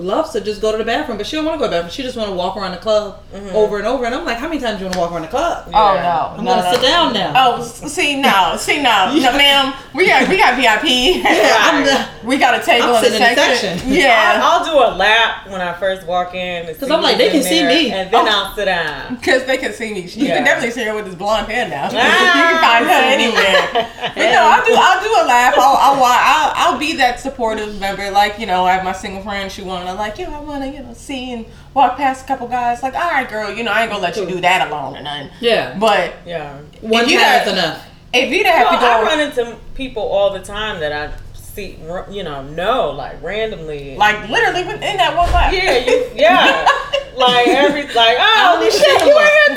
loves 0.00 0.30
to 0.30 0.40
just 0.40 0.60
go 0.62 0.72
to 0.72 0.78
the 0.78 0.84
bathroom, 0.84 1.18
but 1.18 1.26
she 1.26 1.36
don't 1.36 1.44
want 1.44 1.56
to 1.56 1.58
go 1.58 1.64
to 1.66 1.70
the 1.70 1.76
bathroom. 1.82 1.92
She 1.92 2.02
just 2.02 2.16
want 2.16 2.30
to 2.30 2.34
walk 2.34 2.56
around 2.56 2.72
the 2.72 2.78
club 2.78 3.22
over 3.52 3.76
and 3.78 3.86
over. 3.86 4.04
And 4.06 4.14
I'm 4.14 4.24
like, 4.24 4.38
how 4.38 4.48
many 4.48 4.60
times 4.60 4.78
do 4.78 4.84
you 4.84 4.86
want 4.86 4.94
to 4.94 5.00
walk 5.00 5.12
around 5.12 5.22
the 5.22 5.28
club? 5.28 5.68
Oh 5.74 5.94
Yeah. 5.94 6.02
no! 6.02 6.38
I'm 6.38 6.44
no, 6.44 6.50
gonna 6.56 6.62
no. 6.62 6.72
sit 6.72 6.82
down 6.82 7.12
now. 7.12 7.32
Oh, 7.36 7.62
see 7.62 8.20
no, 8.20 8.56
see 8.56 8.82
no, 8.82 9.12
no, 9.14 9.32
ma'am. 9.36 9.74
We 9.94 10.06
got 10.06 10.28
we 10.28 10.36
got 10.38 10.56
VIP. 10.56 11.22
yeah, 11.22 11.56
I'm 11.60 11.84
the, 11.84 12.08
we 12.26 12.38
got 12.38 12.58
a 12.60 12.64
table 12.64 12.94
I'm 12.94 13.04
in 13.04 13.12
the 13.12 13.18
sitting 13.18 13.28
in 13.28 13.34
the 13.34 13.44
section. 13.44 13.78
section. 13.78 13.92
Yeah, 14.02 14.40
I'll 14.42 14.64
do 14.64 14.72
a 14.72 14.90
lap 14.96 15.46
when 15.48 15.60
I 15.60 15.72
first 15.74 16.06
walk 16.06 16.34
in. 16.34 16.66
Because 16.66 16.90
I'm 16.90 17.02
like, 17.02 17.18
they 17.18 17.30
can 17.30 17.42
see 17.42 17.62
me. 17.64 17.90
And 17.92 18.10
then 18.10 18.26
Oh. 18.26 18.30
I'll 18.30 18.54
sit 18.54 18.64
down. 18.66 19.16
because 19.16 19.44
they 19.44 19.58
can 19.58 19.72
see 19.72 19.92
me. 19.92 20.00
You 20.02 20.26
Yeah. 20.26 20.36
can 20.36 20.44
definitely 20.44 20.70
see 20.70 20.84
her 20.84 20.94
with 20.94 21.04
this 21.06 21.14
blonde 21.14 21.48
hair 21.48 21.68
now. 21.68 21.90
you 21.90 21.98
Ah. 22.00 22.32
can 22.32 22.60
find 22.60 22.86
her 22.86 23.02
anywhere. 23.12 23.88
But 24.14 24.30
no, 24.30 24.40
I'll 24.42 24.64
do 24.64 24.72
I'll 24.74 25.02
do 25.02 25.10
a 25.20 25.24
lap. 25.26 25.54
I'll 25.58 25.76
I'll, 25.76 26.02
I'll 26.02 26.72
I'll 26.72 26.78
be 26.78 26.96
that 26.96 27.20
supportive 27.20 27.78
member. 27.78 28.10
Like 28.10 28.38
you 28.38 28.46
know, 28.46 28.64
I 28.64 28.72
have 28.72 28.84
my 28.84 28.92
single 28.92 29.22
friend. 29.22 29.50
She 29.52 29.62
wanna 29.84 29.98
like 29.98 30.18
you 30.18 30.26
know 30.26 30.36
I 30.36 30.40
wanna 30.40 30.66
you 30.66 30.82
know 30.82 30.94
see 30.94 31.32
and 31.32 31.46
walk 31.74 31.96
past 31.96 32.24
a 32.24 32.28
couple 32.28 32.48
guys. 32.48 32.82
Like 32.82 32.94
all 32.94 33.10
right, 33.10 33.28
girl, 33.28 33.50
you 33.52 33.62
know 33.64 33.72
I 33.72 33.82
ain't 33.82 33.90
gonna 33.90 34.02
let 34.02 34.16
you 34.16 34.26
do 34.26 34.40
that 34.40 34.68
alone 34.68 34.96
or 34.96 35.02
nothing. 35.02 35.30
yeah. 35.40 35.76
But 35.78 36.14
Yeah. 36.26 36.58
One 36.80 37.08
you 37.08 37.18
time 37.18 37.44
got- 37.44 37.46
is 37.46 37.52
enough. 37.52 37.86
if 38.12 38.30
you 38.30 38.44
have 38.44 38.66
Well, 38.70 38.80
to 38.80 38.86
I 38.86 39.02
run 39.02 39.20
into 39.20 39.56
people 39.74 40.02
all 40.02 40.30
the 40.32 40.40
time 40.40 40.80
that 40.80 40.92
I 40.92 41.10
see, 41.34 41.78
you 42.10 42.22
know, 42.24 42.42
know 42.42 42.90
like 42.90 43.22
randomly. 43.22 43.96
like 43.96 44.28
literally 44.28 44.64
within 44.64 44.96
that 44.96 45.16
one 45.16 45.30
lap. 45.32 45.52
yeah, 45.52 45.78
you, 45.78 46.10
yeah, 46.14 46.66
like 47.16 47.46
every 47.48 47.82
like, 47.94 48.16
oh 48.18 48.58
don't 48.60 48.72
shit, 48.72 49.02
you 49.02 49.08
know 49.08 49.18
in 49.20 49.56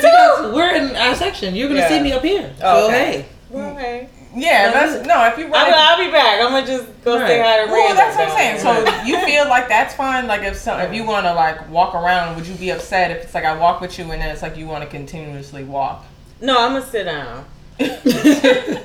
too. 0.50 0.54
We're 0.54 0.74
in 0.76 0.96
our 0.96 1.14
section. 1.14 1.54
You're 1.54 1.68
gonna 1.68 1.80
Yeah. 1.80 1.88
see 1.88 2.00
me 2.00 2.12
up 2.12 2.22
here. 2.22 2.52
Oh, 2.62 2.80
So 2.82 2.86
okay. 2.88 3.12
hey, 3.12 3.24
Well, 3.50 3.76
hey, 3.76 4.08
Yeah, 4.38 4.70
that's 4.70 5.06
no. 5.06 5.26
If 5.28 5.38
you 5.38 5.46
I'll, 5.46 5.50
run 5.52 5.66
be- 5.70 5.74
I'll 5.74 6.04
be 6.06 6.10
back. 6.12 6.40
I'm 6.42 6.50
gonna 6.52 6.66
just 6.66 6.86
go 7.02 7.16
say 7.18 7.40
Right. 7.40 7.60
hi 7.60 7.64
to 7.66 7.72
Well, 7.72 7.94
that's 7.96 8.16
what 8.16 8.28
I'm 8.28 8.36
saying. 8.36 8.58
So 8.60 9.04
you 9.06 9.18
feel 9.24 9.48
like 9.48 9.66
that's 9.68 9.94
fine. 9.94 10.26
Like 10.26 10.42
if 10.42 10.56
some, 10.56 10.78
if 10.80 10.92
you 10.92 11.04
want 11.04 11.24
to 11.24 11.32
like 11.32 11.70
walk 11.70 11.94
around, 11.94 12.36
would 12.36 12.46
you 12.46 12.54
be 12.54 12.70
upset 12.70 13.10
if 13.10 13.24
it's 13.24 13.34
like 13.34 13.44
I 13.44 13.56
walk 13.56 13.80
with 13.80 13.98
you 13.98 14.04
and 14.12 14.20
then 14.20 14.28
it's 14.30 14.42
like 14.42 14.56
you 14.58 14.66
want 14.66 14.84
to 14.84 14.90
continuously 14.90 15.64
walk? 15.64 16.04
no, 16.42 16.58
I'm 16.62 16.74
gonna 16.74 16.84
sit 16.84 17.04
down. 17.04 17.46
Eventually. 17.78 18.82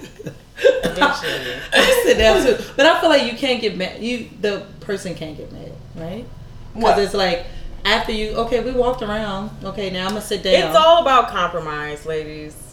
I 1.73 2.01
sit 2.05 2.17
down 2.17 2.45
too. 2.45 2.57
But 2.77 2.85
I 2.85 2.99
feel 3.01 3.09
like 3.09 3.29
you 3.31 3.37
can't 3.37 3.59
get 3.61 3.75
mad. 3.77 4.01
You 4.01 4.29
the 4.39 4.65
person 4.79 5.15
can't 5.15 5.35
get 5.37 5.51
mad, 5.51 5.71
right? 5.95 6.25
What? 6.73 6.91
Because 6.95 7.05
it's 7.07 7.13
like 7.13 7.45
after 7.83 8.11
you 8.11 8.31
okay, 8.35 8.63
we 8.63 8.71
walked 8.71 9.01
around. 9.01 9.49
Okay, 9.65 9.89
now 9.89 10.03
I'm 10.05 10.09
gonna 10.11 10.21
sit 10.21 10.43
down. 10.43 10.69
It's 10.69 10.77
all 10.77 11.01
about 11.01 11.29
compromise, 11.29 12.05
ladies. 12.05 12.70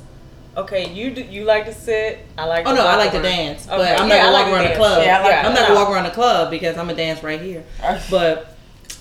Okay, 0.59 0.93
you 0.93 1.13
do, 1.13 1.23
you 1.23 1.45
like 1.45 1.67
to 1.67 1.73
sit. 1.73 2.19
I 2.37 2.45
like. 2.45 2.67
Oh 2.67 2.71
to 2.71 2.77
no, 2.77 2.87
I 2.87 2.97
like 2.97 3.13
to 3.13 3.19
around. 3.19 3.23
dance, 3.25 3.67
but 3.67 3.79
Okay, 3.81 3.95
I'm 3.95 4.09
not 4.09 4.15
yeah, 4.17 4.23
I 4.23 4.25
gonna 4.25 4.33
like 4.33 4.43
walk 4.43 4.47
to 4.47 4.53
around 4.55 4.63
the 4.63 4.69
dance. 4.69 4.79
club. 4.79 5.03
Yeah, 5.05 5.19
I 5.19 5.23
like- 5.23 5.45
I'm 5.45 5.55
not 5.55 5.69
gonna 5.69 5.75
walk 5.81 5.89
around 5.91 6.05
the 6.05 6.11
club 6.11 6.51
because 6.51 6.77
I'm 6.77 6.87
gonna 6.87 6.97
dance 6.97 7.23
right 7.23 7.41
here. 7.41 7.63
But 8.11 8.58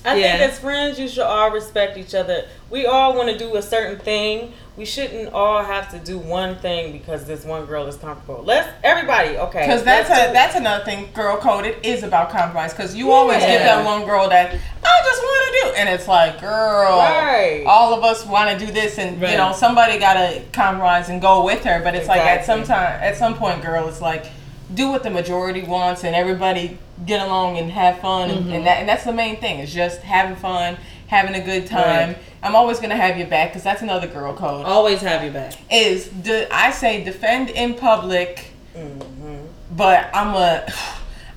I 0.08 0.15
Yeah. 0.15 0.38
think 0.38 0.52
as 0.54 0.60
friends, 0.60 0.98
you 1.00 1.08
should 1.08 1.24
all 1.24 1.52
respect 1.52 1.98
each 1.98 2.15
other. 2.15 2.46
We 2.70 2.86
all 2.86 3.13
want 3.15 3.30
to 3.30 3.38
do 3.38 3.56
a 3.58 3.62
certain 3.62 4.00
thing. 4.00 4.54
We 4.78 4.86
shouldn't 4.86 5.34
all 5.34 5.63
have 5.63 5.89
to 5.91 5.98
do 6.00 6.17
one 6.17 6.56
thing 6.58 6.91
because 6.91 7.26
this 7.26 7.43
one 7.43 7.65
girl 7.65 7.88
is 7.88 7.96
comfortable. 7.98 8.41
Let's 8.43 8.70
everybody 8.84 9.38
okay. 9.38 9.62
Because 9.62 9.84
that's 9.84 10.10
a 10.10 10.32
that's 10.32 10.56
another 10.56 10.86
thing. 10.86 11.10
Girl 11.13 11.38
code 11.38 11.65
it 11.65 11.80
is 11.84 12.04
about 12.04 12.30
compromise. 12.30 12.74
Because 12.74 12.96
you 12.96 13.12
always 13.12 13.39
get 13.39 13.60
that 13.63 13.84
one 13.84 14.06
girl 14.06 14.30
that 14.30 14.54
I 14.54 15.02
just 15.04 15.22
want 15.22 15.48
to 15.48 15.62
do, 15.62 15.76
and 15.78 15.89
it's 15.89 16.08
like, 16.08 16.39
girl, 16.39 16.98
Right. 17.00 17.63
all 17.67 17.93
of 17.93 18.04
us 18.04 18.26
want 18.26 18.58
to 18.58 18.65
do 18.65 18.72
this, 18.72 18.98
and 18.98 19.22
Right. 19.22 19.32
you 19.32 19.38
know 19.38 19.52
somebody 19.52 19.98
got 20.00 20.13
to 20.13 20.41
compromise 20.54 21.10
and 21.10 21.22
go 21.22 21.43
with 21.43 21.63
her. 21.65 21.82
But 21.84 21.96
it's 21.96 22.08
like 22.08 22.22
at 22.22 22.46
some 22.46 22.63
time, 22.63 23.00
at 23.02 23.17
some 23.17 23.36
point, 23.36 23.62
girl, 23.63 23.88
it's 23.89 24.00
like 24.02 24.26
do 24.74 24.91
what 24.91 25.02
the 25.04 25.10
majority 25.10 25.63
wants, 25.63 26.04
and 26.04 26.15
everybody 26.15 26.78
get 27.06 27.26
along 27.26 27.58
and 27.58 27.72
have 27.72 28.00
fun, 28.00 28.30
and, 28.30 28.52
and 28.52 28.66
that 28.66 28.80
and 28.80 28.90
that's 28.90 29.04
the 29.04 29.14
main 29.14 29.38
thing. 29.40 29.60
Is 29.60 29.74
just 29.74 30.02
having 30.02 30.36
fun, 30.36 30.78
having 31.08 31.36
a 31.36 31.44
good 31.46 31.68
time. 31.68 32.10
Right. 32.10 32.18
I'm 32.44 32.56
always 32.56 32.80
gonna 32.80 32.96
have 32.96 33.18
your 33.18 33.28
back 33.28 33.50
because 33.50 33.64
that's 33.64 33.82
another 33.82 34.08
girl 34.08 34.34
code. 34.34 34.66
Always 34.66 35.02
have 35.02 35.24
your 35.24 35.34
back. 35.34 35.54
Is 35.72 36.08
de- 36.10 36.48
I 36.54 36.72
say 36.72 37.04
defend 37.04 37.50
in 37.50 37.74
public, 37.76 38.52
Mm-hmm. 38.76 39.38
but 39.76 40.10
I'm 40.14 40.34
a. 40.36 40.72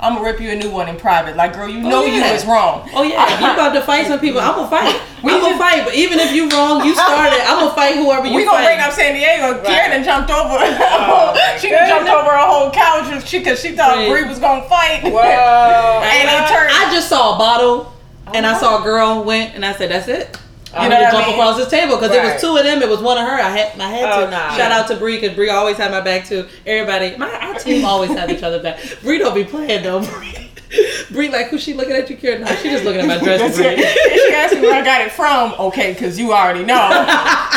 I'm 0.00 0.14
gonna 0.14 0.24
rip 0.24 0.40
you 0.40 0.50
a 0.50 0.56
new 0.56 0.70
one 0.70 0.88
in 0.88 0.96
private. 0.96 1.36
Like, 1.36 1.52
girl, 1.52 1.68
you 1.68 1.84
oh, 1.84 1.90
know 1.90 2.04
you 2.04 2.14
yeah. 2.14 2.32
was 2.32 2.46
wrong. 2.46 2.88
Oh 2.94 3.02
yeah, 3.02 3.34
if 3.34 3.40
you 3.40 3.52
about 3.52 3.74
to 3.74 3.82
fight 3.82 4.06
some 4.06 4.18
people, 4.18 4.40
I'm 4.40 4.54
gonna 4.54 4.70
fight. 4.70 4.98
We 5.22 5.34
I'm 5.34 5.40
gonna 5.42 5.58
fight. 5.58 5.84
But 5.84 5.94
even 5.94 6.18
if 6.18 6.32
you 6.32 6.48
wrong, 6.48 6.82
you 6.86 6.94
started. 6.94 7.38
I'm 7.44 7.60
gonna 7.60 7.74
fight 7.74 7.96
whoever 7.96 8.26
you 8.26 8.34
We 8.34 8.44
gonna 8.44 8.56
fight. 8.56 8.64
bring 8.64 8.80
up 8.80 8.92
San 8.92 9.12
Diego. 9.12 9.62
Karen 9.62 9.90
done 9.90 10.04
jumped 10.04 10.30
over. 10.30 10.56
Oh, 10.56 11.36
she 11.60 11.68
done 11.68 11.86
jumped 11.86 12.10
over 12.10 12.30
a 12.30 12.46
whole 12.46 12.70
couch 12.70 13.04
because 13.10 13.28
she, 13.28 13.42
'cause 13.42 13.60
she 13.60 13.76
thought 13.76 13.96
Right. 13.96 14.08
Bree 14.08 14.24
was 14.24 14.38
gonna 14.38 14.66
fight. 14.68 15.02
Whoa. 15.04 15.20
and 15.20 16.28
it 16.32 16.48
turned. 16.48 16.72
I 16.72 16.88
just 16.94 17.10
saw 17.10 17.34
a 17.34 17.38
bottle, 17.38 17.92
and 18.32 18.46
I 18.46 18.58
saw 18.58 18.72
a 18.72 18.74
uh-huh. 18.76 18.84
girl 18.84 19.24
went, 19.24 19.54
and 19.54 19.66
I 19.66 19.74
said, 19.74 19.90
"That's 19.90 20.08
it." 20.08 20.38
I'm 20.74 20.88
know 20.90 20.96
gonna 20.96 21.11
jump 21.11 21.26
mean? 21.26 21.35
across 21.37 21.56
this 21.56 21.68
table 21.68 21.96
because 21.96 22.14
it 22.14 22.22
was 22.22 22.40
two 22.40 22.56
of 22.56 22.64
them. 22.64 22.80
It 22.83 22.88
was 22.88 23.00
one 23.00 23.18
of 23.18 23.24
her. 23.26 23.35
I 23.40 23.48
had, 23.50 23.80
I 23.80 23.88
had 23.90 24.12
Oh, 24.12 24.24
to. 24.26 24.30
nah. 24.30 24.56
Shout 24.56 24.70
out 24.72 24.88
to 24.88 24.96
Bree 24.96 25.18
because 25.20 25.35
Bree 25.37 25.50
always 25.50 25.76
had 25.76 25.90
my 25.90 26.00
back 26.00 26.26
too. 26.26 26.46
Everybody, 26.66 27.16
my 27.16 27.28
our 27.30 27.54
team 27.59 27.85
always 27.85 28.11
have 28.11 28.30
each 28.30 28.42
other 28.42 28.62
back. 28.62 28.78
Bree 29.02 29.18
don't 29.18 29.35
be 29.35 29.44
playing 29.44 29.83
though. 29.83 30.00
Bree, 30.04 30.50
Bree 31.11 31.28
like 31.30 31.48
who's 31.48 31.62
she 31.62 31.74
looking 31.74 31.94
at 31.96 32.09
you, 32.09 32.16
Karen? 32.16 32.42
No, 32.42 32.46
she 32.56 32.70
just 32.70 32.85
looking 32.85 33.00
at 33.00 33.06
my 33.09 33.18
dress. 33.24 33.40
That's 33.40 33.56
Bree. 33.56 33.66
it. 33.68 34.28
she 34.28 34.35
asked 34.35 34.54
me 34.54 34.61
where 34.62 34.80
I 34.80 34.85
got 34.85 35.00
it 35.00 35.11
from. 35.12 35.54
Okay, 35.59 35.92
because 35.92 36.18
you 36.18 36.33
already 36.33 36.64
know. 36.64 36.88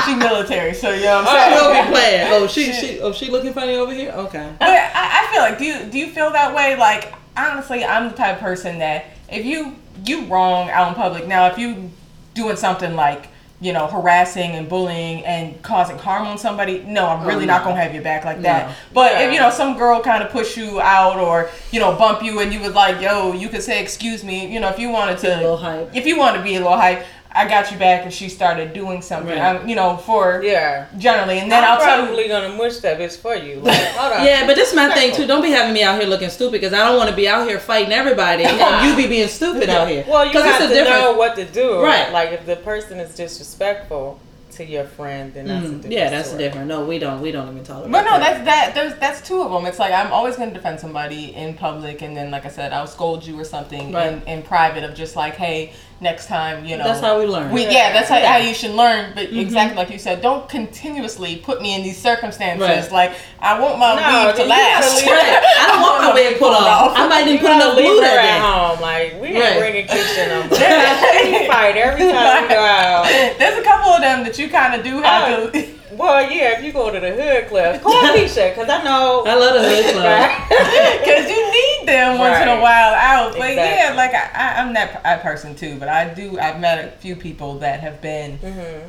she 0.06 0.16
military, 0.16 0.74
so 0.74 0.92
you 0.92 1.04
know 1.04 1.22
what 1.22 1.30
She 1.30 1.38
I'm 1.38 1.52
saying. 1.54 1.74
don't 1.74 1.86
be 1.86 1.92
playing. 1.92 2.28
Oh, 2.32 2.48
she, 2.48 2.74
she, 2.74 3.00
oh, 3.00 3.12
she 3.14 3.30
looking 3.30 3.54
funny 3.54 3.76
over 3.76 3.94
here. 3.94 4.12
Okay. 4.12 4.52
But 4.60 4.68
I, 4.70 4.92
I 4.96 5.32
feel 5.32 5.42
like 5.42 5.58
do 5.60 5.66
you 5.66 5.92
do 5.92 6.00
you 6.00 6.08
feel 6.08 6.32
that 6.32 6.56
way? 6.56 6.76
Like 6.78 7.14
honestly, 7.38 7.86
I'm 7.86 8.10
the 8.10 8.16
type 8.16 8.36
of 8.38 8.42
person 8.42 8.80
that 8.80 9.06
if 9.30 9.46
you 9.46 9.76
you 10.06 10.26
wrong 10.26 10.70
out 10.72 10.88
in 10.88 10.96
public. 10.96 11.28
Now, 11.28 11.46
if 11.48 11.58
you 11.60 11.92
doing 12.34 12.56
something 12.56 12.96
like 12.96 13.28
you 13.62 13.72
know 13.72 13.88
harassing 13.88 14.52
and 14.52 14.68
bullying 14.68 15.24
and 15.26 15.62
causing 15.62 15.98
harm 15.98 16.28
on 16.28 16.38
somebody, 16.38 16.84
no, 16.86 17.06
I'm 17.08 17.24
oh, 17.24 17.28
really 17.28 17.44
Oh, 17.46 17.48
not 17.48 17.64
gonna 17.64 17.80
have 17.82 17.94
your 17.94 18.04
back 18.04 18.26
like 18.26 18.38
No. 18.38 18.44
that. 18.44 18.76
But 18.94 19.14
Yeah. 19.14 19.20
if 19.22 19.34
you 19.34 19.40
know 19.40 19.50
some 19.52 19.78
girl 19.78 20.02
kind 20.02 20.22
of 20.22 20.32
push 20.32 20.58
you 20.58 20.82
out 20.82 21.18
or 21.18 21.50
you 21.72 21.80
know 21.80 21.94
bump 21.94 22.22
you 22.24 22.40
and 22.40 22.52
you 22.54 22.60
was 22.60 22.74
like, 22.74 23.00
yo, 23.00 23.32
you 23.34 23.48
could 23.48 23.64
say 23.64 23.82
excuse 23.82 24.24
me. 24.24 24.48
You 24.48 24.60
know, 24.60 24.68
if 24.70 24.80
you 24.80 24.90
wanted 24.90 25.18
to, 25.20 25.34
a 25.36 25.38
little 25.38 25.58
hype. 25.58 25.96
if 25.96 26.06
you 26.06 26.18
wanted 26.18 26.40
to 26.40 26.44
be 26.44 26.56
a 26.56 26.60
little 26.60 26.78
hype. 26.78 27.06
I 27.36 27.48
got 27.48 27.72
you 27.72 27.78
back, 27.78 28.04
and 28.04 28.14
she 28.14 28.30
started 28.30 28.74
doing 28.74 29.02
something. 29.02 29.30
Right. 29.38 29.42
I'm, 29.42 29.68
you 29.68 29.76
know, 29.76 29.98
for 29.98 30.42
Yeah. 30.44 30.86
generally, 30.98 31.40
and 31.40 31.52
then 31.52 31.64
I'm 31.64 31.72
I'll 31.72 31.80
tell 31.80 32.00
you. 32.02 32.06
probably 32.06 32.28
gonna 32.28 32.50
mush 32.56 32.78
that 32.78 33.00
bitch 33.00 33.18
for 33.18 33.36
you. 33.36 33.60
Like, 33.64 33.78
hold 33.96 34.14
on. 34.14 34.26
Yeah, 34.26 34.46
but 34.46 34.56
this 34.56 34.70
is 34.70 34.76
my 34.76 34.94
thing 34.94 35.16
too. 35.16 35.26
Don't 35.26 35.42
be 35.42 35.50
having 35.50 35.74
me 35.74 35.82
out 35.84 36.00
here 36.00 36.08
looking 36.10 36.30
stupid 36.30 36.54
because 36.62 36.74
I 36.74 36.88
don't 36.88 36.98
want 36.98 37.10
to 37.10 37.16
be 37.16 37.28
out 37.28 37.48
here 37.48 37.60
fighting 37.60 37.92
everybody 37.92 38.44
and 38.46 38.86
you 38.88 38.96
be 38.96 39.08
being 39.08 39.28
stupid 39.28 39.70
out 39.70 39.88
here. 39.88 40.06
Well, 40.08 40.26
you 40.32 40.40
have 40.42 40.60
to 40.60 40.66
a 40.66 40.70
difference. 40.70 40.90
know 41.02 41.14
what 41.14 41.36
to 41.38 41.46
do. 41.46 41.82
Right. 41.82 42.12
Like 42.12 42.32
if 42.34 42.46
the 42.46 42.58
person 42.58 43.00
is 43.00 43.16
disrespectful 43.16 44.20
to 44.52 44.64
your 44.64 44.84
friend, 44.84 45.34
then 45.34 45.48
that's 45.48 45.66
a 45.66 45.68
Mm, 45.70 45.76
different 45.78 45.94
yeah, 45.94 46.10
that's 46.12 46.28
story. 46.30 46.44
different. 46.44 46.68
No, 46.68 46.86
we 46.86 47.00
don't. 47.00 47.22
We 47.22 47.32
don't 47.32 47.50
even 47.50 47.64
tolerate. 47.64 47.92
But 47.92 48.04
no, 48.04 48.20
that. 48.20 48.46
that's 48.46 48.46
that. 48.46 48.76
There's 48.76 49.00
that's 49.00 49.28
two 49.28 49.42
of 49.42 49.52
them. 49.52 49.66
It's 49.66 49.80
like 49.80 49.92
I'm 49.92 50.12
always 50.14 50.36
going 50.36 50.50
to 50.50 50.54
defend 50.56 50.80
somebody 50.80 51.34
in 51.36 51.56
public, 51.56 52.04
and 52.04 52.16
then 52.16 52.30
like 52.30 52.46
I 52.46 52.50
said, 52.50 52.72
I'll 52.72 52.86
scold 52.86 53.26
you 53.26 53.40
or 53.40 53.44
something 53.46 53.92
Right. 53.92 54.14
in, 54.14 54.22
in 54.28 54.44
private 54.44 54.84
of 54.84 54.94
just 54.94 55.16
like, 55.16 55.34
hey, 55.38 55.74
next 56.02 56.28
time, 56.28 56.66
you 56.66 56.78
know. 56.78 56.84
That's 56.84 57.00
how 57.00 57.18
we 57.20 57.26
learn. 57.26 57.52
We, 57.52 57.64
yeah, 57.64 57.94
that's 57.94 58.10
how, 58.10 58.18
Yeah. 58.18 58.32
how 58.34 58.38
you 58.38 58.54
should 58.54 58.72
learn. 58.72 59.14
But 59.16 59.28
mm-hmm. 59.30 59.40
exactly 59.40 59.78
like 59.78 59.90
you 59.90 59.98
said, 60.00 60.22
don't 60.22 60.48
continuously 60.50 61.38
put 61.38 61.62
me 61.62 61.76
in 61.76 61.84
these 61.84 61.98
circumstances. 61.98 62.68
Right. 62.68 62.92
Like 62.92 63.14
I 63.40 63.60
want 63.60 63.80
my 63.80 63.96
No, 63.96 64.28
weave 64.28 64.36
to 64.36 64.42
you 64.44 64.48
gotta 64.48 64.62
last. 64.62 64.98
leave 65.02 65.08
Right. 65.12 65.44
I 65.60 65.68
don't 65.68 65.82
want 65.82 66.04
my 66.04 66.14
wig 66.14 66.38
pulled 66.40 66.54
off. 66.54 66.94
I 66.96 67.08
might 67.08 67.28
even 67.28 67.38
put 67.40 67.48
gotta 67.48 67.66
enough 67.66 67.78
leave 67.78 67.86
glue 67.88 68.02
her 68.02 68.20
at 68.20 68.42
home. 68.42 68.82
Like 68.82 69.22
we 69.22 69.28
ain't 69.30 69.40
Right. 69.40 69.60
bringing 69.60 69.88
Keisha 69.88 70.28
no 70.28 70.40
more. 70.42 70.50
we 71.40 71.48
fight 71.48 71.76
every 71.78 72.12
time 72.12 72.44
we 72.44 72.50
go 72.50 72.60
out. 72.60 73.06
There's 73.40 73.58
a 73.60 73.64
couple 73.64 73.92
of 73.94 74.02
them 74.02 74.24
that 74.26 74.38
you 74.38 74.50
kind 74.50 74.76
of 74.76 74.84
do 74.84 75.02
have 75.02 75.30
Oh. 75.40 75.50
to. 75.52 75.70
Well, 75.98 76.32
yeah, 76.32 76.58
if 76.58 76.64
you 76.64 76.72
go 76.74 76.92
to 76.92 77.00
the 77.00 77.12
hood 77.12 77.48
club, 77.48 77.82
call 77.82 77.94
Keisha 77.94 78.50
because 78.56 78.70
I 78.70 78.84
know. 78.84 79.24
I 79.26 79.36
love 79.36 79.54
the 79.54 79.68
hood 79.68 79.94
club. 79.94 81.00
Because 81.00 81.30
you 81.36 81.52
need 81.52 81.88
them 81.88 82.18
once 82.20 82.40
in 82.42 82.48
a 82.48 82.60
while 82.62 82.94
out. 82.94 83.36
But 83.38 83.56
yeah, 83.56 83.94
like 83.96 84.14
I, 84.14 84.30
I, 84.34 84.62
I'm 84.62 84.74
that 84.74 85.04
p- 85.04 85.24
person 85.24 85.56
too. 85.56 85.78
But 85.80 85.90
I 85.90 86.14
do. 86.14 86.40
I've 86.40 86.60
met 86.60 86.84
a 86.86 86.92
few 86.98 87.16
people 87.16 87.60
that 87.60 87.80
have 87.82 88.02
been 88.02 88.38
Mhm. 88.40 88.82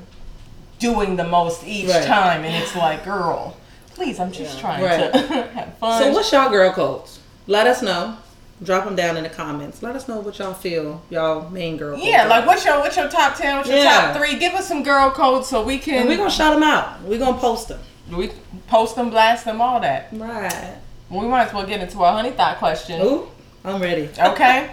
doing 0.78 1.16
the 1.16 1.24
most 1.24 1.64
each 1.66 1.88
Right. 1.88 2.04
time, 2.04 2.44
and 2.44 2.54
it's 2.62 2.74
like, 2.76 3.04
girl, 3.04 3.56
please, 3.94 4.18
I'm 4.20 4.32
just 4.32 4.56
Yeah. 4.56 4.60
trying 4.60 4.82
Right. 4.84 5.12
to 5.12 5.20
have 5.54 5.78
fun. 5.78 6.02
So 6.02 6.10
what's 6.12 6.32
y'all 6.32 6.50
girl 6.50 6.72
codes? 6.72 7.20
Let 7.46 7.66
us 7.66 7.82
know. 7.82 8.16
Drop 8.62 8.84
them 8.84 8.94
down 8.94 9.16
in 9.16 9.24
the 9.24 9.28
comments. 9.30 9.82
Let 9.82 9.96
us 9.96 10.06
know 10.06 10.20
what 10.20 10.38
y'all 10.38 10.54
feel. 10.54 11.02
Y'all 11.10 11.50
main 11.50 11.76
girl. 11.76 11.98
yeah, 11.98 12.26
like 12.26 12.46
what's 12.46 12.64
your 12.64 12.78
what's 12.78 12.96
your 12.96 13.08
top 13.08 13.36
ten? 13.36 13.56
What's 13.56 13.68
your 13.68 13.78
Yeah. 13.78 14.12
top 14.12 14.16
three? 14.16 14.38
Give 14.38 14.54
us 14.54 14.68
some 14.68 14.82
girl 14.84 15.10
codes 15.10 15.48
so 15.48 15.62
we 15.64 15.78
can 15.78 16.00
And 16.02 16.08
we 16.08 16.16
gonna 16.16 16.30
shout 16.30 16.54
them 16.54 16.62
out. 16.62 17.02
We 17.02 17.18
gonna 17.18 17.36
post 17.36 17.68
them. 17.68 17.80
we 18.12 18.30
post 18.68 18.94
them, 18.96 19.10
blast 19.10 19.44
them, 19.44 19.60
all 19.60 19.80
that. 19.80 20.08
Right. 20.12 20.76
We 21.10 21.26
might 21.26 21.46
as 21.48 21.52
well 21.52 21.66
get 21.66 21.80
into 21.80 22.02
our 22.02 22.12
honey 22.12 22.30
thought 22.30 22.58
question. 22.58 23.00
Ooh, 23.02 23.26
I'm 23.64 23.82
ready. 23.82 24.08
Okay. 24.18 24.70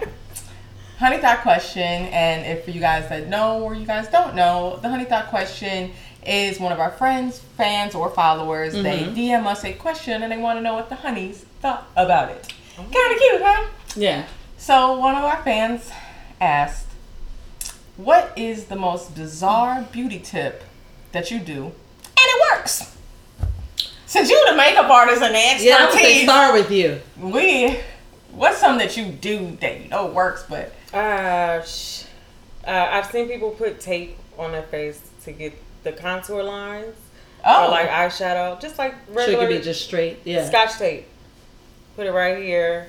honey 0.98 1.18
thought 1.18 1.40
question, 1.42 1.82
and 1.82 2.46
if 2.46 2.72
you 2.72 2.80
guys 2.80 3.08
that 3.08 3.28
know 3.28 3.62
or 3.62 3.74
you 3.74 3.84
guys 3.84 4.08
don't 4.08 4.34
know, 4.36 4.78
the 4.82 4.88
honey 4.88 5.04
thought 5.04 5.26
question 5.28 5.90
is 6.24 6.60
one 6.60 6.70
of 6.72 6.78
our 6.78 6.92
friends, 6.92 7.40
fans, 7.56 7.94
or 7.96 8.08
followers. 8.10 8.74
They 8.74 9.00
Mm-hmm. 9.00 9.14
DM 9.14 9.46
us 9.46 9.64
a 9.64 9.72
question 9.72 10.22
and 10.22 10.30
they 10.30 10.36
want 10.36 10.58
to 10.58 10.62
know 10.62 10.74
what 10.74 10.88
the 10.88 10.94
honeys 10.94 11.44
thought 11.60 11.88
about 11.96 12.28
it. 12.30 12.52
Kind 12.76 12.88
of 13.12 13.18
cute, 13.18 13.42
huh? 13.42 13.66
Yeah. 13.96 14.26
So 14.56 14.98
one 14.98 15.14
of 15.14 15.24
our 15.24 15.42
fans 15.42 15.90
asked, 16.40 16.86
"What 17.96 18.32
is 18.36 18.66
the 18.66 18.76
most 18.76 19.14
bizarre 19.14 19.82
beauty 19.92 20.18
tip 20.18 20.64
that 21.12 21.30
you 21.30 21.38
do, 21.38 21.64
and 21.64 21.72
it 22.16 22.42
works?" 22.52 22.96
Since 24.06 24.30
you're 24.30 24.50
the 24.50 24.56
makeup 24.56 24.90
artist 24.90 25.22
and 25.22 25.34
the 25.34 25.64
Yeah, 25.64 25.76
I 25.76 25.84
would 25.86 25.92
say 25.94 25.98
expertise, 26.00 26.22
start 26.24 26.54
with 26.54 26.70
you. 26.70 27.00
we 27.18 27.78
what's 28.30 28.58
something 28.58 28.86
that 28.86 28.96
you 28.96 29.06
do 29.06 29.56
that 29.60 29.80
you 29.80 29.88
know 29.88 30.06
works, 30.06 30.44
but 30.48 30.72
Uh, 30.92 31.62
sh- 31.62 32.04
uh, 32.66 32.88
I've 32.90 33.06
seen 33.10 33.28
people 33.28 33.50
put 33.50 33.80
tape 33.80 34.18
on 34.38 34.52
their 34.52 34.62
face 34.62 35.00
to 35.24 35.32
get 35.32 35.54
the 35.82 35.92
contour 35.92 36.42
lines 36.42 36.94
oh, 37.44 37.66
or 37.66 37.70
like 37.70 37.88
eyeshadow, 37.88 38.60
just 38.60 38.78
like 38.78 38.94
Sure, 39.12 39.12
it 39.22 39.26
regular 39.26 39.46
could 39.48 39.58
be 39.58 39.64
just 39.64 39.82
straight. 39.84 40.18
Yeah. 40.24 40.46
scotch 40.46 40.74
tape. 40.78 41.08
Put 41.96 42.06
it 42.06 42.12
right 42.12 42.38
here. 42.42 42.88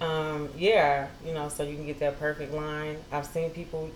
Um, 0.00 0.50
yeah, 0.58 1.06
you 1.24 1.32
know, 1.32 1.48
so 1.48 1.62
you 1.62 1.74
can 1.74 1.86
get 1.86 1.98
that 2.00 2.18
perfect 2.18 2.52
line. 2.52 2.98
I've 3.10 3.26
seen 3.26 3.50
people 3.50 3.90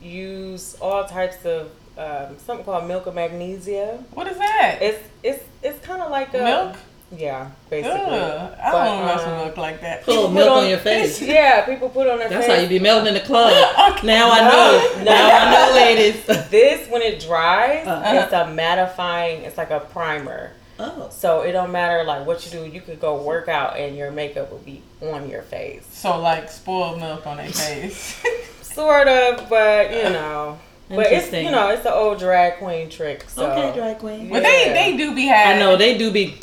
use 0.00 0.76
all 0.80 1.04
types 1.04 1.44
of 1.44 1.70
um, 1.98 2.38
something 2.38 2.64
called 2.64 2.86
milk 2.88 3.06
of 3.06 3.14
magnesia. 3.14 4.02
what 4.14 4.26
is 4.26 4.38
that? 4.38 4.78
It's 4.80 5.06
it's 5.22 5.44
it's 5.62 5.84
kind 5.84 6.00
of 6.02 6.10
like 6.10 6.32
a 6.34 6.38
Milk? 6.38 6.76
Yeah, 7.14 7.50
basically. 7.68 7.98
Ugh, 8.00 8.54
I 8.58 8.72
But, 8.72 8.84
don't 8.84 8.86
want 8.86 9.00
to 9.00 9.16
mess 9.16 9.26
with 9.26 9.44
milk 9.44 9.56
like 9.58 9.80
that. 9.82 10.02
Put 10.02 10.14
a 10.16 10.20
Put 10.22 10.32
milk 10.32 10.50
on- 10.50 10.62
on 10.64 10.68
your 10.70 10.78
face. 10.78 11.20
Yeah, 11.36 11.66
people 11.66 11.90
put 11.90 12.08
on 12.08 12.18
their 12.18 12.30
That's 12.30 12.46
face. 12.46 12.48
That's 12.48 12.56
how 12.56 12.62
you 12.62 12.68
be 12.70 12.82
melting 12.82 13.08
in 13.08 13.14
the 13.14 13.20
club. 13.20 13.52
Now 14.02 14.30
I 14.32 14.40
know. 14.48 14.94
no. 14.96 15.04
Now 15.04 15.28
I 15.28 15.52
know, 15.68 15.74
ladies. 15.76 16.24
This 16.50 16.88
when 16.88 17.02
it 17.02 17.20
dries, 17.20 17.86
Uh-huh. 17.86 18.20
it's 18.24 18.32
a 18.32 18.46
mattifying. 18.46 19.40
It's 19.42 19.58
like 19.58 19.70
a 19.70 19.80
primer. 19.80 20.52
Oh. 20.82 21.08
So 21.10 21.42
it 21.42 21.52
don't 21.52 21.70
matter 21.72 22.04
like 22.04 22.26
what 22.26 22.44
you 22.44 22.50
do. 22.50 22.66
You 22.66 22.80
could 22.80 23.00
go 23.00 23.22
work 23.22 23.48
out 23.48 23.76
and 23.76 23.96
your 23.96 24.10
makeup 24.10 24.50
will 24.50 24.58
be 24.58 24.82
on 25.00 25.28
your 25.28 25.42
face. 25.42 25.86
So 25.90 26.18
like 26.20 26.50
spoiled 26.50 26.98
milk 26.98 27.26
on 27.26 27.36
their 27.36 27.48
face. 27.50 28.22
Sort 28.62 29.06
of, 29.08 29.48
but 29.48 29.90
you 29.92 30.04
know. 30.04 30.58
But 30.88 31.06
it's 31.12 31.32
you 31.32 31.50
know 31.50 31.70
it's 31.70 31.84
the 31.84 31.94
old 31.94 32.18
drag 32.18 32.58
queen 32.58 32.90
trick. 32.90 33.24
So 33.28 33.50
Okay, 33.50 33.74
drag 33.78 33.98
queen. 33.98 34.28
but 34.28 34.42
they 34.42 34.66
Yeah. 34.66 34.72
they 34.74 34.96
do 34.96 35.14
be 35.14 35.26
having. 35.26 35.56
I 35.56 35.64
know 35.64 35.76
they 35.76 35.96
do 35.96 36.10
be 36.10 36.34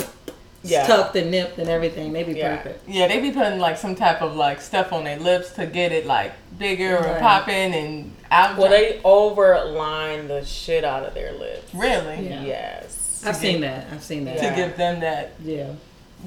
Yeah. 0.63 0.86
tucked 0.88 1.16
and 1.16 1.30
nipped 1.32 1.57
and 1.59 1.70
everything. 1.70 2.13
They 2.13 2.24
be 2.24 2.34
Yeah. 2.34 2.57
perfect. 2.57 2.88
Yeah, 2.89 3.07
they 3.07 3.20
be 3.20 3.32
putting 3.32 3.59
like 3.59 3.78
some 3.78 3.95
type 3.95 4.22
of 4.22 4.36
like 4.36 4.59
stuff 4.61 4.91
on 4.91 5.03
their 5.03 5.18
lips 5.20 5.51
to 5.53 5.66
get 5.68 5.91
it 5.91 6.05
like 6.07 6.32
bigger 6.57 6.97
or 6.97 7.20
popping 7.20 7.74
and 7.76 8.16
out. 8.32 8.57
Well, 8.57 8.70
they 8.70 8.99
overline 9.05 10.28
the 10.28 10.43
shit 10.45 10.84
out 10.84 11.03
of 11.03 11.13
their 11.13 11.32
lips. 11.34 11.74
really 11.74 12.28
Yeah. 12.30 12.41
Yes. 12.43 12.88
I've 13.26 13.36
seen 13.36 13.61
that. 13.61 13.88
I've 13.91 14.03
seen 14.03 14.26
that. 14.26 14.38
to 14.38 14.43
Yeah. 14.43 14.55
give 14.55 14.78
them 14.78 14.99
that 15.01 15.32
Yeah. 15.43 15.67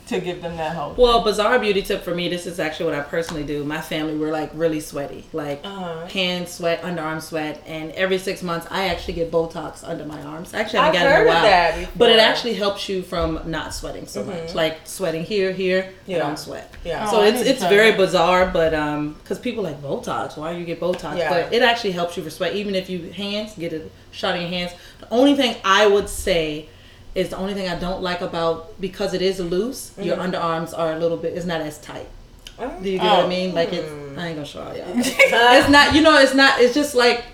to 0.08 0.20
give 0.20 0.40
them 0.40 0.56
that 0.56 0.74
hope. 0.74 0.96
Well, 0.96 1.20
bizarre 1.22 1.58
beauty 1.58 1.82
tip 1.82 2.02
for 2.02 2.14
me. 2.14 2.26
This 2.30 2.46
is 2.46 2.58
actually 2.58 2.86
what 2.86 2.94
I 2.94 3.02
personally 3.02 3.42
do. 3.42 3.62
My 3.62 3.82
family 3.82 4.14
we're 4.16 4.32
like 4.32 4.48
really 4.54 4.80
sweaty, 4.80 5.24
like 5.34 5.60
Uh-huh. 5.62 6.06
hand 6.06 6.48
sweat, 6.48 6.80
underarm 6.82 7.20
sweat, 7.20 7.60
and 7.66 7.92
every 7.92 8.16
six 8.16 8.42
months 8.42 8.66
I 8.70 8.88
actually 8.88 9.12
get 9.12 9.30
Botox 9.30 9.86
under 9.86 10.06
my 10.06 10.22
arms. 10.22 10.54
Actually, 10.54 10.78
I 10.78 10.88
I've 10.88 10.94
haven't 10.94 11.02
got 11.02 11.06
it 11.10 11.14
heard 11.14 11.20
in 11.20 11.26
a 11.26 11.30
of 11.30 11.42
while, 11.42 11.50
that 11.82 11.88
but 11.98 12.10
it 12.10 12.18
actually 12.20 12.54
helps 12.54 12.88
you 12.88 13.02
from 13.02 13.40
not 13.44 13.74
sweating 13.74 14.06
so 14.06 14.24
much. 14.24 14.54
Like 14.54 14.78
sweating 14.84 15.24
here, 15.24 15.52
here, 15.52 15.90
Yeah. 16.06 16.16
yeah. 16.16 16.22
don't 16.22 16.38
sweat. 16.38 16.70
Yeah. 16.86 17.10
So 17.10 17.18
Oh, 17.20 17.24
it's 17.24 17.42
it's 17.42 17.62
very 17.64 17.90
that. 17.90 17.98
bizarre, 17.98 18.46
but 18.50 18.72
um, 18.72 19.16
because 19.22 19.38
people 19.40 19.62
like 19.62 19.82
Botox, 19.82 20.38
why 20.38 20.54
do 20.54 20.58
you 20.58 20.64
get 20.64 20.80
Botox? 20.80 21.18
Yeah. 21.18 21.28
But 21.28 21.52
it 21.52 21.60
actually 21.60 21.92
helps 21.92 22.16
you 22.16 22.22
for 22.22 22.30
sweat, 22.30 22.54
even 22.54 22.74
if 22.74 22.88
you 22.88 23.12
hands 23.12 23.52
get 23.58 23.74
a 23.74 23.82
shot 24.10 24.36
in 24.36 24.40
your 24.40 24.50
hands. 24.50 24.72
The 25.00 25.08
only 25.10 25.34
thing 25.34 25.56
I 25.66 25.86
would 25.86 26.08
say 26.08 26.68
is 27.14 27.28
the 27.28 27.36
only 27.36 27.54
thing 27.54 27.68
I 27.68 27.78
don't 27.78 28.02
like 28.02 28.20
about 28.22 28.80
because 28.80 29.12
it 29.14 29.22
is 29.22 29.38
loose, 29.40 29.92
your 29.98 30.16
Mm-hmm. 30.16 30.34
underarms 30.34 30.76
are 30.78 30.92
a 30.92 30.98
little 30.98 31.16
bit. 31.18 31.34
It's 31.36 31.46
not 31.46 31.60
as 31.60 31.78
tight. 31.78 32.08
Oh. 32.58 32.72
Do 32.82 32.88
you 32.90 32.98
get 32.98 33.04
what 33.04 33.20
Oh. 33.20 33.26
I 33.26 33.28
mean? 33.28 33.54
Like 33.54 33.72
it's. 33.72 33.88
Mm. 33.88 34.18
I 34.18 34.26
ain't 34.28 34.36
gonna 34.36 34.46
show 34.46 34.60
y'all. 34.60 34.84
it's 34.96 35.68
not. 35.68 35.94
You 35.94 36.02
know. 36.02 36.18
It's 36.18 36.34
not. 36.34 36.60
It's 36.60 36.74
just 36.74 36.94
like 36.94 37.24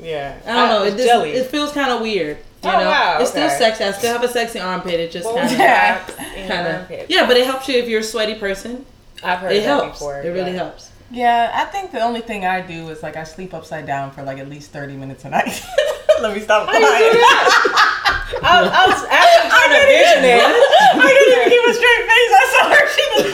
Yeah. 0.00 0.38
I 0.46 0.52
don't 0.52 0.68
know. 0.68 0.80
Uh, 0.82 0.84
It, 0.86 0.90
just, 0.92 1.04
jelly. 1.04 1.30
it 1.32 1.46
feels 1.46 1.72
kind 1.72 1.90
of 1.90 2.00
weird. 2.00 2.38
You 2.64 2.70
Oh, 2.70 2.72
know, 2.72 2.86
wow, 2.86 3.18
it's 3.20 3.30
still 3.30 3.48
sexy. 3.48 3.84
I 3.84 3.92
still 3.92 4.12
have 4.12 4.24
a 4.24 4.28
sexy 4.28 4.58
armpit. 4.58 4.94
It 4.98 5.12
just 5.12 5.26
Well, 5.26 5.36
kind 5.36 5.52
of, 5.52 5.58
Yeah. 5.58 5.94
wraps 5.94 6.12
in 6.18 6.38
your 6.38 6.48
kind 6.48 6.66
of, 7.02 7.10
yeah. 7.10 7.26
But 7.26 7.36
it 7.36 7.46
helps 7.46 7.68
you 7.68 7.76
if 7.78 7.88
you're 7.88 8.00
a 8.00 8.04
sweaty 8.04 8.34
person. 8.34 8.84
I've 9.22 9.38
heard 9.38 9.52
It 9.52 9.60
that 9.60 9.66
helps. 9.66 9.98
before. 9.98 10.20
It 10.22 10.28
really 10.30 10.50
yeah. 10.52 10.56
helps. 10.64 10.90
Yeah, 11.10 11.50
I 11.54 11.64
think 11.66 11.92
the 11.92 12.00
only 12.00 12.20
thing 12.20 12.44
I 12.44 12.60
do 12.60 12.88
is 12.90 13.00
like 13.02 13.16
I 13.16 13.22
sleep 13.24 13.54
upside 13.54 13.86
down 13.86 14.10
for 14.10 14.22
like 14.24 14.38
at 14.38 14.48
least 14.50 14.72
thirty 14.72 14.94
minutes 14.94 15.24
a 15.24 15.30
night. 15.30 15.62
Let 16.20 16.34
me 16.34 16.40
stop 16.40 16.68
How 16.68 16.78
you 18.32 18.36
do 18.36 18.40
crying. 18.40 18.68
that? 18.68 18.74
I, 18.74 18.84
I 18.84 18.84
was 18.86 19.00
actually 19.08 19.48
trying 19.48 19.72
to 19.72 19.82
vision 19.88 20.22
it. 20.24 20.42
I 20.44 21.00
couldn't 21.00 21.28
even 21.32 21.46
keep 21.48 21.64
a 21.64 21.72
straight 21.74 22.04
face. 22.08 22.32
I 22.36 22.44
saw 22.52 22.64
her. 22.68 22.82
She 22.88 23.04
was 23.12 23.26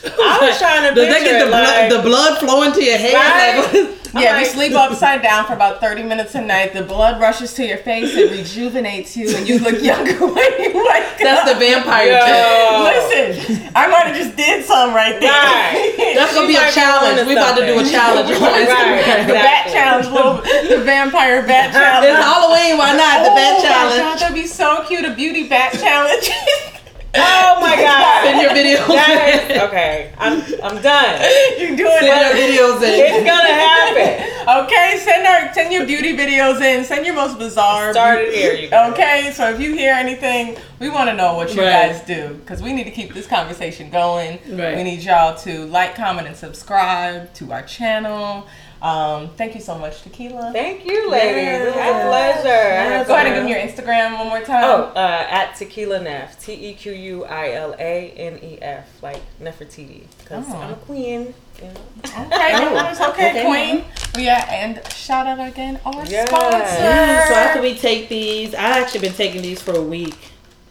so 0.00 0.08
I 0.22 0.38
was 0.42 0.58
trying 0.58 0.82
to 0.88 0.94
Does 0.94 1.08
that 1.08 1.22
get 1.22 1.38
the 1.38 1.46
it, 1.46 1.50
blood, 1.50 1.90
the 1.90 2.02
blood 2.02 2.38
flowing 2.40 2.72
to 2.72 2.82
your 2.82 2.98
head? 2.98 3.14
Right? 3.14 3.56
Like, 3.72 3.96
I'm 4.14 4.22
Yeah, 4.22 4.32
we 4.36 4.42
like- 4.44 4.46
sleep 4.50 4.72
upside 4.74 5.22
down 5.22 5.46
for 5.46 5.52
about 5.52 5.80
30 5.80 6.02
minutes 6.02 6.34
a 6.34 6.40
night. 6.40 6.72
The 6.74 6.82
blood 6.82 7.20
rushes 7.20 7.54
to 7.54 7.64
your 7.64 7.78
face, 7.78 8.14
it 8.16 8.30
rejuvenates 8.30 9.16
you, 9.16 9.34
and 9.36 9.48
you 9.48 9.58
look 9.60 9.80
younger 9.82 10.14
when 10.26 10.52
you 10.58 10.72
wake 10.74 11.06
that's 11.20 11.52
the 11.52 11.58
vampire 11.58 12.08
Yo. 12.08 12.82
Listen, 12.82 13.70
I 13.76 13.86
might 13.88 14.06
have 14.06 14.16
just 14.16 14.36
did 14.36 14.64
some 14.64 14.94
right 14.94 15.20
there. 15.20 15.30
Right. 15.30 16.12
That's 16.16 16.34
gonna 16.34 16.46
be 16.48 16.56
a 16.56 16.70
challenge. 16.72 17.18
onto 17.20 17.28
We 17.28 17.36
about 17.36 17.56
to 17.58 17.66
do 17.66 17.78
a 17.78 17.84
challenge 17.84 18.30
on 18.34 18.42
Right. 18.42 18.66
Instagram. 18.66 19.26
the 19.26 19.32
bat 19.34 19.66
challenge, 19.70 20.06
little, 20.08 20.34
the 20.76 20.82
vampire 20.84 21.42
bat 21.46 21.72
challenge. 21.72 22.06
It's 22.08 22.24
Halloween. 22.24 22.78
Why 22.78 22.96
not 22.96 23.24
the 23.24 23.30
oh 23.30 23.36
bat 23.36 23.62
challenge? 23.62 24.20
that'd 24.20 24.34
be 24.34 24.46
so 24.46 24.82
cute. 24.88 25.04
A 25.04 25.14
beauty 25.14 25.46
bat 25.48 25.72
challenge. 25.74 26.30
Oh 27.14 27.58
my 27.60 27.76
god. 27.76 28.24
Send 28.24 28.40
your 28.40 28.50
videos. 28.50 28.86
Is, 28.88 29.50
in. 29.50 29.60
okay, 29.62 30.12
I'm 30.18 30.40
I'm 30.62 30.80
done. 30.82 31.20
You're 31.58 31.76
doing 31.76 31.90
Send 31.98 32.06
your 32.06 32.36
it. 32.36 32.50
videos 32.50 32.78
It's 32.82 33.26
gonna 33.26 33.54
happen. 33.54 34.26
Okay, 34.50 34.98
send 35.04 35.26
our 35.26 35.52
send 35.54 35.72
your 35.72 35.86
beauty 35.86 36.16
videos 36.16 36.60
in. 36.60 36.84
Send 36.84 37.06
your 37.06 37.14
most 37.14 37.38
bizarre. 37.38 37.92
Started 37.92 38.32
here, 38.34 38.54
you 38.54 38.68
guys. 38.68 38.92
Okay, 38.92 39.32
so 39.34 39.50
if 39.50 39.60
you 39.60 39.74
hear 39.74 39.92
anything, 39.92 40.56
we 40.80 40.88
want 40.88 41.08
to 41.08 41.14
know 41.14 41.34
what 41.34 41.54
you 41.54 41.60
Right. 41.60 41.92
guys 41.92 42.00
do 42.02 42.34
because 42.34 42.60
we 42.62 42.72
need 42.72 42.84
to 42.84 42.90
keep 42.90 43.12
this 43.14 43.26
conversation 43.28 43.90
going. 43.90 44.40
Right. 44.48 44.76
We 44.76 44.82
need 44.82 45.00
y'all 45.02 45.36
to 45.40 45.66
like, 45.66 45.94
comment, 45.94 46.26
and 46.26 46.36
subscribe 46.36 47.32
to 47.34 47.52
our 47.52 47.62
channel. 47.62 48.48
Um, 48.82 49.28
thank 49.36 49.54
you 49.54 49.60
so 49.60 49.76
much, 49.76 50.00
Tequila. 50.02 50.52
Thank 50.54 50.86
you, 50.86 51.10
ladies. 51.10 51.66
It's 51.68 51.76
Yes. 51.76 52.04
a 52.04 52.08
pleasure. 52.08 52.48
I 52.48 52.82
had 52.96 53.06
Go 53.06 53.14
ahead 53.14 53.26
and 53.26 53.34
give 53.36 53.44
me 53.44 53.50
your 53.50 53.60
Instagram 53.60 54.16
one 54.18 54.28
more 54.28 54.40
time. 54.40 54.64
Oh, 54.64 54.92
uh, 54.96 55.26
at 55.28 55.54
Tequila 55.56 56.00
Neff. 56.00 56.42
T 56.42 56.54
E 56.54 56.72
Q 56.74 56.92
U 56.92 57.24
I 57.26 57.52
L 57.52 57.74
A 57.78 58.10
N 58.16 58.38
E 58.42 58.58
F. 58.62 58.86
Like 59.02 59.20
Nefertiti. 59.42 60.04
Because 60.18 60.46
Oh. 60.48 60.56
I'm 60.56 60.70
a 60.72 60.76
queen. 60.76 61.34
You 61.60 61.66
know? 61.66 61.72
Okay, 62.06 62.54
Oh, 62.54 63.10
okay, 63.10 63.30
okay. 63.30 63.44
Queen. 63.44 63.84
Yeah, 64.24 64.46
and 64.50 64.80
shout 64.92 65.26
out 65.26 65.46
again 65.46 65.78
our 65.84 66.02
Yes. 66.06 66.28
sponsor. 66.28 66.56
Yeah, 66.56 67.28
so 67.28 67.34
after 67.34 67.60
we 67.60 67.74
take 67.76 68.08
these, 68.08 68.54
I've 68.54 68.82
actually 68.82 69.00
been 69.00 69.12
taking 69.12 69.42
these 69.42 69.60
for 69.60 69.72
a 69.76 69.82
week, 69.82 70.16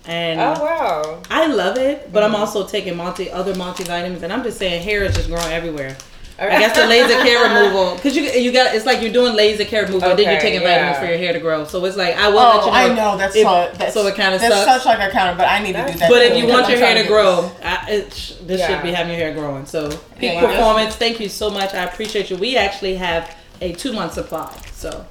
and 0.07 0.39
Oh, 0.41 0.53
wow. 0.63 1.19
I 1.29 1.45
love 1.45 1.77
it. 1.77 2.11
But 2.11 2.23
Mm-hmm. 2.23 2.33
I'm 2.35 2.41
also 2.41 2.65
taking 2.65 2.97
multi 2.97 3.29
other 3.29 3.53
multivitamins, 3.53 4.23
and 4.23 4.33
I'm 4.33 4.41
just 4.43 4.57
saying 4.57 4.81
hair 4.81 5.03
is 5.03 5.15
just 5.15 5.27
growing 5.29 5.53
everywhere. 5.53 5.95
I 6.41 6.59
guess 6.59 6.75
the 6.75 6.85
laser 6.87 7.21
hair 7.21 7.43
removal, 7.49 7.95
because 7.95 8.15
you 8.15 8.23
you 8.23 8.51
got 8.53 8.73
it's 8.73 8.85
like 8.85 9.01
you're 9.01 9.11
doing 9.11 9.35
laser 9.35 9.63
hair 9.65 9.85
removal, 9.85 10.09
and 10.09 10.17
then 10.19 10.25
you're 10.27 10.37
Okay, 10.37 10.51
taking 10.51 10.61
vitamins 10.61 10.97
for 10.97 11.05
your 11.05 11.17
hair 11.17 11.33
to 11.33 11.39
grow. 11.39 11.65
So 11.65 11.83
it's 11.85 11.97
like 11.97 12.15
I 12.15 12.29
will 12.29 12.39
Oh, 12.39 12.57
let 12.57 12.65
you 12.65 12.71
know. 12.71 12.71
I 12.71 12.95
know 13.11 13.17
that's 13.17 13.35
if- 13.35 13.43
so. 13.43 13.71
That's, 13.77 13.93
so 13.93 14.07
it 14.07 14.15
kinda 14.15 14.37
that's 14.37 14.53
sucks. 14.53 14.83
such 14.83 14.85
like 14.97 15.09
a 15.09 15.11
counter, 15.11 15.37
but 15.37 15.47
I 15.47 15.59
need 15.61 15.73
to 15.73 15.85
do 15.91 15.99
that. 15.99 16.09
But 16.09 16.19
too, 16.19 16.25
if 16.33 16.37
you 16.37 16.47
want 16.47 16.65
I'm 16.65 16.71
your 16.71 16.79
hair 16.79 16.93
trying 16.93 17.03
to 17.03 17.03
get 17.03 17.09
grow, 17.09 17.51
I, 17.63 17.91
it, 17.91 18.13
sh- 18.13 18.33
this 18.43 18.59
Yeah. 18.61 18.67
should 18.67 18.83
be 18.83 18.91
having 18.91 19.11
your 19.13 19.21
hair 19.21 19.33
growing. 19.33 19.65
So 19.65 19.89
peak 19.89 19.99
Yeah, 20.33 20.41
you 20.41 20.47
performance. 20.47 20.95
Thank 20.95 21.19
you 21.19 21.27
so 21.29 21.49
much. 21.49 21.73
I 21.73 21.83
appreciate 21.83 22.29
you. 22.29 22.37
We 22.37 22.55
actually 22.55 22.95
have 22.95 23.35
a 23.61 23.73
two 23.73 23.91
month 23.91 24.13
supply, 24.13 24.55
so 24.73 25.05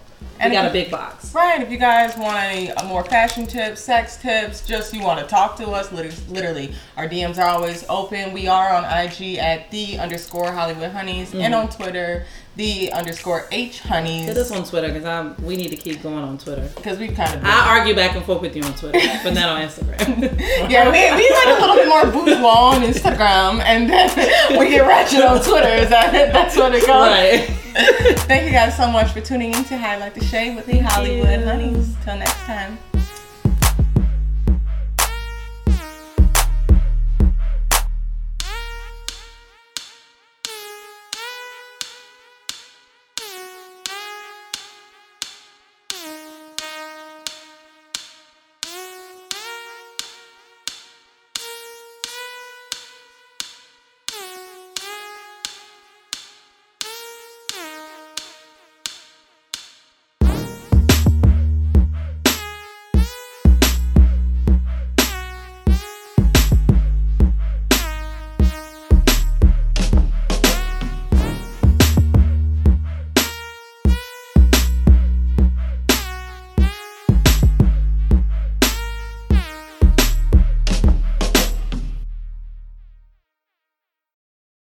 we 0.45 0.51
got 0.51 0.67
a 0.67 0.73
big 0.73 0.91
box. 0.91 1.35
Right. 1.35 1.61
If 1.61 1.71
you 1.71 1.79
guys 1.79 2.17
want 2.17 2.37
any 2.37 2.71
uh, 2.71 2.85
more 2.87 3.05
fashion 3.05 3.47
tips, 3.47 3.81
sex 3.81 4.17
tips, 4.17 4.67
just 4.67 4.93
you 4.95 5.03
want 5.03 5.21
to 5.21 5.27
talk 5.27 5.57
to 5.57 5.69
us, 5.71 5.93
lit- 5.93 6.29
literally, 6.29 6.75
our 6.97 7.09
DMs 7.09 7.39
are 7.39 7.49
always 7.49 7.85
open. 7.89 8.33
We 8.33 8.47
are 8.49 8.73
on 8.73 8.85
IG 8.85 9.39
at 9.39 9.71
the 9.71 9.99
underscore 9.99 10.53
Hollywood 10.53 10.93
Honeys 10.93 11.35
and 11.35 11.55
on 11.55 11.69
Twitter, 11.69 12.25
the 12.57 12.93
underscore 12.93 13.47
H 13.53 13.81
Honeys. 13.81 14.27
Hit 14.27 14.37
us 14.37 14.51
on 14.51 14.65
Twitter 14.65 14.89
because 14.89 15.05
I'm. 15.05 15.37
We 15.45 15.57
need 15.57 15.71
to 15.71 15.77
keep 15.77 16.03
going 16.03 16.25
on 16.25 16.39
Twitter. 16.39 16.69
Because 16.75 16.99
we 16.99 17.09
kind 17.09 17.35
of. 17.35 17.45
I 17.45 17.79
argue 17.79 17.95
back 17.95 18.17
and 18.17 18.25
forth 18.25 18.41
with 18.41 18.57
you 18.57 18.63
on 18.63 18.75
Twitter, 18.75 18.99
but 19.23 19.35
not 19.35 19.51
on 19.51 19.63
Instagram. 19.63 20.39
yeah, 20.71 20.91
we, 20.91 21.17
we 21.17 21.31
like 21.31 21.59
a 21.59 21.61
little 21.61 21.77
bit 21.77 21.89
more 21.89 22.05
bourgeois 22.11 22.75
on 22.75 22.83
Instagram, 22.83 23.61
and 23.61 23.89
then 23.89 24.09
we 24.59 24.69
get 24.71 24.87
ratchet 24.87 25.23
on 25.23 25.43
Twitter. 25.43 25.69
Is 25.69 25.89
that 25.91 26.13
that's 26.33 26.57
what 26.57 26.75
it 26.75 26.81
goes? 26.81 26.89
right. 26.89 27.58
Thank 28.27 28.47
you 28.47 28.51
guys 28.51 28.77
so 28.77 28.91
much 28.91 29.13
for 29.13 29.21
tuning 29.21 29.55
in 29.55 29.63
to 29.67 29.79
Highlight 29.79 30.13
the 30.15 30.25
Shade 30.25 30.57
with 30.57 30.67
the 30.67 30.79
Hollywood 30.79 31.41
you. 31.41 31.47
Honeys. 31.47 31.95
Till 32.05 32.17
next 32.17 32.35
time. 32.39 32.77